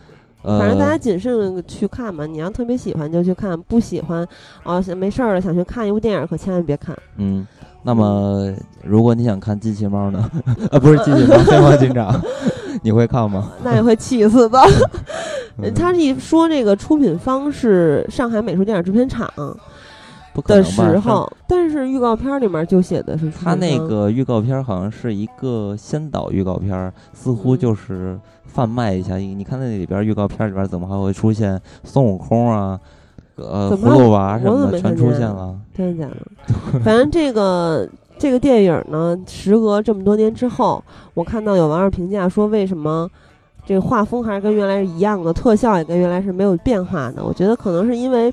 [0.42, 4.26] 呃，反正大家谨慎去看嘛，你要特别喜欢就去看，不喜欢
[4.64, 6.96] 哦没事儿了想去看一部电影，可千万别看。
[7.16, 7.46] 嗯，
[7.82, 8.50] 那么
[8.82, 10.30] 如果你想看机器猫呢？
[10.70, 12.18] 啊， 不是机器猫，黑猫警长，
[12.82, 13.52] 你会看吗？
[13.62, 14.58] 那也会气死的。
[15.58, 19.54] 嗯 他是一说这个出品方是上海美术电影制片厂的
[20.32, 20.68] 不可能吧？
[20.70, 29.16] 是时候，但是预告片里面就写的是他那个预告片儿好像是一个先导预告片儿，似乎嗯就是贩卖一下。
[29.16, 32.78] 你看那里边儿预告片儿里边儿怎么还会出现孙悟空啊、
[33.36, 35.56] 呃怎么葫芦娃什我怎么么的，全出现了。
[35.74, 36.80] 真的假的？
[36.84, 37.88] 反正这个
[38.18, 40.82] 这个电影呢，时隔这么多年之后，
[41.14, 43.08] 我看到有网友评价说，为什么
[43.64, 47.24] 这个画风还是跟原来是一样的，特效也跟原来是没有变化的？
[47.24, 48.32] 我觉得可能是因为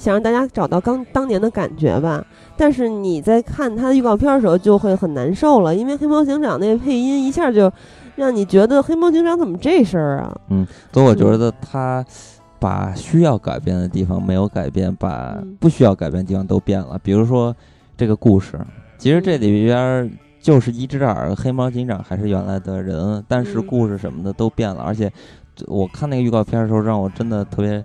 [0.00, 2.24] 想让大家找到刚当年的感觉吧。
[2.56, 7.70] 但是你在看他的预告片的时候，就会很难受了，因为黑猫警长那配音一下就
[8.16, 10.40] 让你觉得黑猫警长怎么这事儿啊？
[10.48, 12.04] 嗯所以我觉嗯得他
[12.58, 16.98] 把需要改变的地方没有改变，把嗯不需要改变的地方都变了。
[17.02, 17.54] 比如说
[17.96, 18.58] 这个故事，
[18.98, 20.10] 其实这嗯里边儿
[20.40, 24.82] 就是一只耳，黑猫警长还是原来的人，但是嗯故事什么的都变了。
[24.82, 25.10] 而且
[25.66, 27.82] 我看那个预告片的时候，让我真的特别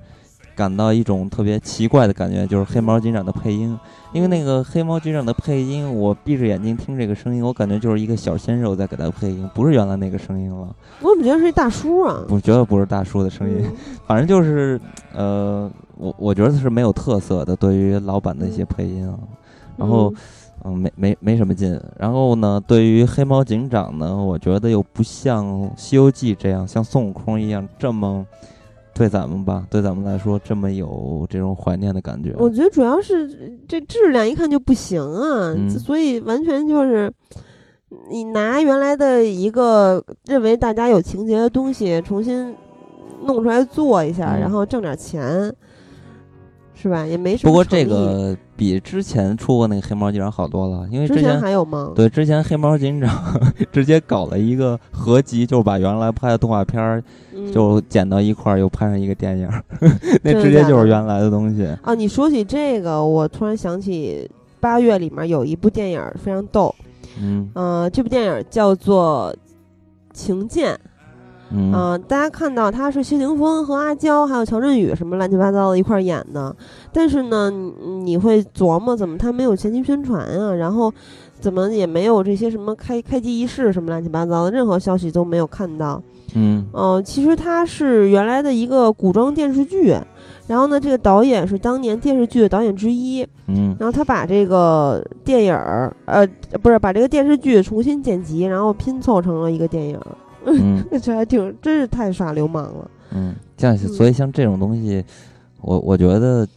[0.56, 3.78] 感到一种特别奇怪的感觉，就是黑猫警长的配音。
[4.14, 10.74] 因为那个黑猫警长的配音，我闭着眼睛听这个声音，我感觉就是一个小鲜肉在给他配音，不是原来那个声音了。
[11.02, 12.24] 我怎么觉得是一大叔啊？
[12.30, 13.76] 我觉得不是大叔的声音，嗯
[14.08, 14.80] 反正就是，
[15.14, 19.20] 呃，我我觉得是没有特色的，对于老版的一些配音啊，
[19.76, 20.10] 然后
[20.64, 21.78] 嗯嗯，没没没什么劲。
[22.00, 25.46] 然后呢，对于黑猫警长呢，我觉得又不像
[25.76, 28.26] 《西游记》这样，像孙悟空一样这么
[28.96, 32.34] 对咱们吧，对咱们来说这么有这种怀念的感觉。
[32.38, 37.12] 我觉得主要是这质量一看就不行啊，嗯所以完全就是
[38.10, 42.56] 你拿原来的一个认为大家有情节的东西重新
[43.24, 45.54] 弄出来做一下，嗯然后挣点钱，
[46.74, 47.06] 是吧？
[47.06, 47.52] 也没什么。
[47.52, 51.92] 不过这个比之前出过那个黑猫警长好多了，因为之前还有吗？
[51.96, 53.12] 对，之前黑猫警长
[53.72, 57.04] 直接搞了一个合集，就是把原来拍的动画片儿
[57.34, 59.64] 嗯，就剪到一块儿，又拍上一个电影儿，
[60.24, 61.66] 那直接就是原来的东西。
[61.82, 64.30] 啊，你说起这个，我突然想起
[64.60, 66.74] 八月里面有一部电影非常逗，
[67.22, 69.36] 嗯呃，这部电影叫做
[70.18, 70.74] 《情剑》。
[71.52, 76.54] 嗯啊、大家看到他是谢霆锋和阿娇还有乔振宇什么乱七八糟的一块儿演的，
[76.92, 77.74] 但是呢，你
[78.04, 80.92] 你会琢磨怎么他没有前期宣传啊，然后
[81.40, 86.02] 怎么也没有这些什么开开机仪式什么乱七八糟的，任何消息都没有看到。
[86.38, 89.96] 嗯嗯、其实它是原来的一个古装电视剧，
[90.48, 96.28] 然后呢，这个导演是当年电视剧的导演之一，嗯，然后他把这个电影儿，呃，
[96.62, 100.18] 不是把这个电视剧重新剪辑，然后拼凑成了一个电影儿。
[100.46, 102.92] 嗯， 这还挺，真是太耍流氓了。
[103.12, 105.04] 嗯，这样所以像这种东西，
[105.62, 106.48] 我我觉得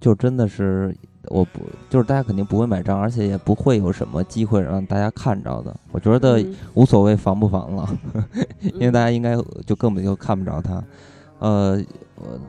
[0.00, 0.94] 就真的是
[1.28, 5.74] 我不就是大家肯定不会买账，而且也不会有什么机会让大家看着的。
[5.92, 6.44] 我觉得
[6.74, 7.88] 无所谓防不防了，
[8.74, 10.82] 因为大家应该就根本就看不着它。
[11.38, 11.80] 呃，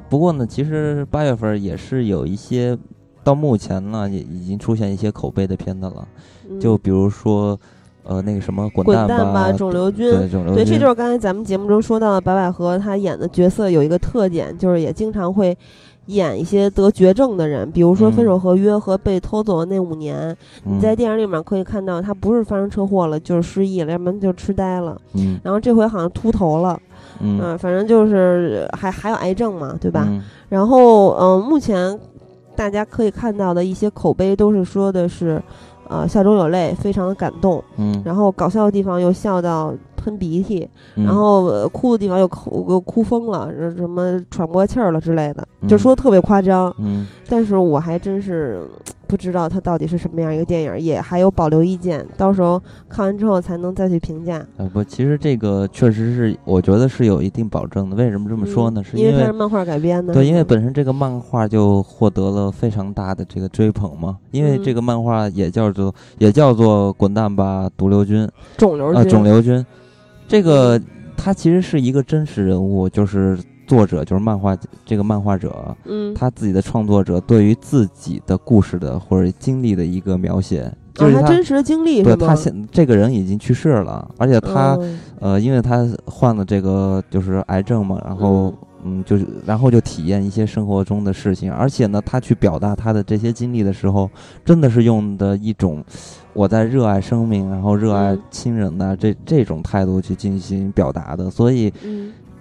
[0.10, 2.78] 不过呢，其实八月份也是有一些
[3.24, 6.08] 到目前呢也已经出现一些口碑的片子了，
[6.60, 7.60] 就比如说。
[8.10, 10.10] 呃，那个什么，滚蛋吧，肿瘤君。
[10.10, 10.56] 对，肿瘤君。
[10.56, 15.56] 对，这就是刚才咱们节目中说到的白百合，她演的角色有一个特点，就是也经常会
[16.08, 20.36] 演一些得绝症的人，比如说《分手合约》和被偷走的那五年。
[20.64, 25.00] 你在电影里面可以看到，她不是发生车祸了，就是失忆了，要不然就痴呆了。
[25.14, 25.40] 嗯。
[25.44, 26.80] 然后这回好像秃头了。
[27.20, 27.56] 嗯。
[27.60, 30.08] 反正就是还还有癌症嘛，对吧？
[30.50, 31.96] 然后，嗯，目前
[32.56, 35.40] 大家可以看到的一些口碑都是说的是。
[35.90, 37.62] 呃，笑中有泪，非常的感动。
[37.78, 46.74] 嗯，然后搞笑的地方又笑到喷鼻涕，然后哭的地方又哭又哭疯了，什么喘不过气儿了之类的，就说特别夸张。
[46.80, 48.62] 嗯，但是我还真是。
[49.10, 54.46] 不知道它到底是什么样一个电影，也还有保留意见，到时候看完之后才能再去评价。
[54.58, 57.96] 呃，不，其实这个确实是，我觉得是有一定保证的。
[57.96, 58.84] 为什么这么说呢？
[58.84, 60.14] 是因为它是漫画改编的。
[60.14, 64.20] 对，因为本身这个漫画就获得了非常大的这个追捧嘛。
[64.30, 68.24] 因为这个漫画也叫做也叫做《滚蛋吧，毒瘤君》。
[68.58, 69.02] 肿瘤君。
[69.02, 69.66] 啊，肿瘤君，
[70.28, 70.80] 这个
[71.18, 73.36] 它其实是一个真实人物，就是。
[73.70, 82.02] 作者就是漫画这个漫画者，嗯，他自己的创作者对于自己的故事的或者经历的一个描写，就是他真实的经历。
[82.02, 84.76] 对他现这个人已经去世了，而且他
[85.20, 88.52] 呃，因为他患了这个就是癌症嘛，然后
[88.84, 94.10] 嗯，就是然后就体验一些生活中的事情，而且呢，他去表达他的这些经历的时候，
[94.44, 95.84] 真的是用的一种
[96.34, 101.72] 我在热爱生命，然后热爱亲人的这这种态度去进行表达的，所以。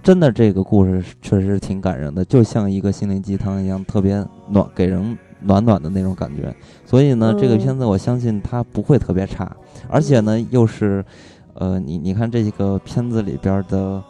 [0.09, 6.51] 真的，这个故事确实挺感人的，就像一个心灵鸡汤一样，特别暖，给人暖暖的那种感觉。
[6.87, 9.55] 所以呢，这个片子我相信它不会特别差，
[9.87, 11.05] 而且呢，又是，
[11.53, 14.03] 呃，你你看这个片子里边的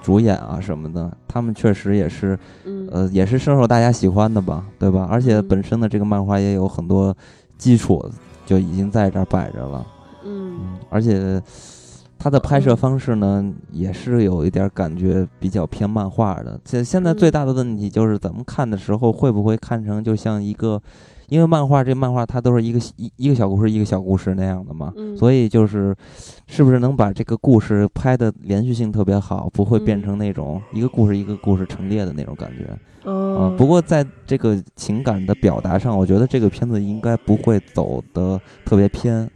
[0.00, 2.38] 主演啊什么的，他们确实也是，
[2.90, 5.06] 呃，也是深受大家喜欢的吧，对吧？
[5.10, 7.14] 而且本身的这个漫画也有很多
[7.58, 8.02] 基础
[8.46, 9.86] 就已经在这儿摆着了，
[10.24, 11.38] 嗯，而且。
[12.22, 16.60] 它的拍摄方式呢，也是有一点感觉比较偏漫画的。
[16.64, 20.80] 现现在最大的问题就是咱们看的时候会不会看成就像一个，
[21.28, 25.92] 因为漫画这漫画它都是一个一一个小故事一个小故事那样的嘛，所以就是
[26.46, 32.68] 是不是能把这个故事拍的连续性特别好，不会变成那种一个故事一个故事陈列的那种感觉。
[33.04, 39.28] 嗯，不过在这个情感的表达上，我觉得这个片子应该不会走的特别偏。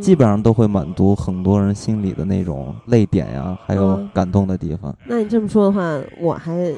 [0.00, 4.94] 基本上都会满足很多人心里的那种泪点呀，还有感动的地方。
[5.06, 6.72] 那你这么说的话，我还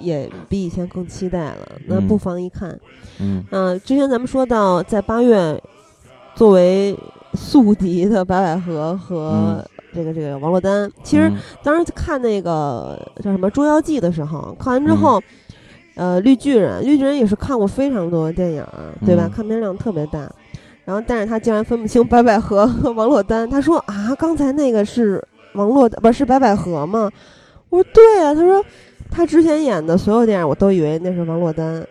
[0.00, 1.68] 也比以前更期待了。
[1.86, 2.78] 那不妨一看。
[3.20, 3.44] 嗯。
[3.50, 5.62] 嗯，之前咱们说到，在八月，
[6.34, 6.98] 作为
[7.34, 9.64] 宿敌的白百合和
[9.94, 11.32] 这个这个王珞丹，其实
[11.62, 15.22] 当时看那个叫什么《捉妖记》的时候，看完之后，
[15.94, 18.66] 呃，绿巨人，绿巨人也是看过非常多的电影，
[19.04, 19.30] 对吧？
[19.34, 20.30] 看片量特别大。
[20.86, 23.50] 然后，但是他竟然分不清白百合和王珞丹。
[23.50, 25.20] 他说：“啊，刚才那个是
[25.54, 27.10] 王珞，不是白百合吗？”
[27.70, 28.64] 我说：“对啊。”他说
[29.10, 31.84] ：“他之前演的所有电影，我都以为那是王珞丹。”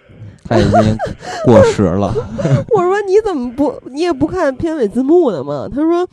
[0.48, 0.98] 他已经
[1.44, 2.14] 过时了。
[2.72, 3.74] 我说：“你怎么不？
[3.92, 6.08] 你也不看片尾字幕的吗？”他说：“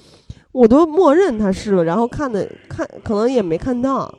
[0.50, 4.12] 我都默认他是了，然后看的看，可能也没看到。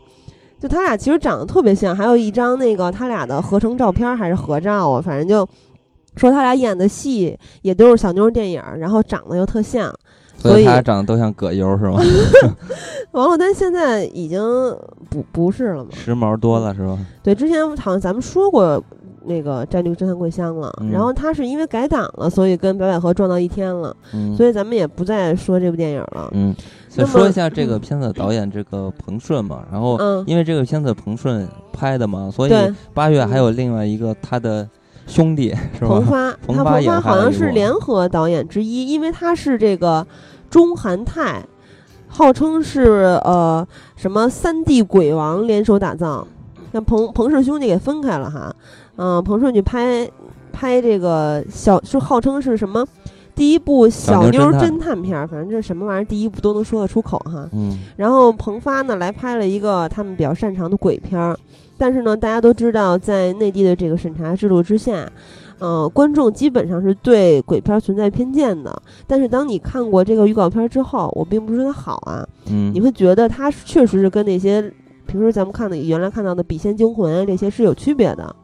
[0.58, 5.46] 就他俩其实长得特别像，还有一张那个他俩的合成照片还是合照啊，反正就。”
[6.16, 9.94] 说他俩演的戏也都是小妞电影，然后长得又特像，
[10.38, 12.00] 所以他俩长得都像葛优是吗？
[13.12, 14.42] 王珞丹现在已经
[15.10, 15.90] 不不是了吗？
[15.94, 16.98] 时髦多了是吧？
[17.22, 18.84] 对，之前好像咱们说过
[19.26, 23.96] 那个《战地侦探桂香》了，然后他是因为改档了，所以跟白百合撞到一天了，
[24.36, 26.30] 所以咱们也不再说这部电影了。
[26.34, 26.56] 嗯，
[26.90, 32.52] 再说一下这个片子导演这个彭顺嘛，然后因为这个片子彭顺拍的嘛，所以
[32.94, 34.68] 八月还有另外一个他的。
[35.06, 35.88] 兄弟是吧？
[35.88, 40.06] 彭发， 他彭发好像是联合导演之一，因为他是这个
[40.50, 41.44] 中韩泰，
[42.08, 46.28] 号称是呃什么三 D 鬼王联手打造，
[46.72, 48.56] 那彭彭氏兄弟给分开了哈。
[48.96, 50.10] 嗯，彭顺去拍
[50.52, 52.86] 拍这个小，就号称是什么
[53.36, 57.50] 第一部小妞侦侦探片，反正这什么玩意儿，第一部都能说得出口哈。
[57.54, 57.80] 嗯。
[57.98, 61.38] 然后彭发呢来拍了一个他们比较擅长的鬼片儿，
[61.78, 65.12] 但是呢，大家都知道，在内地的这个审查制度之下，
[65.60, 68.82] 呃，观众基本上是对鬼片存在偏见的。
[69.08, 74.72] 但是当你看过这个预告片之后，我并不是说它好啊，嗯，你会觉得它确实是跟那些
[75.06, 78.36] 平时咱们看的原来看到的《笔仙惊魂》这些是有区别的。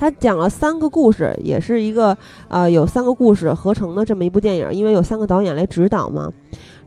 [0.00, 2.16] 他讲了三个故事，也是一个
[2.48, 6.32] 呃有三个故事合成的这么一部电影，因为有三个导演来指导嘛。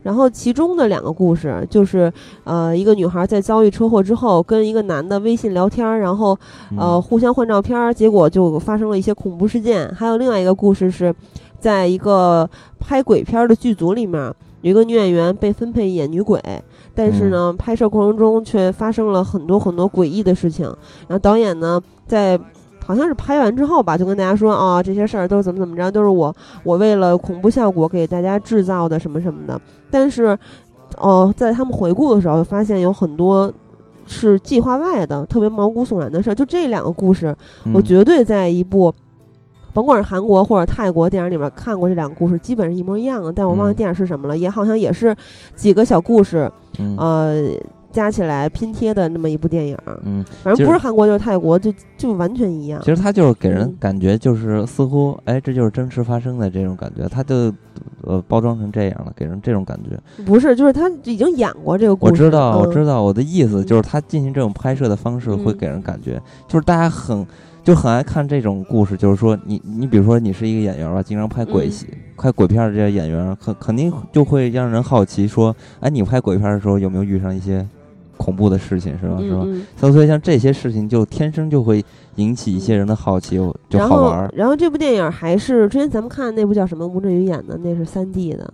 [0.02, 2.12] 然后其中的两个故事就是
[2.42, 6.36] 呃一个女孩在遭遇车祸之后，跟一个男的微信聊天，然后
[6.76, 9.88] 呃互相换照片，结果就发生了一些恐怖事件。
[9.94, 11.14] 还有另外一个故事是，
[11.60, 12.50] 在一个
[12.80, 14.20] 拍鬼片的剧组里面，
[14.62, 16.42] 有一个女演员被分配演女鬼，
[16.96, 20.66] 但是呢拍摄过程中却发生了很多很多诡异的事情。
[21.06, 22.36] 然后导演呢在。
[22.86, 29.58] 好像是拍完之后吧，就跟大家说啊，这些事儿都是怎么怎么着，都是我我为了恐怖效果给大家制造的什么什么的。
[29.90, 30.38] 但是，
[30.98, 33.50] 哦，在他们回顾的时候，发现有很多
[34.06, 36.34] 是计划外的，特别毛骨悚然的事儿。
[36.34, 37.34] 就这两个故事，
[37.72, 38.94] 我绝对在一部，
[39.72, 43.32] 甭管是韩国或者泰国电影里面看过这两个故事，基本是一模一样的。
[43.32, 45.16] 但我忘了电影是什么了，也好像也是
[45.56, 46.50] 几个小故事，
[46.98, 47.48] 呃。
[47.94, 52.80] 加起来拼贴的那么一部电影，嗯，反正不是韩国就是泰国，就就完全一样。
[52.80, 57.54] 其实他就是给人感觉就是似乎，哎，这就是真实发生的这种感觉，他就
[58.02, 60.24] 呃包装成这样了，给人这种感觉。
[60.24, 62.12] 不是，就是他已经演过这个故事。
[62.12, 67.24] 我知道，我知道，我的意思就是他进行这种拍摄的方式会给人感觉，就是大家很
[67.62, 71.86] 就很爱看这种故事，就是说你你比如说你是一个演员吧，经常拍鬼戏、
[72.18, 77.64] 拍鬼片的这些演员，肯肯定就会让人好奇说，哎，你拍鬼片的时候有没有遇上一些？
[78.16, 79.18] 恐怖的事情是吧？
[79.18, 79.92] 是吧？
[79.92, 81.84] 所以像这些事情，就天生就会
[82.16, 83.36] 引起一些人的好奇，
[83.68, 84.30] 就好玩。
[84.34, 86.86] 然后这部电影还是之前咱们看的那部叫什么？
[86.86, 88.52] 吴镇宇演的，那是三 D 的，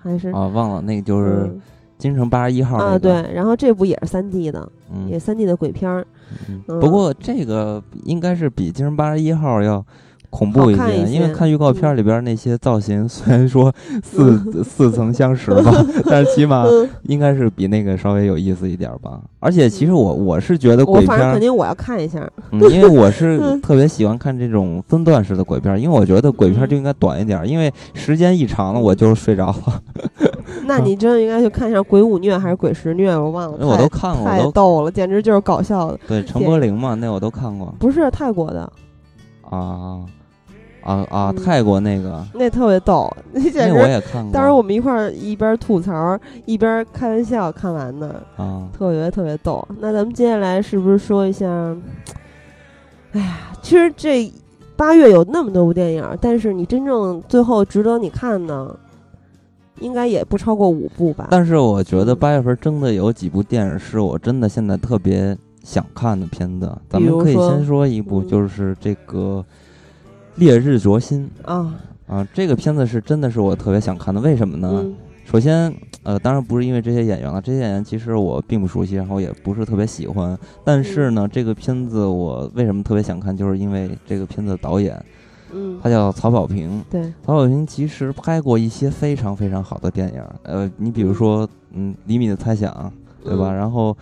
[0.00, 0.46] 还是啊？
[0.48, 1.44] 忘了，那个就是
[1.98, 2.98] 《京城八十一号》啊。
[2.98, 4.68] 对，然后这部也是三 D 的，
[5.08, 6.06] 也三 D 的鬼片儿。
[6.66, 9.84] 不过这个应该是比《京城八十一号》要。
[10.34, 15.72] 恐怖一些，因为看预告片里边那些造型，虽然说似似曾相识吧，
[16.10, 16.64] 但是起码
[17.04, 19.20] 应该是比那个稍微有意思一点吧。
[19.38, 29.82] 而且其实我我是觉得鬼片肯定我要看一下，因为我是特别喜欢看这种分段式的鬼片，因为我觉得鬼片就应该短一点，因为时间一长了我就睡着了。
[30.66, 33.66] 那你真的应该去看一下《鬼舞虐》还是《鬼十虐》，我忘了。
[33.66, 35.98] 我都看过，太逗了，简直就是搞笑的。
[36.08, 37.72] 对，陈柏霖嘛，那我都看过。
[37.78, 38.72] 不是泰国的
[39.48, 40.00] 啊。
[40.84, 41.32] 啊啊！
[41.32, 43.72] 泰国那个那特别逗，那简直。
[43.72, 44.30] 我也看过。
[44.32, 49.66] 当时我们一块儿一边吐槽一边开玩笑看完的啊，特别特别逗。
[49.80, 51.46] 那咱们接下来是不是说一下？
[53.12, 54.30] 哎呀，其实这
[54.76, 58.76] 八月有那么多部电影，但是你真正最后值得你看的，
[59.80, 61.28] 应该也不超过五部吧。
[61.30, 66.70] 但是我觉得八月份真的有几部电影是我真的现在特别想看的片子。
[66.90, 69.42] 咱们可以先说一部，就是这个。
[70.36, 71.74] 烈日灼心啊
[72.06, 72.26] 啊！
[72.34, 74.84] 这个片子是真的是我特别想看的，为什么呢？
[75.24, 80.36] 首先，呃，当然不是因为这些演员了，这些演员其实我并不熟悉，然后也不是特别喜欢。
[80.64, 85.02] 但是呢，这个片子我为什么特别想看，就是因为这个片子的导演，
[85.52, 86.84] 嗯，他叫曹保平。
[86.90, 92.92] 对，曹保平其实拍过一些非常非常好的电影，呃，你比如说，嗯，厘米的猜想，
[93.24, 93.50] 对吧？
[93.52, 93.96] 然后，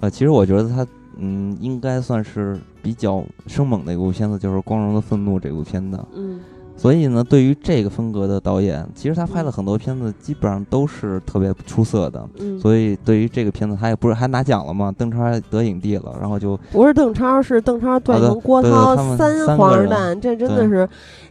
[0.00, 0.86] 呃，其实我觉得他。
[1.18, 5.98] 嗯，应该算是比较生猛的一部片子，就是《光荣的愤怒》这部片子。
[6.14, 6.40] 嗯，
[6.76, 12.28] 所以呢，对于这个风格的导演，其实他拍的很多片子基本上都是特别出色的。
[12.40, 14.92] 嗯，所以对于这个片子，他也不是还拿奖了吗？
[14.96, 20.88] 邓超还得影帝了，然后就不是邓超，是邓超、段奕郭涛三黄二蛋，这真的是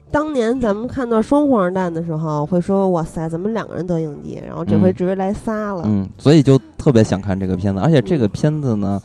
[0.10, 4.42] 当年咱们看到双黄二蛋的时候，会说哇塞，怎么两个人得影帝？
[4.48, 5.84] 然后这回直接来仨了。
[5.86, 9.02] 嗯，所以就特别想看这个片子，而且这个片子呢。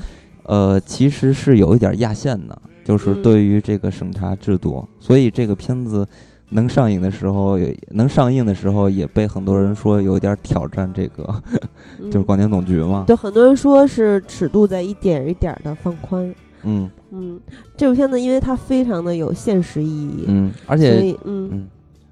[0.49, 6.07] 呃，其实是有一点压线的，就是对于这个审查制度，所以这个片子
[6.49, 7.59] 能上映的时候，
[7.91, 11.43] 能上映的时候也被很多人说有点挑战这个，
[12.11, 13.05] 就是广电总局嘛。
[13.07, 16.35] 对，很多人说是尺度在一点一点的放宽。
[16.65, 17.39] 嗯嗯，
[17.77, 20.25] 这部片子因为它非常的有现实意义。
[20.27, 21.69] 嗯，而且嗯嗯，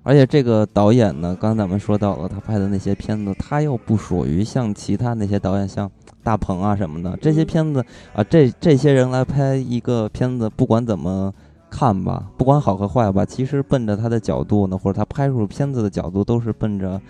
[0.06, 5.90] 而且这个导演呢，刚才咱们说到了他拍的那些片子，他又不属于像其他那些导演像。
[6.22, 7.80] 大鹏啊什么的这些片子
[8.12, 11.32] 啊，这这些人来拍一个片子，不管怎么
[11.70, 17.00] 看吧，不管好和坏吧，其实奔着他的角度呢，或者他拍出片子的角度，都是奔着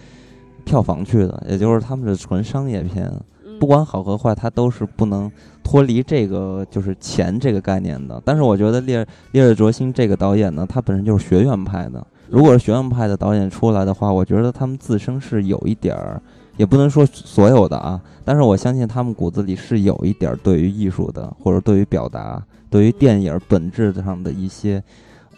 [0.67, 3.11] 票房去的，也就是他们是纯商业片，
[3.59, 5.33] 不管好和坏，他都是不能
[5.65, 8.21] 脱离这个就是钱这个概念的。
[8.23, 16.21] 但是我觉得《烈烈日灼心》这个导演呢，他本身就是学院派的，如果是学院派的导演出来的话，我觉得他们自身是有一点儿，
[16.57, 24.83] 也不能说所有的啊，但是我相信他们骨子里是有一点儿对于艺术的，或者对于表达，对于电影本质上的一些。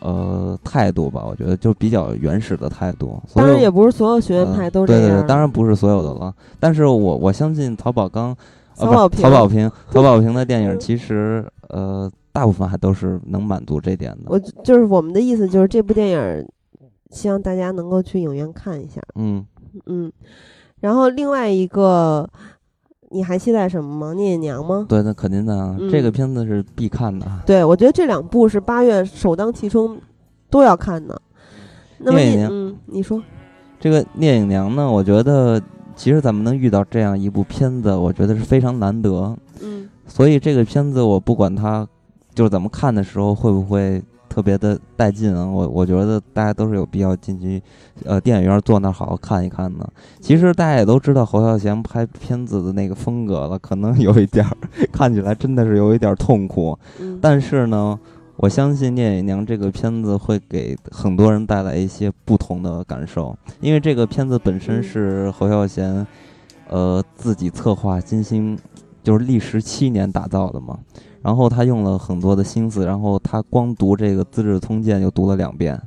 [0.01, 3.21] 呃，态度吧，我觉得就比较原始的态度。
[3.35, 5.03] 当然，也不是所有学院派都这样。
[5.03, 6.33] 对对对，当然不是所有的了。
[6.61, 8.33] 但是我我相信曹宝刚、
[8.77, 14.27] 曹宝平、曹保平、曹保平的电影，其实呃，大部分还都是能满足这点的。
[14.27, 16.49] 我就是我们的意思，就是这部电影，
[17.11, 19.01] 希望大家能够去影院看一下。
[19.15, 19.47] 嗯
[19.87, 20.13] 嗯。
[20.81, 22.29] 然后另外一个，
[23.11, 24.15] 你还期待什么吗？
[24.15, 24.87] 聂隐娘吗？
[24.89, 27.27] 对，那肯定的啊，这个片子是必看的。
[27.47, 30.01] 对，我觉得这两部是八月首当其冲。
[30.51, 31.15] 都要看呢。
[31.99, 33.23] 聂隐娘，你说
[33.79, 34.91] 这个聂隐娘呢？
[34.91, 35.61] 我觉得
[35.95, 39.37] 其实咱们能遇到这样一部片子，我觉得是非常难得。
[39.61, 41.87] 嗯，所以这个片子我不管它
[42.35, 44.03] 就是怎么看的时候会不会
[44.39, 45.45] 特别的带劲啊？
[45.45, 47.61] 我我觉得大家都是有必要进去
[48.05, 49.93] 呃电影院坐那儿好好看一看的。
[50.21, 54.57] 其实大家也都知道侯孝贤拍片子的那个风格了，可能有一点儿
[54.93, 56.79] 看起来真的是有一点痛苦。
[57.01, 57.99] 嗯，但是呢。
[58.41, 66.07] 我相信《聂隐娘》这个片子会给很多人带来一些不同的感受，因为这个片子本身是侯孝贤，
[66.69, 68.57] 呃，自己策划、精心，
[69.03, 70.79] 就是历时七年打造的嘛。
[71.23, 75.81] 然后他用了很多的心思，然后他光读这个《资治通鉴》就读了两遍。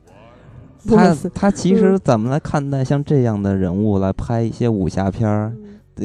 [0.88, 5.54] 他他其实怎么来看待像这样的人物来拍一些武侠片儿？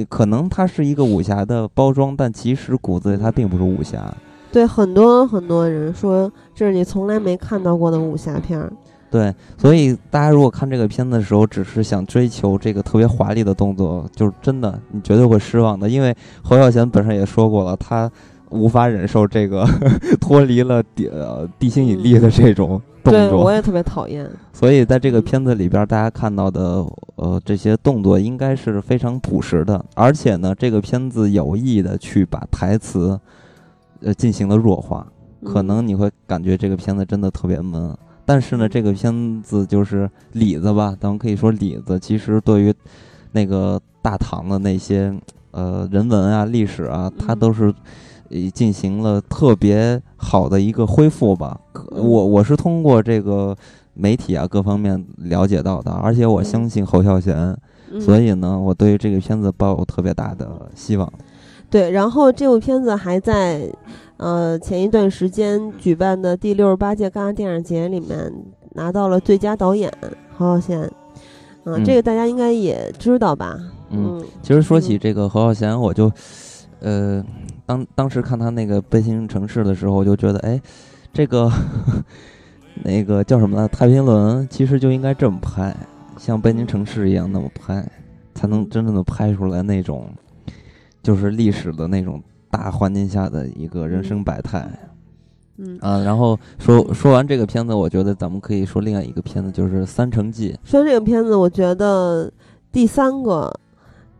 [0.08, 4.12] 可能他是一个武侠的包装，但其实骨子里他并不是武侠。
[4.52, 8.70] 对很多很多人说，这是你从来没看到过的武侠片儿。
[9.10, 15.88] 对，所以大家如果看这个片子的时候，只是想追求这个特别华丽的动作，就是真的，你绝对会失望的。
[15.88, 18.10] 因为侯孝贤本身也说过了，他
[18.50, 19.66] 无法忍受这个
[20.20, 21.10] 脱离了地
[21.58, 23.12] 地心引力的这种动作。
[23.12, 24.28] 对，我也特别讨厌。
[24.52, 26.84] 所以在这个片子里边，大家看到的
[27.16, 33.18] 呃这些动作应该是非常朴实的，而且呢，这个片子有意的去把台词。
[34.02, 35.06] 呃，进行了弱化，
[35.42, 37.96] 可能你会感觉这个片子真的特别闷。
[38.26, 42.74] 但是呢，这个片子就是里子吧，咱们可以说里子，其实对于
[43.32, 45.10] 那个大唐的那些
[45.52, 47.72] 呃人文啊、历史啊，它都是
[48.52, 51.60] 进行了特别好的一个恢复吧。
[51.90, 53.56] 我我是通过这个
[53.94, 57.56] 媒体啊各方面了解到的，而且我相信侯孝贤，
[58.00, 61.12] 所以呢，我对于这个片子抱有特别大的希望。
[61.68, 63.68] 对，然后这部片子还在，
[64.18, 68.32] 呃，前一段时间举办的第六十八届戛纳电影节里面
[68.74, 69.92] 拿到了最佳导演
[70.36, 70.90] 侯孝贤，
[71.64, 73.58] 嗯，这个大家应该也知道吧？
[73.90, 76.10] 嗯，其实说起这个侯孝贤，我就，
[76.80, 77.24] 呃，
[77.66, 80.60] 当当时看他那个《悲情城市》的时候，我就觉得，哎，
[81.12, 81.50] 这个
[82.84, 83.68] 那个叫什么呢？
[83.68, 85.76] 《太平轮》其实就应该这么拍，
[86.16, 87.86] 像《北京城市》一样那么拍，
[88.34, 90.08] 才能真正的拍出来那种。
[91.02, 92.20] 就是历史的那种
[92.50, 94.68] 大环境下的一个人生百态，
[95.56, 100.52] 嗯啊，然后说说完这个片子，我觉得咱们可以说另外一个片子，就是《三城记》。
[100.68, 102.28] 说这个片子，我觉得
[102.72, 103.56] 第三个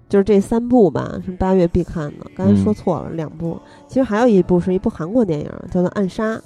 [0.09, 2.27] 就是这三部吧，是八月必看的。
[2.37, 3.59] 刚才说错了，两部，
[3.89, 6.37] 其实还有一部是一部韩国电影，叫做《暗杀》。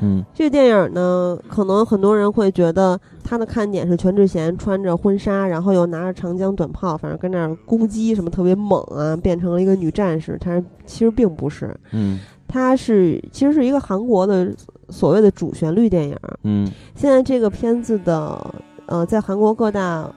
[0.00, 10.38] 嗯，这个电影呢，可能很多人会觉得它的看点是全智贤穿着婚纱，然后又拿着长江短炮，反正跟那儿攻击什么特别猛啊，变成了一个女战士。
[10.44, 14.52] 但是其实并不是，嗯，它是其实是一个韩国的
[14.88, 16.16] 所谓的主旋律电影。
[16.44, 18.54] 嗯，现在这个片子的
[18.86, 20.08] 呃，在韩国各大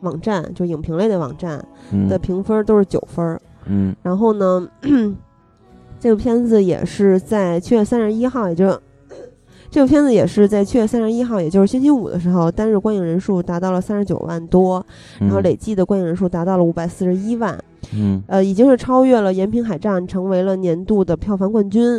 [0.00, 1.64] 网站，就影评类的网站
[2.08, 3.40] 的评分都是九分。
[3.66, 4.68] 嗯，然后呢，
[5.98, 8.80] 这部片子也是在七月三十一号，也就。
[9.72, 14.84] 这部片子也是在七月三十一号，也就是星期五的时候，单日观影人数达到了三十九万多，
[15.20, 17.56] 然后累计的观影人数达到了五百四十一万，
[17.94, 21.96] 嗯，呃，已经是超越了《延平海战》，成为了年度的票房冠军，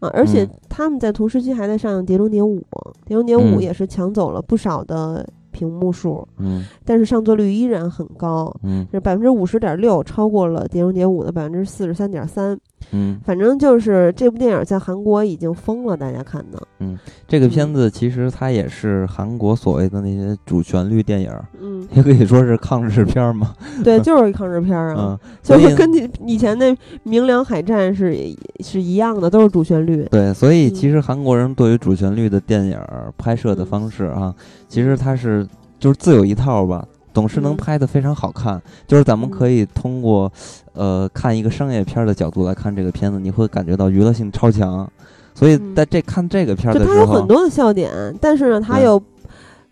[0.00, 2.58] 啊，而且他们在同时期还在上映《碟中谍五》，
[3.04, 5.28] 《碟中谍五》也是抢走了不少的。
[5.52, 12.58] 屏幕数，嗯，但是上座率依然很高，嗯，是百分之五十点六，超过了《碟中谍五》的百分之四十三点三，
[12.92, 28.16] 嗯，反正就是这部电影在韩国已经疯了，大家看的，嗯，这个片子其实它也是韩国所谓的那些主旋律电影，嗯，也可以说是抗日片嘛， 对，就是抗日片啊，嗯，就是跟你以前那《明良海战》是
[28.60, 32.78] 是一样的，都是主旋律，对，所以其实韩国人对于主旋律的电影
[33.16, 34.34] 拍摄的方式啊，
[34.68, 35.46] 其实它是。
[35.82, 38.60] 就是自有一套吧，总是能拍的非常好看。
[38.86, 40.30] 就是咱们可以通过，
[40.74, 44.88] 呃，看一个商业片的角度来看这个片子，你会感觉到娱乐性超强。
[45.34, 47.90] 所以在这看这个片的时候，它有很多的笑点，
[48.20, 49.02] 但是呢，它又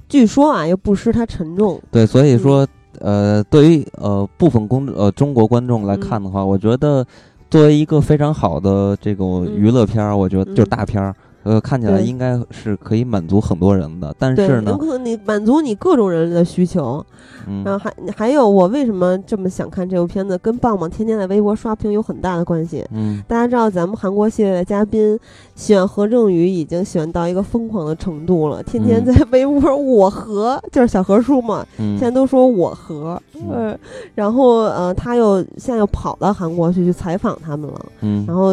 [0.09, 1.81] 据说啊又不失它沉重。
[1.91, 2.67] 对，所以说
[2.99, 7.07] 呃，对于呃部分公呃中国观众来看的话，我觉得
[7.51, 11.15] 作为一个非常好的这种娱乐片儿，我觉得就是大片儿。
[11.43, 17.05] 呃，看起来应该是可以满足很多人的，但是呢，有可能你满足你各种人的需求。
[17.47, 22.85] 嗯，然后还还有，我为什么这么想看这部片子，跟棒棒天天在微博刷屏有很大的关系。
[22.93, 25.19] 嗯，大家知道咱们韩国系列的嘉宾
[25.55, 33.77] 喜欢何正宇，已经喜欢到一个疯狂的程度了，天天在微博我和就是小何叔嘛，现在都说我和，嗯，
[34.15, 37.87] 然后呃，他又现在又跑到韩国去去采访他们了。
[38.03, 38.53] 嗯，然后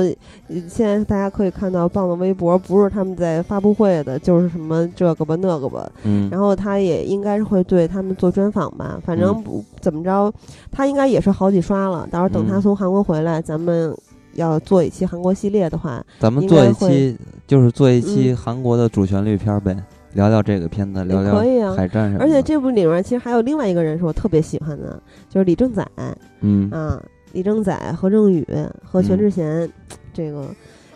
[0.70, 5.90] 现在大家可以看到棒棒微博不是他们在发布会的，就是什么这个吧那个吧。
[6.04, 8.68] 嗯，然后他也应该是会对他们做专访。
[8.78, 10.32] 吧，反正不怎么着，
[10.72, 12.08] 他应该也是好几刷了。
[12.12, 13.96] 到时候等他从韩国回来，咱们
[14.34, 17.18] 要做一期韩国系列的话，咱们做一期
[17.48, 19.76] 就是做一期韩国的主旋律片呗，
[20.14, 22.24] 聊聊这个片子，聊聊海战什么。
[22.24, 25.88] 而且这部里面其实还有另外一个人是我特别喜欢的，就是李正宰。
[26.42, 27.02] 嗯啊，
[27.32, 28.46] 李正宰、何正宇
[28.84, 29.68] 和全智贤，
[30.18, 30.48] 这个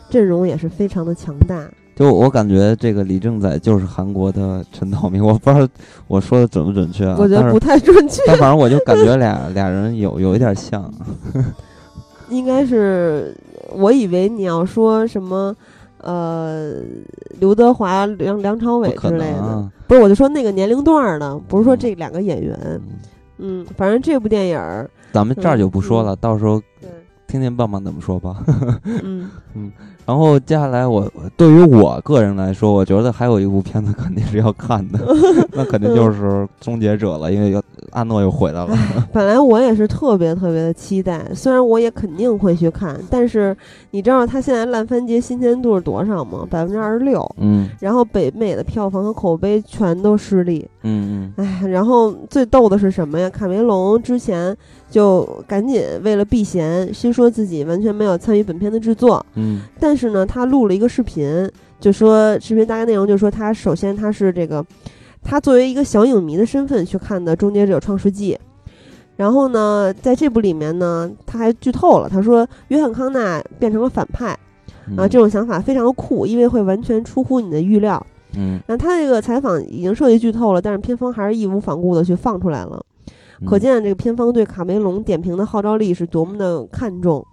[0.10, 1.64] 阵容也是非常的强大。
[1.95, 5.68] 就我感觉这个李正宰就是韩国的陈道明， 我不知道
[6.07, 7.15] 我说的准不准确啊？
[7.19, 8.23] 我觉得不太准确。
[8.26, 10.91] 但反正我就感觉俩俩人有有一点像。
[12.30, 13.35] 应该是，
[13.73, 15.56] 我以为你要说什么，
[15.99, 16.76] 呃，
[17.39, 20.02] 刘德华、梁梁朝伟之类的，不是？
[20.02, 22.81] 我就说那个年龄段的，不是说这两个演员。
[23.38, 26.61] 嗯，反正这部电影儿，咱们这儿就不说了，到时候
[27.31, 28.43] 听听棒棒怎么说吧。
[29.03, 29.71] 嗯 嗯。
[30.05, 34.99] 然后接下来，我对于我个人来说，我觉得还有一部片子肯定是要看的，
[35.53, 36.25] 那肯定就是
[36.59, 37.61] 《终结者》了，因为要
[37.91, 38.76] 阿诺又回来了。
[39.13, 43.55] 本来我也是特别特别的期待，虽然我也肯定会去看，但是
[43.91, 46.47] 你知道他现在烂番茄新鲜度是多少吗？
[46.49, 47.23] 百分之二十六。
[47.38, 47.69] 嗯。
[47.80, 50.68] 然后北美的票房和口碑全都失利。
[50.81, 51.45] 嗯嗯。
[51.45, 53.30] 哎，然后最逗的是什么呀？
[53.30, 54.57] 卡梅隆之前
[54.89, 59.23] 就赶紧为了避嫌，先说自己完全没有参与本片的制作。
[59.35, 59.61] 嗯。
[59.80, 64.65] 但但是呢，他录了一个视频，就说视频大概内容就是说，他首先他是这个，
[65.23, 68.34] 他作为一个小影迷的身份去看的《终结者：创世纪》，
[69.15, 74.38] 然后呢，在这部里面呢，他还剧透了，他说约翰康纳变成了反派，
[74.98, 78.06] 啊，这种想法非常的酷，因为会完全出乎你的预料。
[78.35, 82.84] 嗯，那他这个采访已经涉及剧透了，但是片方还是义无反顾的去放出来了，
[83.45, 87.26] 可见这个片方对卡梅隆点评的号召力是多么的看重。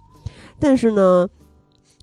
[0.59, 1.27] 但是呢。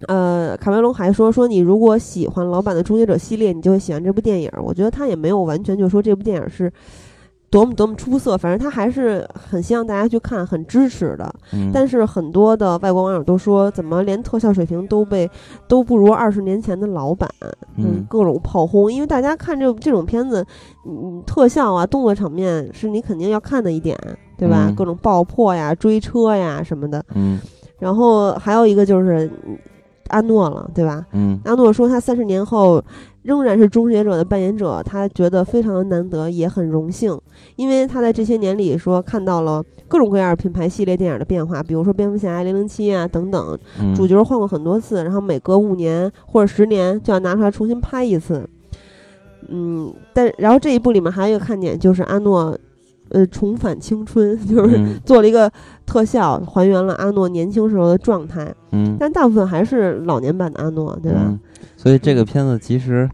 [0.07, 4.51] 呃，卡梅隆还说说你如果喜欢老版的《终结者》系列，你就会喜欢这部电影。
[4.63, 6.71] 我觉得他也没有完全就说这部电影是
[7.49, 11.35] 多么多么出色，反正他还是很希望大家去看，很支持的。
[11.73, 15.31] 但是很多的外国网友都说，怎么连特效水平都被
[15.67, 17.27] 都不如二十年前的老版？
[17.79, 20.45] 嗯，各种炮轰，因为大家看这这种片子，
[20.87, 23.97] 嗯，特效啊，动作场面是你肯定要看的一点，
[24.37, 24.71] 对吧？
[24.77, 27.03] 各种爆破呀、追车呀什么的。
[27.15, 27.41] 嗯，
[27.79, 29.31] 然后还有一个就是。
[30.09, 31.07] 阿诺了，对吧？
[31.13, 32.83] 嗯，阿诺说他三十年后
[33.23, 37.19] 仍然是终结者的扮演者，他觉得非常的难得，也很荣幸，
[37.57, 43.59] 因为他在这些年里说看到了各种各样品牌系列电影的变化，比如说蝙蝠侠、零零七啊等等，
[43.95, 48.49] 主角换过很多次，然后每隔五年或者十年就要拿出来重新拍一次。
[49.49, 52.57] 嗯，但然后这一部里面还有一个看点就是阿诺。
[53.11, 55.49] 呃，重返青春就是做了一个
[55.87, 58.53] 特效，还原了阿诺年轻时候的状态。
[58.73, 61.39] 嗯，但大部分还是老年版的阿诺，对吧？
[61.77, 63.09] 所以这个片子其实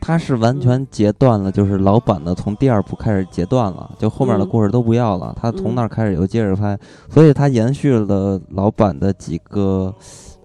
[0.00, 5.34] 它是完全截断了，就是老版的从第二部开始截断了，就后面的故事都不要了。
[5.38, 6.78] 他从那儿开始又接着拍，
[7.10, 9.94] 所以它延续了老版的几个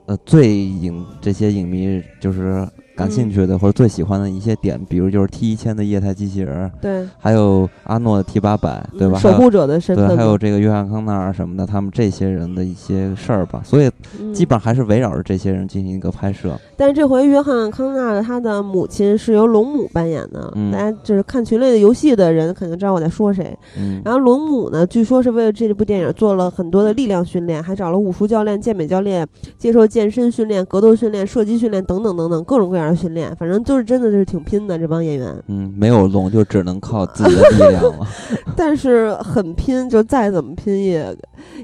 [0.08, 2.68] 呃最影这些影迷就是。
[2.98, 9.20] 感兴趣的或者最喜欢的一些点，比如就是 T 一千的液态机器人，对，还有阿诺的 T 八百，对吧？
[9.20, 13.62] 守护者的身份，对，还有这个约翰康纳什么的，他们这些人的一些事儿吧。
[13.64, 13.92] 所以
[14.34, 16.60] 基本上还是围绕着这些人进行一个拍摄。
[16.76, 23.56] 但是这回约翰康纳他的母亲是由龙母扮演的，大家就是看群类的游戏的人肯定知道我在说谁。
[24.04, 29.28] 然后龙母呢，据说是为了这部电影做了很多的力量训练，还找了武术教练、健美教练，
[29.60, 32.87] 接受健身训练、格斗训练、射击训练等等等等各种各样。
[32.96, 35.44] 训练，反正就是真的就是挺拼的这帮演员。
[35.48, 38.08] 嗯，没有龙就只能靠自己的力量了。
[38.56, 41.16] 但是很拼，就再怎么拼也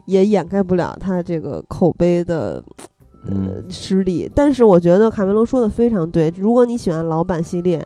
[0.05, 2.63] 也掩盖不了他这个口碑的
[3.27, 4.31] 嗯失利。
[4.33, 7.85] 但是我觉得卡梅隆说的非常对，如果你喜欢老版系列，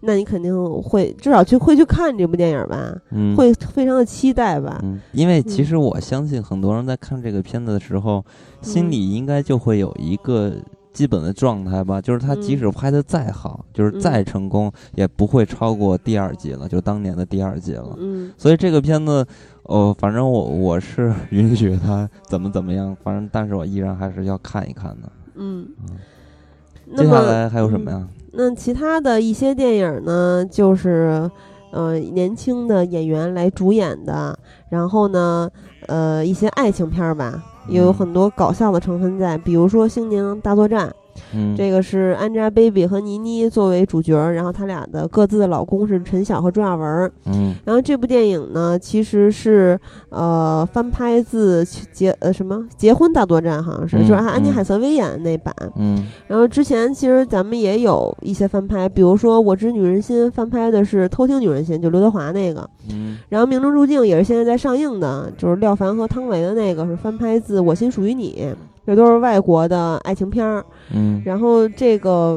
[0.00, 2.92] 那你肯定会至少去会去看这部电影吧，
[3.36, 4.80] 会非常的期待吧。
[4.82, 8.24] 嗯，因为其实我相信很多人在看这个片子的时候，
[8.62, 10.54] 心里应该就会有一个。
[10.92, 17.96] 基本的状态吧，就是他即使拍的再好，就是再成功，也不会超过第二季了，就当年的第二季了。
[17.98, 19.24] 嗯，所以这个片子，
[19.64, 25.12] 哦，反正我我是允许他 怎么怎么样，反正但是我依然还是要看一看的。
[25.36, 26.96] 嗯嗯。
[26.96, 28.08] 接下来还有什么呀？
[28.32, 31.30] 那其他的一些电影呢，就是
[31.70, 34.36] 呃年轻的演员来主演的，
[34.70, 35.48] 然后呢，
[35.86, 37.44] 呃一些爱情片吧。
[37.70, 40.88] 也有很多搞笑的成分在，比如说《星宁大作战》，
[41.34, 49.78] 嗯，这个是 Angelababy 和倪妮作为主角，然后他俩的各自的老公是陈晓和朱亚文，嗯，然后这部电影呢其实是
[50.08, 62.68] 呃翻拍自结呃什么结婚大作战，好像是就是安妮海瑟薇演的那版，嗯，然后之前其实咱们也有一些翻拍，比如说《我知女人心》翻拍的是《偷听女人心》，就刘德华那个。
[62.92, 68.48] 嗯，然后《命中注定》也是现在在上映的，就是廖凡和汤唯的那个是翻拍自《我心属于你》，
[68.90, 70.66] 这都是外国的爱情片儿。
[70.92, 72.36] 嗯，然后这个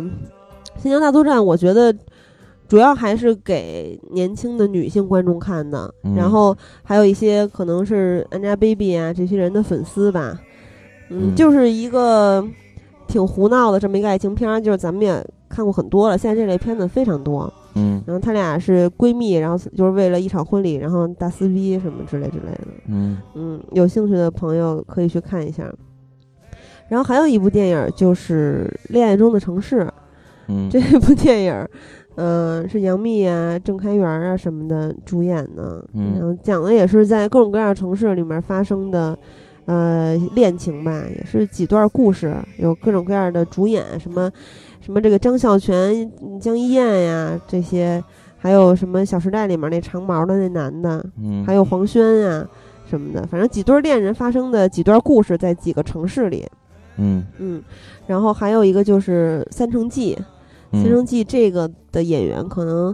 [0.79, 1.91] 《新疆大作战》，我觉得
[2.67, 10.39] 主要还是给年轻的女性观众看的，然后还有一些可能是 Angelababy 啊这些人的粉丝吧。
[11.09, 12.47] 嗯，就是一个
[13.07, 17.51] 挺胡闹的这么一个爱情片儿，就是咱们也看过很多了，现在这类片子非常多。
[17.73, 22.67] 嗯，然后他俩是闺蜜，然后就是为了一场婚礼，然后大撕逼什么之类之类的。
[22.89, 25.67] 嗯嗯，有兴趣的朋友可以去看一下。
[26.93, 29.79] 然后还有一部电影就是《恋爱中的城市》，
[30.47, 31.67] 嗯， 这部电影，
[32.17, 39.17] 嗯，是杨幂啊、郑开元啊什么的主演的，嗯，然后讲的也是在各种各样的城市里面发生的，
[39.65, 44.31] 呃，恋情吧，也是几段故事，有各种各样的主演，什么
[44.79, 48.03] 什么这个张孝全、江一燕呀这些，
[48.37, 52.47] 还有什么《小时代》里面那长毛的那男的，嗯，还有黄轩呀
[52.87, 56.47] 什么的，反正几对恋人发生的几段故事在几个城市里。
[56.97, 57.23] 嗯。
[57.39, 57.63] 嗯，
[58.07, 60.15] 然后还有一个就是《三城记》，
[60.81, 62.93] 《三城记》这个的演员可能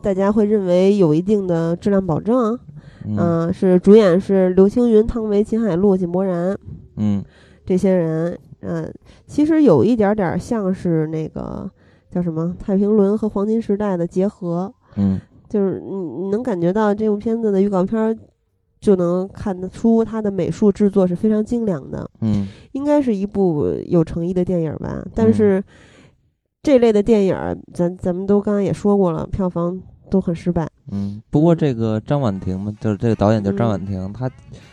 [0.00, 2.58] 大家会认为有一定的质量保证，
[3.06, 6.56] 嗯，是主演是刘青云、汤唯、秦海璐、井柏然，
[6.96, 7.24] 嗯，
[7.64, 8.92] 这些人，嗯，
[9.26, 11.70] 其实有一点点像是那个
[12.10, 18.18] 叫什么《太平轮》和《黄金时代》的结合，嗯，就是你你能感觉到这部片子的预告片。
[18.82, 25.06] 就能看得出它的美术制作是非常精良的，嗯，应该是一部有诚意的电影吧。
[25.14, 25.62] 但是
[26.64, 27.36] 这类的电影，
[27.72, 29.80] 咱咱们都刚刚也说过了，票房
[30.10, 30.68] 都很失败。
[30.90, 34.28] 嗯，不过这个张婉婷嘛，就是这个导演叫张婉婷，她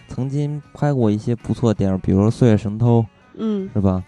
[0.07, 3.01] 曾经拍过一些不错的电影，比如《岁月神偷》，
[3.37, 4.03] 嗯，是吧？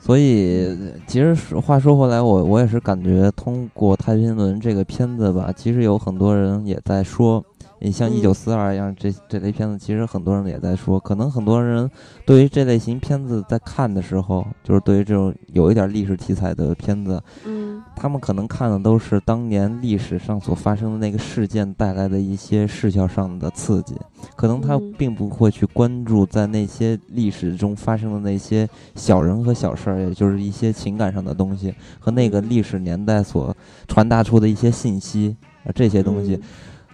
[0.00, 0.74] 所以
[1.06, 7.44] 其实话说回来，我我也是感觉通过《太平轮》这个片子吧，其实有很多人也在说。
[7.80, 11.88] 你像《一九四二》一样，这这类片子，其实很多人也在说，可能很多人
[12.26, 23.94] 对于这类型片子在看的时候，就是对于这种有一点历史题材的片子，嗯，他们可能看的都是当年历史上所发生的那个事件带来的一些视效上的刺激，
[24.34, 33.56] 可能他并不会去关注在那些历史中发生的那些小人和小事儿，也就是一些情感上的东西和那个历史年代所
[33.86, 36.40] 传达出的一些信息啊这些东西。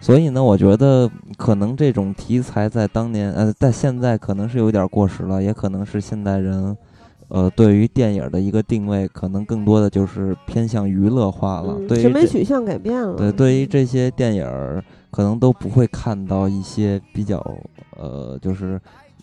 [0.04, 6.76] 所以呢，我觉得可能这种题材在当年，呃，在现在可能是有点过时了，也可能是现代人，
[7.28, 11.80] 呃，对于电影的一个定位，可能更多的就是偏向娱乐化了。
[11.88, 13.16] 对审美取向改变了。
[13.16, 14.46] 对，对于这些电影，
[15.10, 17.42] 可能都不会看到一些比较，
[17.96, 18.78] 呃，就是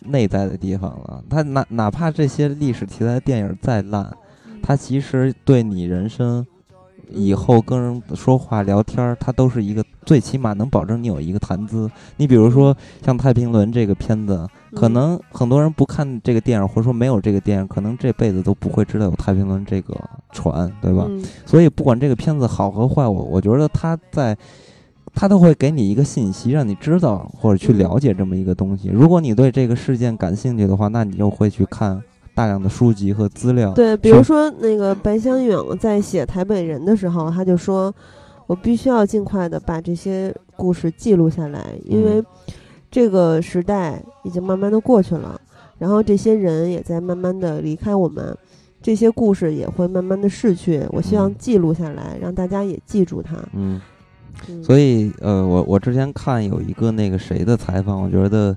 [0.06, 1.22] 内在的地方了。
[1.30, 4.12] 它哪哪怕这些历史题材电影再烂，
[4.60, 6.44] 它其实对你人生。
[7.10, 11.90] 以后跟人说话聊天儿，它都是一个最起码能保证你有一个谈资。
[12.16, 19.94] 你比如说像《太平轮》这个片子，可能很多人不看这个电影，或者说没有这个电影，可能这辈子都不会知道有太平轮这个
[20.32, 21.06] 船，对吧？
[21.44, 24.36] 所以不管这个片子好和坏，我我觉得它在，
[25.14, 28.88] 它都会给你一个信息，让你知道或者去了解这么一个东西。
[28.88, 32.02] 如果你对这个事件感兴趣的话，那你就会去看。
[32.34, 37.94] 大量的书籍和资料，对，比如说那个白香永在写《台北人》的时候，他就说
[38.48, 42.24] ：“我必须要尽快的把这些故事记录下来，因为
[42.90, 45.38] 这个时代已经慢慢的过去了，
[45.76, 48.34] 然后这些人也在慢慢的离开我们，
[48.80, 50.82] 这些故事也会慢慢的逝去。
[50.88, 53.78] 我希望记录下来，让大家也记住它。”嗯，
[54.62, 58.56] 所以呃，我我之前看有一个那个谁的采访，我觉得。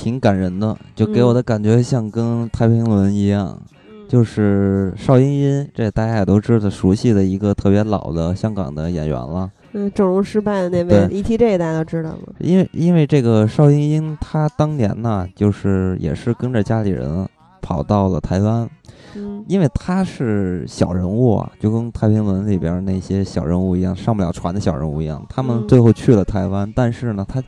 [0.00, 3.60] 挺感人的，就给我的感觉像跟《太平轮》一样，
[4.08, 9.50] 就是邵音音，这大家也都知道熟悉的一个特别老的香港的演员了。
[9.72, 12.32] 嗯，整容失败的那位 ETJ 大家都知道吗？
[12.38, 17.28] 因为因为这个邵音音，她当年呢，就是也是跟着家里人
[17.60, 18.66] 跑到了台湾。
[19.16, 25.22] 嗯，因为他是小人物啊，就跟《太平轮》里边那些小人物一样，上不了船的小人物一样。
[25.28, 27.42] 他们最后去了台湾，但是呢，他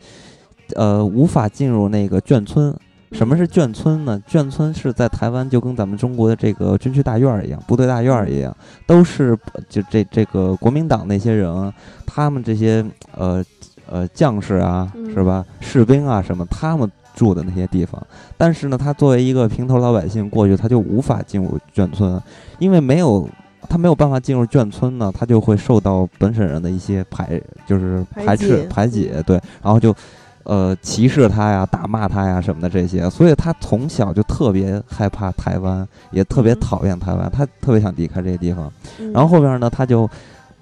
[0.77, 2.75] 呃无法进入那个眷村。
[3.13, 4.19] 什么是眷村呢？
[4.27, 9.39] 眷村是在台湾，就跟咱们中国的这个军区大院一样，部队大院一样，都是
[9.69, 11.71] 就这这个国民党那些人，
[12.07, 12.83] 他们这些
[13.15, 13.45] 呃
[13.85, 15.45] 呃将士啊，是吧？
[15.61, 18.03] 士兵啊什么，他们住的那些地方。
[18.39, 22.19] 但是呢，他作为一个平头老百姓过去，他就无法进入眷村，
[22.59, 23.29] 因为没有
[23.69, 29.95] 他没有办法进入眷村呢，他就会受到本省人的一些排，就是排斥排挤，对，然后就。
[30.45, 38.73] 呃，歧视他呀，打骂他呀，什么的这些，所以他从小就特别害怕台湾，也特别讨厌台湾，他特别想离开这个地方。
[39.13, 40.09] 然后后边呢，他就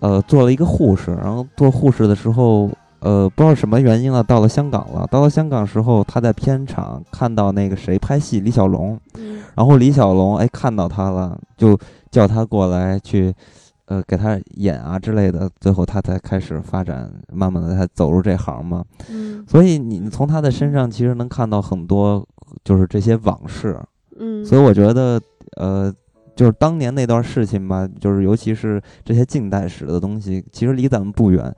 [0.00, 2.70] 呃做了一个护士，然后做护士的时候，
[3.00, 5.06] 呃，不知道什么原因了，到了香港了。
[5.10, 8.98] 到了香港时候，他在片场看到那个谁拍戏，李小龙，
[9.54, 11.78] 然后李小龙哎看到他了，就
[12.10, 13.34] 叫他过来去。
[13.90, 18.84] 呃，给他演啊之类的，最后他才开始发展，慢慢的他走入这行嘛。
[19.10, 22.24] 嗯，所以你从他的身上其实能看到很多，
[22.62, 23.76] 就是这些往事。
[24.16, 25.20] 嗯，所以我觉得，
[25.56, 25.92] 呃，
[26.36, 31.52] 就是当年那段事情吧，就是尤其是这些近代史的东西，其实离咱们不远。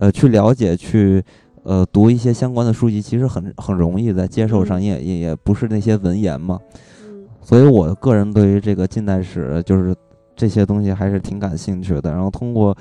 [0.00, 1.22] 呃，去了解，去
[1.62, 6.58] 呃读一些相关的书籍，其实很很容易，在接受上也也也不是那些文言嘛。
[7.04, 9.94] 嗯，所以我个人对于这个近代史，就是。
[10.36, 12.76] 这些东西还是挺感兴趣的，然后通过，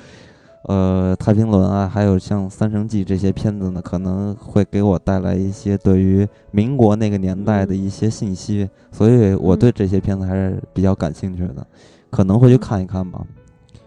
[0.63, 11.65] 呃，《太平轮》啊，还有像《三生记》这些片子呢，可能会给我带来一些对于民国那个年代的一些信息，所以我对这些片子还是比较感兴趣的，
[12.09, 13.25] 可能会去看一看吧。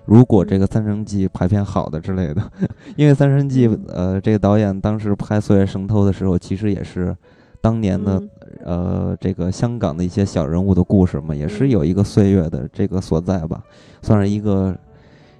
[0.06, 2.42] 如果这个《三生记》排片好的之类的，
[2.96, 7.14] 因为《三生记》呃，这个导演当时拍《岁月神偷》的时候，其实也是
[7.60, 8.22] 当年的。
[8.64, 13.62] 呃，这个香港的一些小人物的故事嘛，也是有一个岁月的这个所在吧，
[14.02, 14.76] 算是一个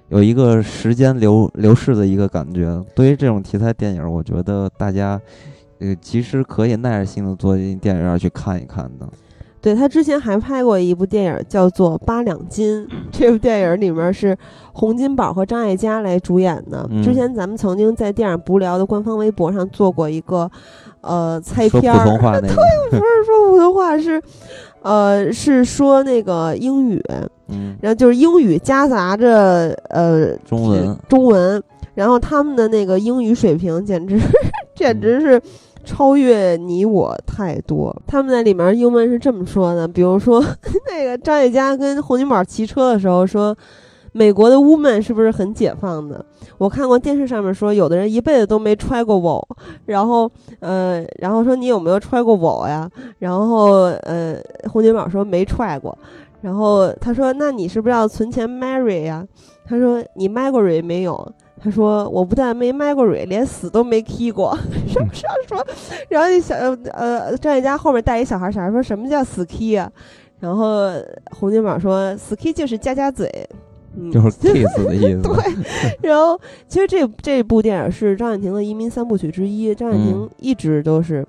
[0.09, 2.83] 有一个时间流流逝的一个感觉。
[2.95, 5.19] 对于这种题材电影，我觉得大家
[5.79, 9.07] 呃其实可以耐着性子坐进电影院去看一看的。
[9.61, 14.37] 对他之前还拍过一部电影叫做《八两金》，这部电影里面是
[14.73, 16.89] 洪金宝和张艾嘉来主演的。
[17.03, 20.49] 之前咱们曾经在电影不聊的官方微博上做过一个。
[21.01, 22.03] 呃，猜片儿，
[22.41, 22.49] 对，
[22.89, 24.21] 不是说普通话，是，
[24.81, 27.01] 呃，是说那个英语，
[27.47, 31.63] 嗯，然后就是英语夹杂着呃中文，中文，
[31.93, 34.19] 然后他们的那个英语水平简直
[34.75, 35.41] 简直是
[35.89, 37.95] 超越你我太多。
[38.05, 40.39] 他们在里面英文是这么说的，比如说
[40.87, 43.55] 那个张艾嘉跟洪金宝骑车的时候说。
[44.11, 46.25] 美国的 woman 是不是很解放的？
[46.57, 49.47] 我看过电视上面说，有的人一辈子都没揣过我，
[49.85, 50.29] 然后，
[50.61, 52.89] 呃，然后说你有没有揣过我呀？
[53.19, 54.35] 然后，呃，
[54.67, 55.95] 洪金宝说没揣过，
[56.41, 59.23] 然后他说那你是不是要存钱 marry 呀？
[59.63, 61.31] 他说你 marry 没有？
[61.61, 64.57] 他说我不但没 marry，连死都没 k 过，
[64.87, 65.65] 是不是说？
[66.07, 66.55] 然后那小
[66.93, 69.91] 呃张艾嘉后面带一小孩，小孩说什么叫死 k 啊？
[70.39, 70.89] 然后
[71.31, 73.29] 洪金宝说死 k 就是夹夹嘴。
[74.13, 75.21] 就是 kiss 的意思。
[75.25, 79.73] 对，然后其实这这部电影是张婉婷的移民三部曲之一。
[79.73, 81.27] 张婉婷一直都是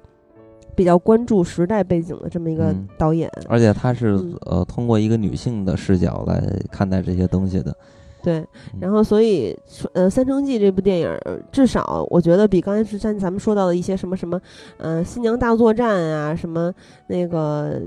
[0.76, 6.40] 比较关注时代背景的这么一个导演，而且他是呃通过一个女性的视角来
[6.70, 7.74] 看待这些东西的。
[8.22, 8.44] 对，
[8.78, 9.56] 然后所以
[9.94, 11.18] 呃，《三生记》这部电影，
[11.50, 14.40] 至少我觉得比刚才之前咱们说到的一些什么什么，
[14.78, 16.72] 呃，新娘大作战啊，什么
[17.06, 17.80] 那个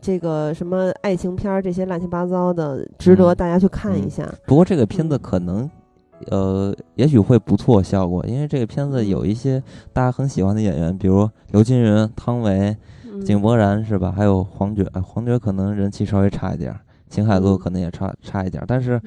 [0.00, 4.28] 这个什么爱情片儿这些乱七八糟的，值得大家去看一下。
[4.46, 5.70] 不过这个片子可能，
[6.30, 9.62] 呃，也许会不错效果，因为这个片子有一些
[9.92, 12.76] 大家很喜欢的演员，比如刘青云、汤唯、
[13.24, 14.12] 井柏然，是吧？
[14.14, 16.74] 还有黄觉，黄觉可能人气稍微差一点。
[17.08, 19.00] 秦海璐可能也差差一点，但是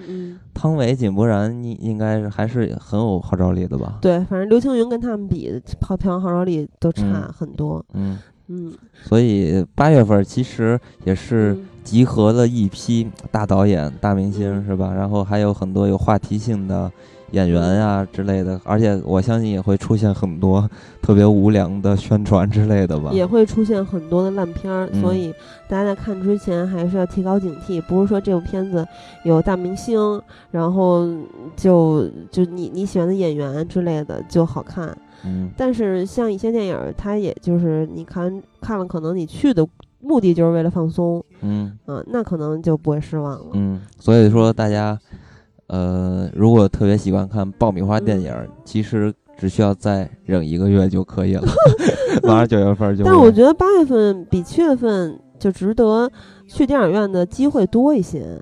[0.53, 3.99] 汤唯、井柏然应应该还是很有号召力的吧？
[4.01, 7.83] 对，反正刘青云跟他们比，票房号召力都差很多。
[7.93, 8.17] 嗯
[8.47, 8.73] 嗯，
[9.03, 14.93] 所以八月份其实也是集合了一批大导演、大明星，是吧？
[14.93, 16.91] 然后还有很多有话题性的。
[17.31, 20.69] 演员呀之类的，而且我相信也会出现很多
[21.01, 23.09] 特别无良的宣传之类的吧。
[23.11, 25.33] 也会出现很多的烂片儿，所以
[25.67, 27.81] 大家在看之前还是要提高警惕。
[27.83, 28.85] 不是说这部片子
[29.23, 30.21] 有大明星，
[30.51, 31.07] 然后
[31.55, 34.95] 就就你你喜欢的演员之类的就好看。
[35.25, 35.49] 嗯。
[35.55, 39.65] 但是像一些电影，它也就是你看看了，可能你去的
[40.01, 41.23] 目的就是为了放松。
[41.39, 41.77] 嗯。
[41.87, 43.51] 嗯，那可能就不会失望了。
[43.53, 44.99] 嗯，所以说大家。
[45.71, 48.33] 呃，如果特别喜欢看爆米花电影，
[48.65, 51.43] 其实只需要再忍一个月就可以了。
[52.23, 53.05] 马上九月份就。
[53.05, 56.11] 但我觉得八月份比七月份就值得
[56.45, 58.37] 去电影院的机会多一些。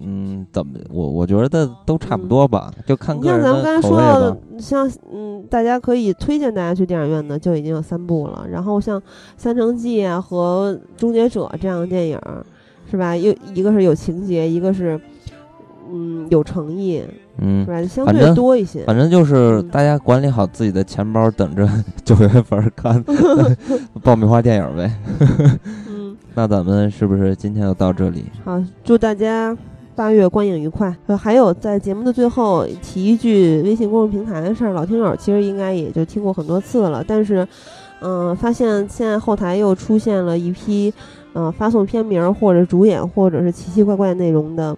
[0.00, 8.98] 嗯，怎么我我觉得都差不多吧，就看你看咱们刚才说到的。，像嗯，大家可以推荐大家去电影院的就已经有三部了，然后像
[9.36, 12.18] 《三城记》啊和《终结者》这样的电影，
[12.90, 13.14] 是吧？
[13.14, 14.98] 又一个是有情节，一个是
[15.90, 17.02] 嗯有诚意，
[17.38, 17.82] 嗯是，吧？
[17.86, 18.84] 相对反正多一些。
[18.84, 21.68] 反正就是嗯大家管理好自己的钱包，等着
[22.04, 23.02] 九月份看
[24.02, 24.92] 爆米花电影呗。
[25.88, 28.24] 嗯， 那咱们是不是今天就到这里？
[28.44, 29.56] 好，祝大家
[29.94, 30.94] 八月观影愉快。
[31.06, 37.46] 呃，还有在节目的最后提一句微信公众平台的事儿，老听友其实应该也就听过很多次了，但是，
[38.00, 40.92] 嗯、发现现在后台又出现了一批，
[41.32, 44.76] 呃，发送片名或者主演或者是奇奇怪怪内容的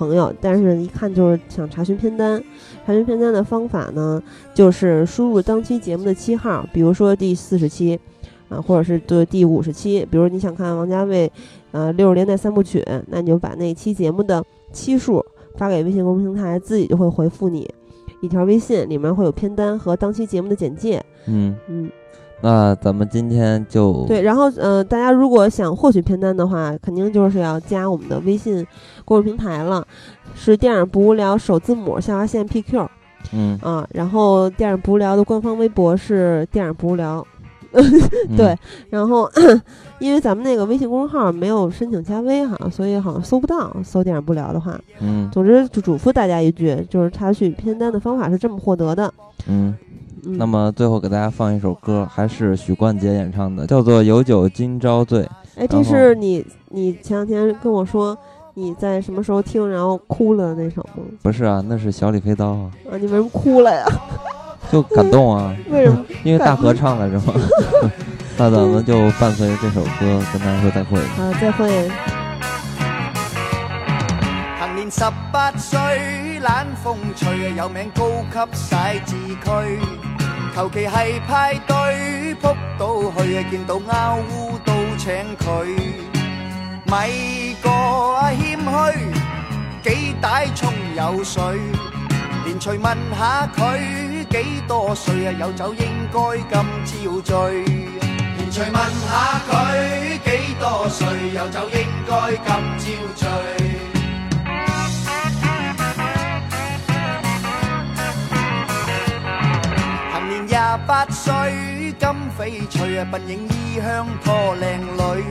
[0.00, 2.42] 朋友，但是一看就是想查询片单。
[2.86, 4.22] 查询片单的方法呢，
[4.54, 8.00] 就是输入当期节目的期号，比如说第四十期。
[8.48, 11.30] 啊，或者是对第五十期，比如你想看王家卫，
[11.70, 15.24] 呃，六十年代三部曲，那你就把那期节目的期数
[15.54, 17.72] 发给微信公众平台，自己就会回复你
[18.20, 21.00] 一条微信，里面会有片单和当期节目的简介。
[21.28, 21.88] 嗯，嗯，
[22.42, 28.66] 那咱们今天就对，然后呃，大家如果想获取片单的话，肯定就是要加我们的微信
[29.04, 29.86] 公众平台了，
[30.34, 32.88] 是电影不无聊首字母下划线 PQ
[33.32, 37.26] 嗯，啊，然后电影不无聊的官方微博是电影不无聊。
[37.72, 38.58] 嗯对，
[38.90, 39.30] 然后
[40.00, 43.70] 因为咱们那个微信公众号没有申请加微哈，所以好像搜不到。
[43.84, 49.14] 搜电影不聊的话，嗯总之就嘱咐大家一句，就是查询片单的方法是这么获得的。
[49.46, 49.72] 嗯。
[50.26, 55.22] 嗯，那么最后给大家放一首歌，还是许冠杰演唱的，叫做《有酒今朝醉》。
[55.56, 58.16] 哎，这是你你前两天跟我说
[58.54, 61.04] 你在什么时候听然后哭了那首吗？
[61.22, 63.86] 不是啊，那是小李飞刀啊，啊，你为什么哭了呀？
[64.70, 66.04] 就感动啊， 为什么？
[66.22, 67.34] 因为大合唱来着嘛。
[68.38, 70.98] 那咱们就伴随着这首歌跟大家说再会。
[70.98, 71.90] 好，再会。
[74.58, 75.78] 行年十八歲，
[76.40, 79.14] 懶風吹，有名高級寫字
[79.44, 80.09] 區。
[80.60, 85.64] 尤其系派对扑到去，见到阿乌都请佢，
[86.84, 87.70] 咪个
[88.36, 88.58] 谦
[89.82, 91.42] 虚，几大冲有水，
[92.44, 95.32] 连随问下佢几多岁啊？
[95.40, 96.20] 有酒应该
[96.52, 97.64] 今朝醉，
[98.36, 101.06] 连随问下佢几多岁？
[101.36, 102.44] 有酒应该今
[102.78, 103.89] 朝醉。
[110.70, 115.24] 十八岁，金翡翠啊，鬓影衣香拖靓女，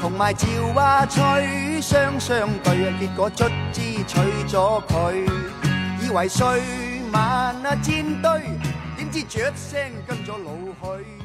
[0.00, 4.18] 同埋赵阿翠双双对啊，结果卒之娶
[4.48, 5.28] 咗佢，
[6.00, 6.46] 以为睡
[7.12, 8.40] 晚啊煎堆，
[8.96, 11.23] 点知雀声跟咗老去。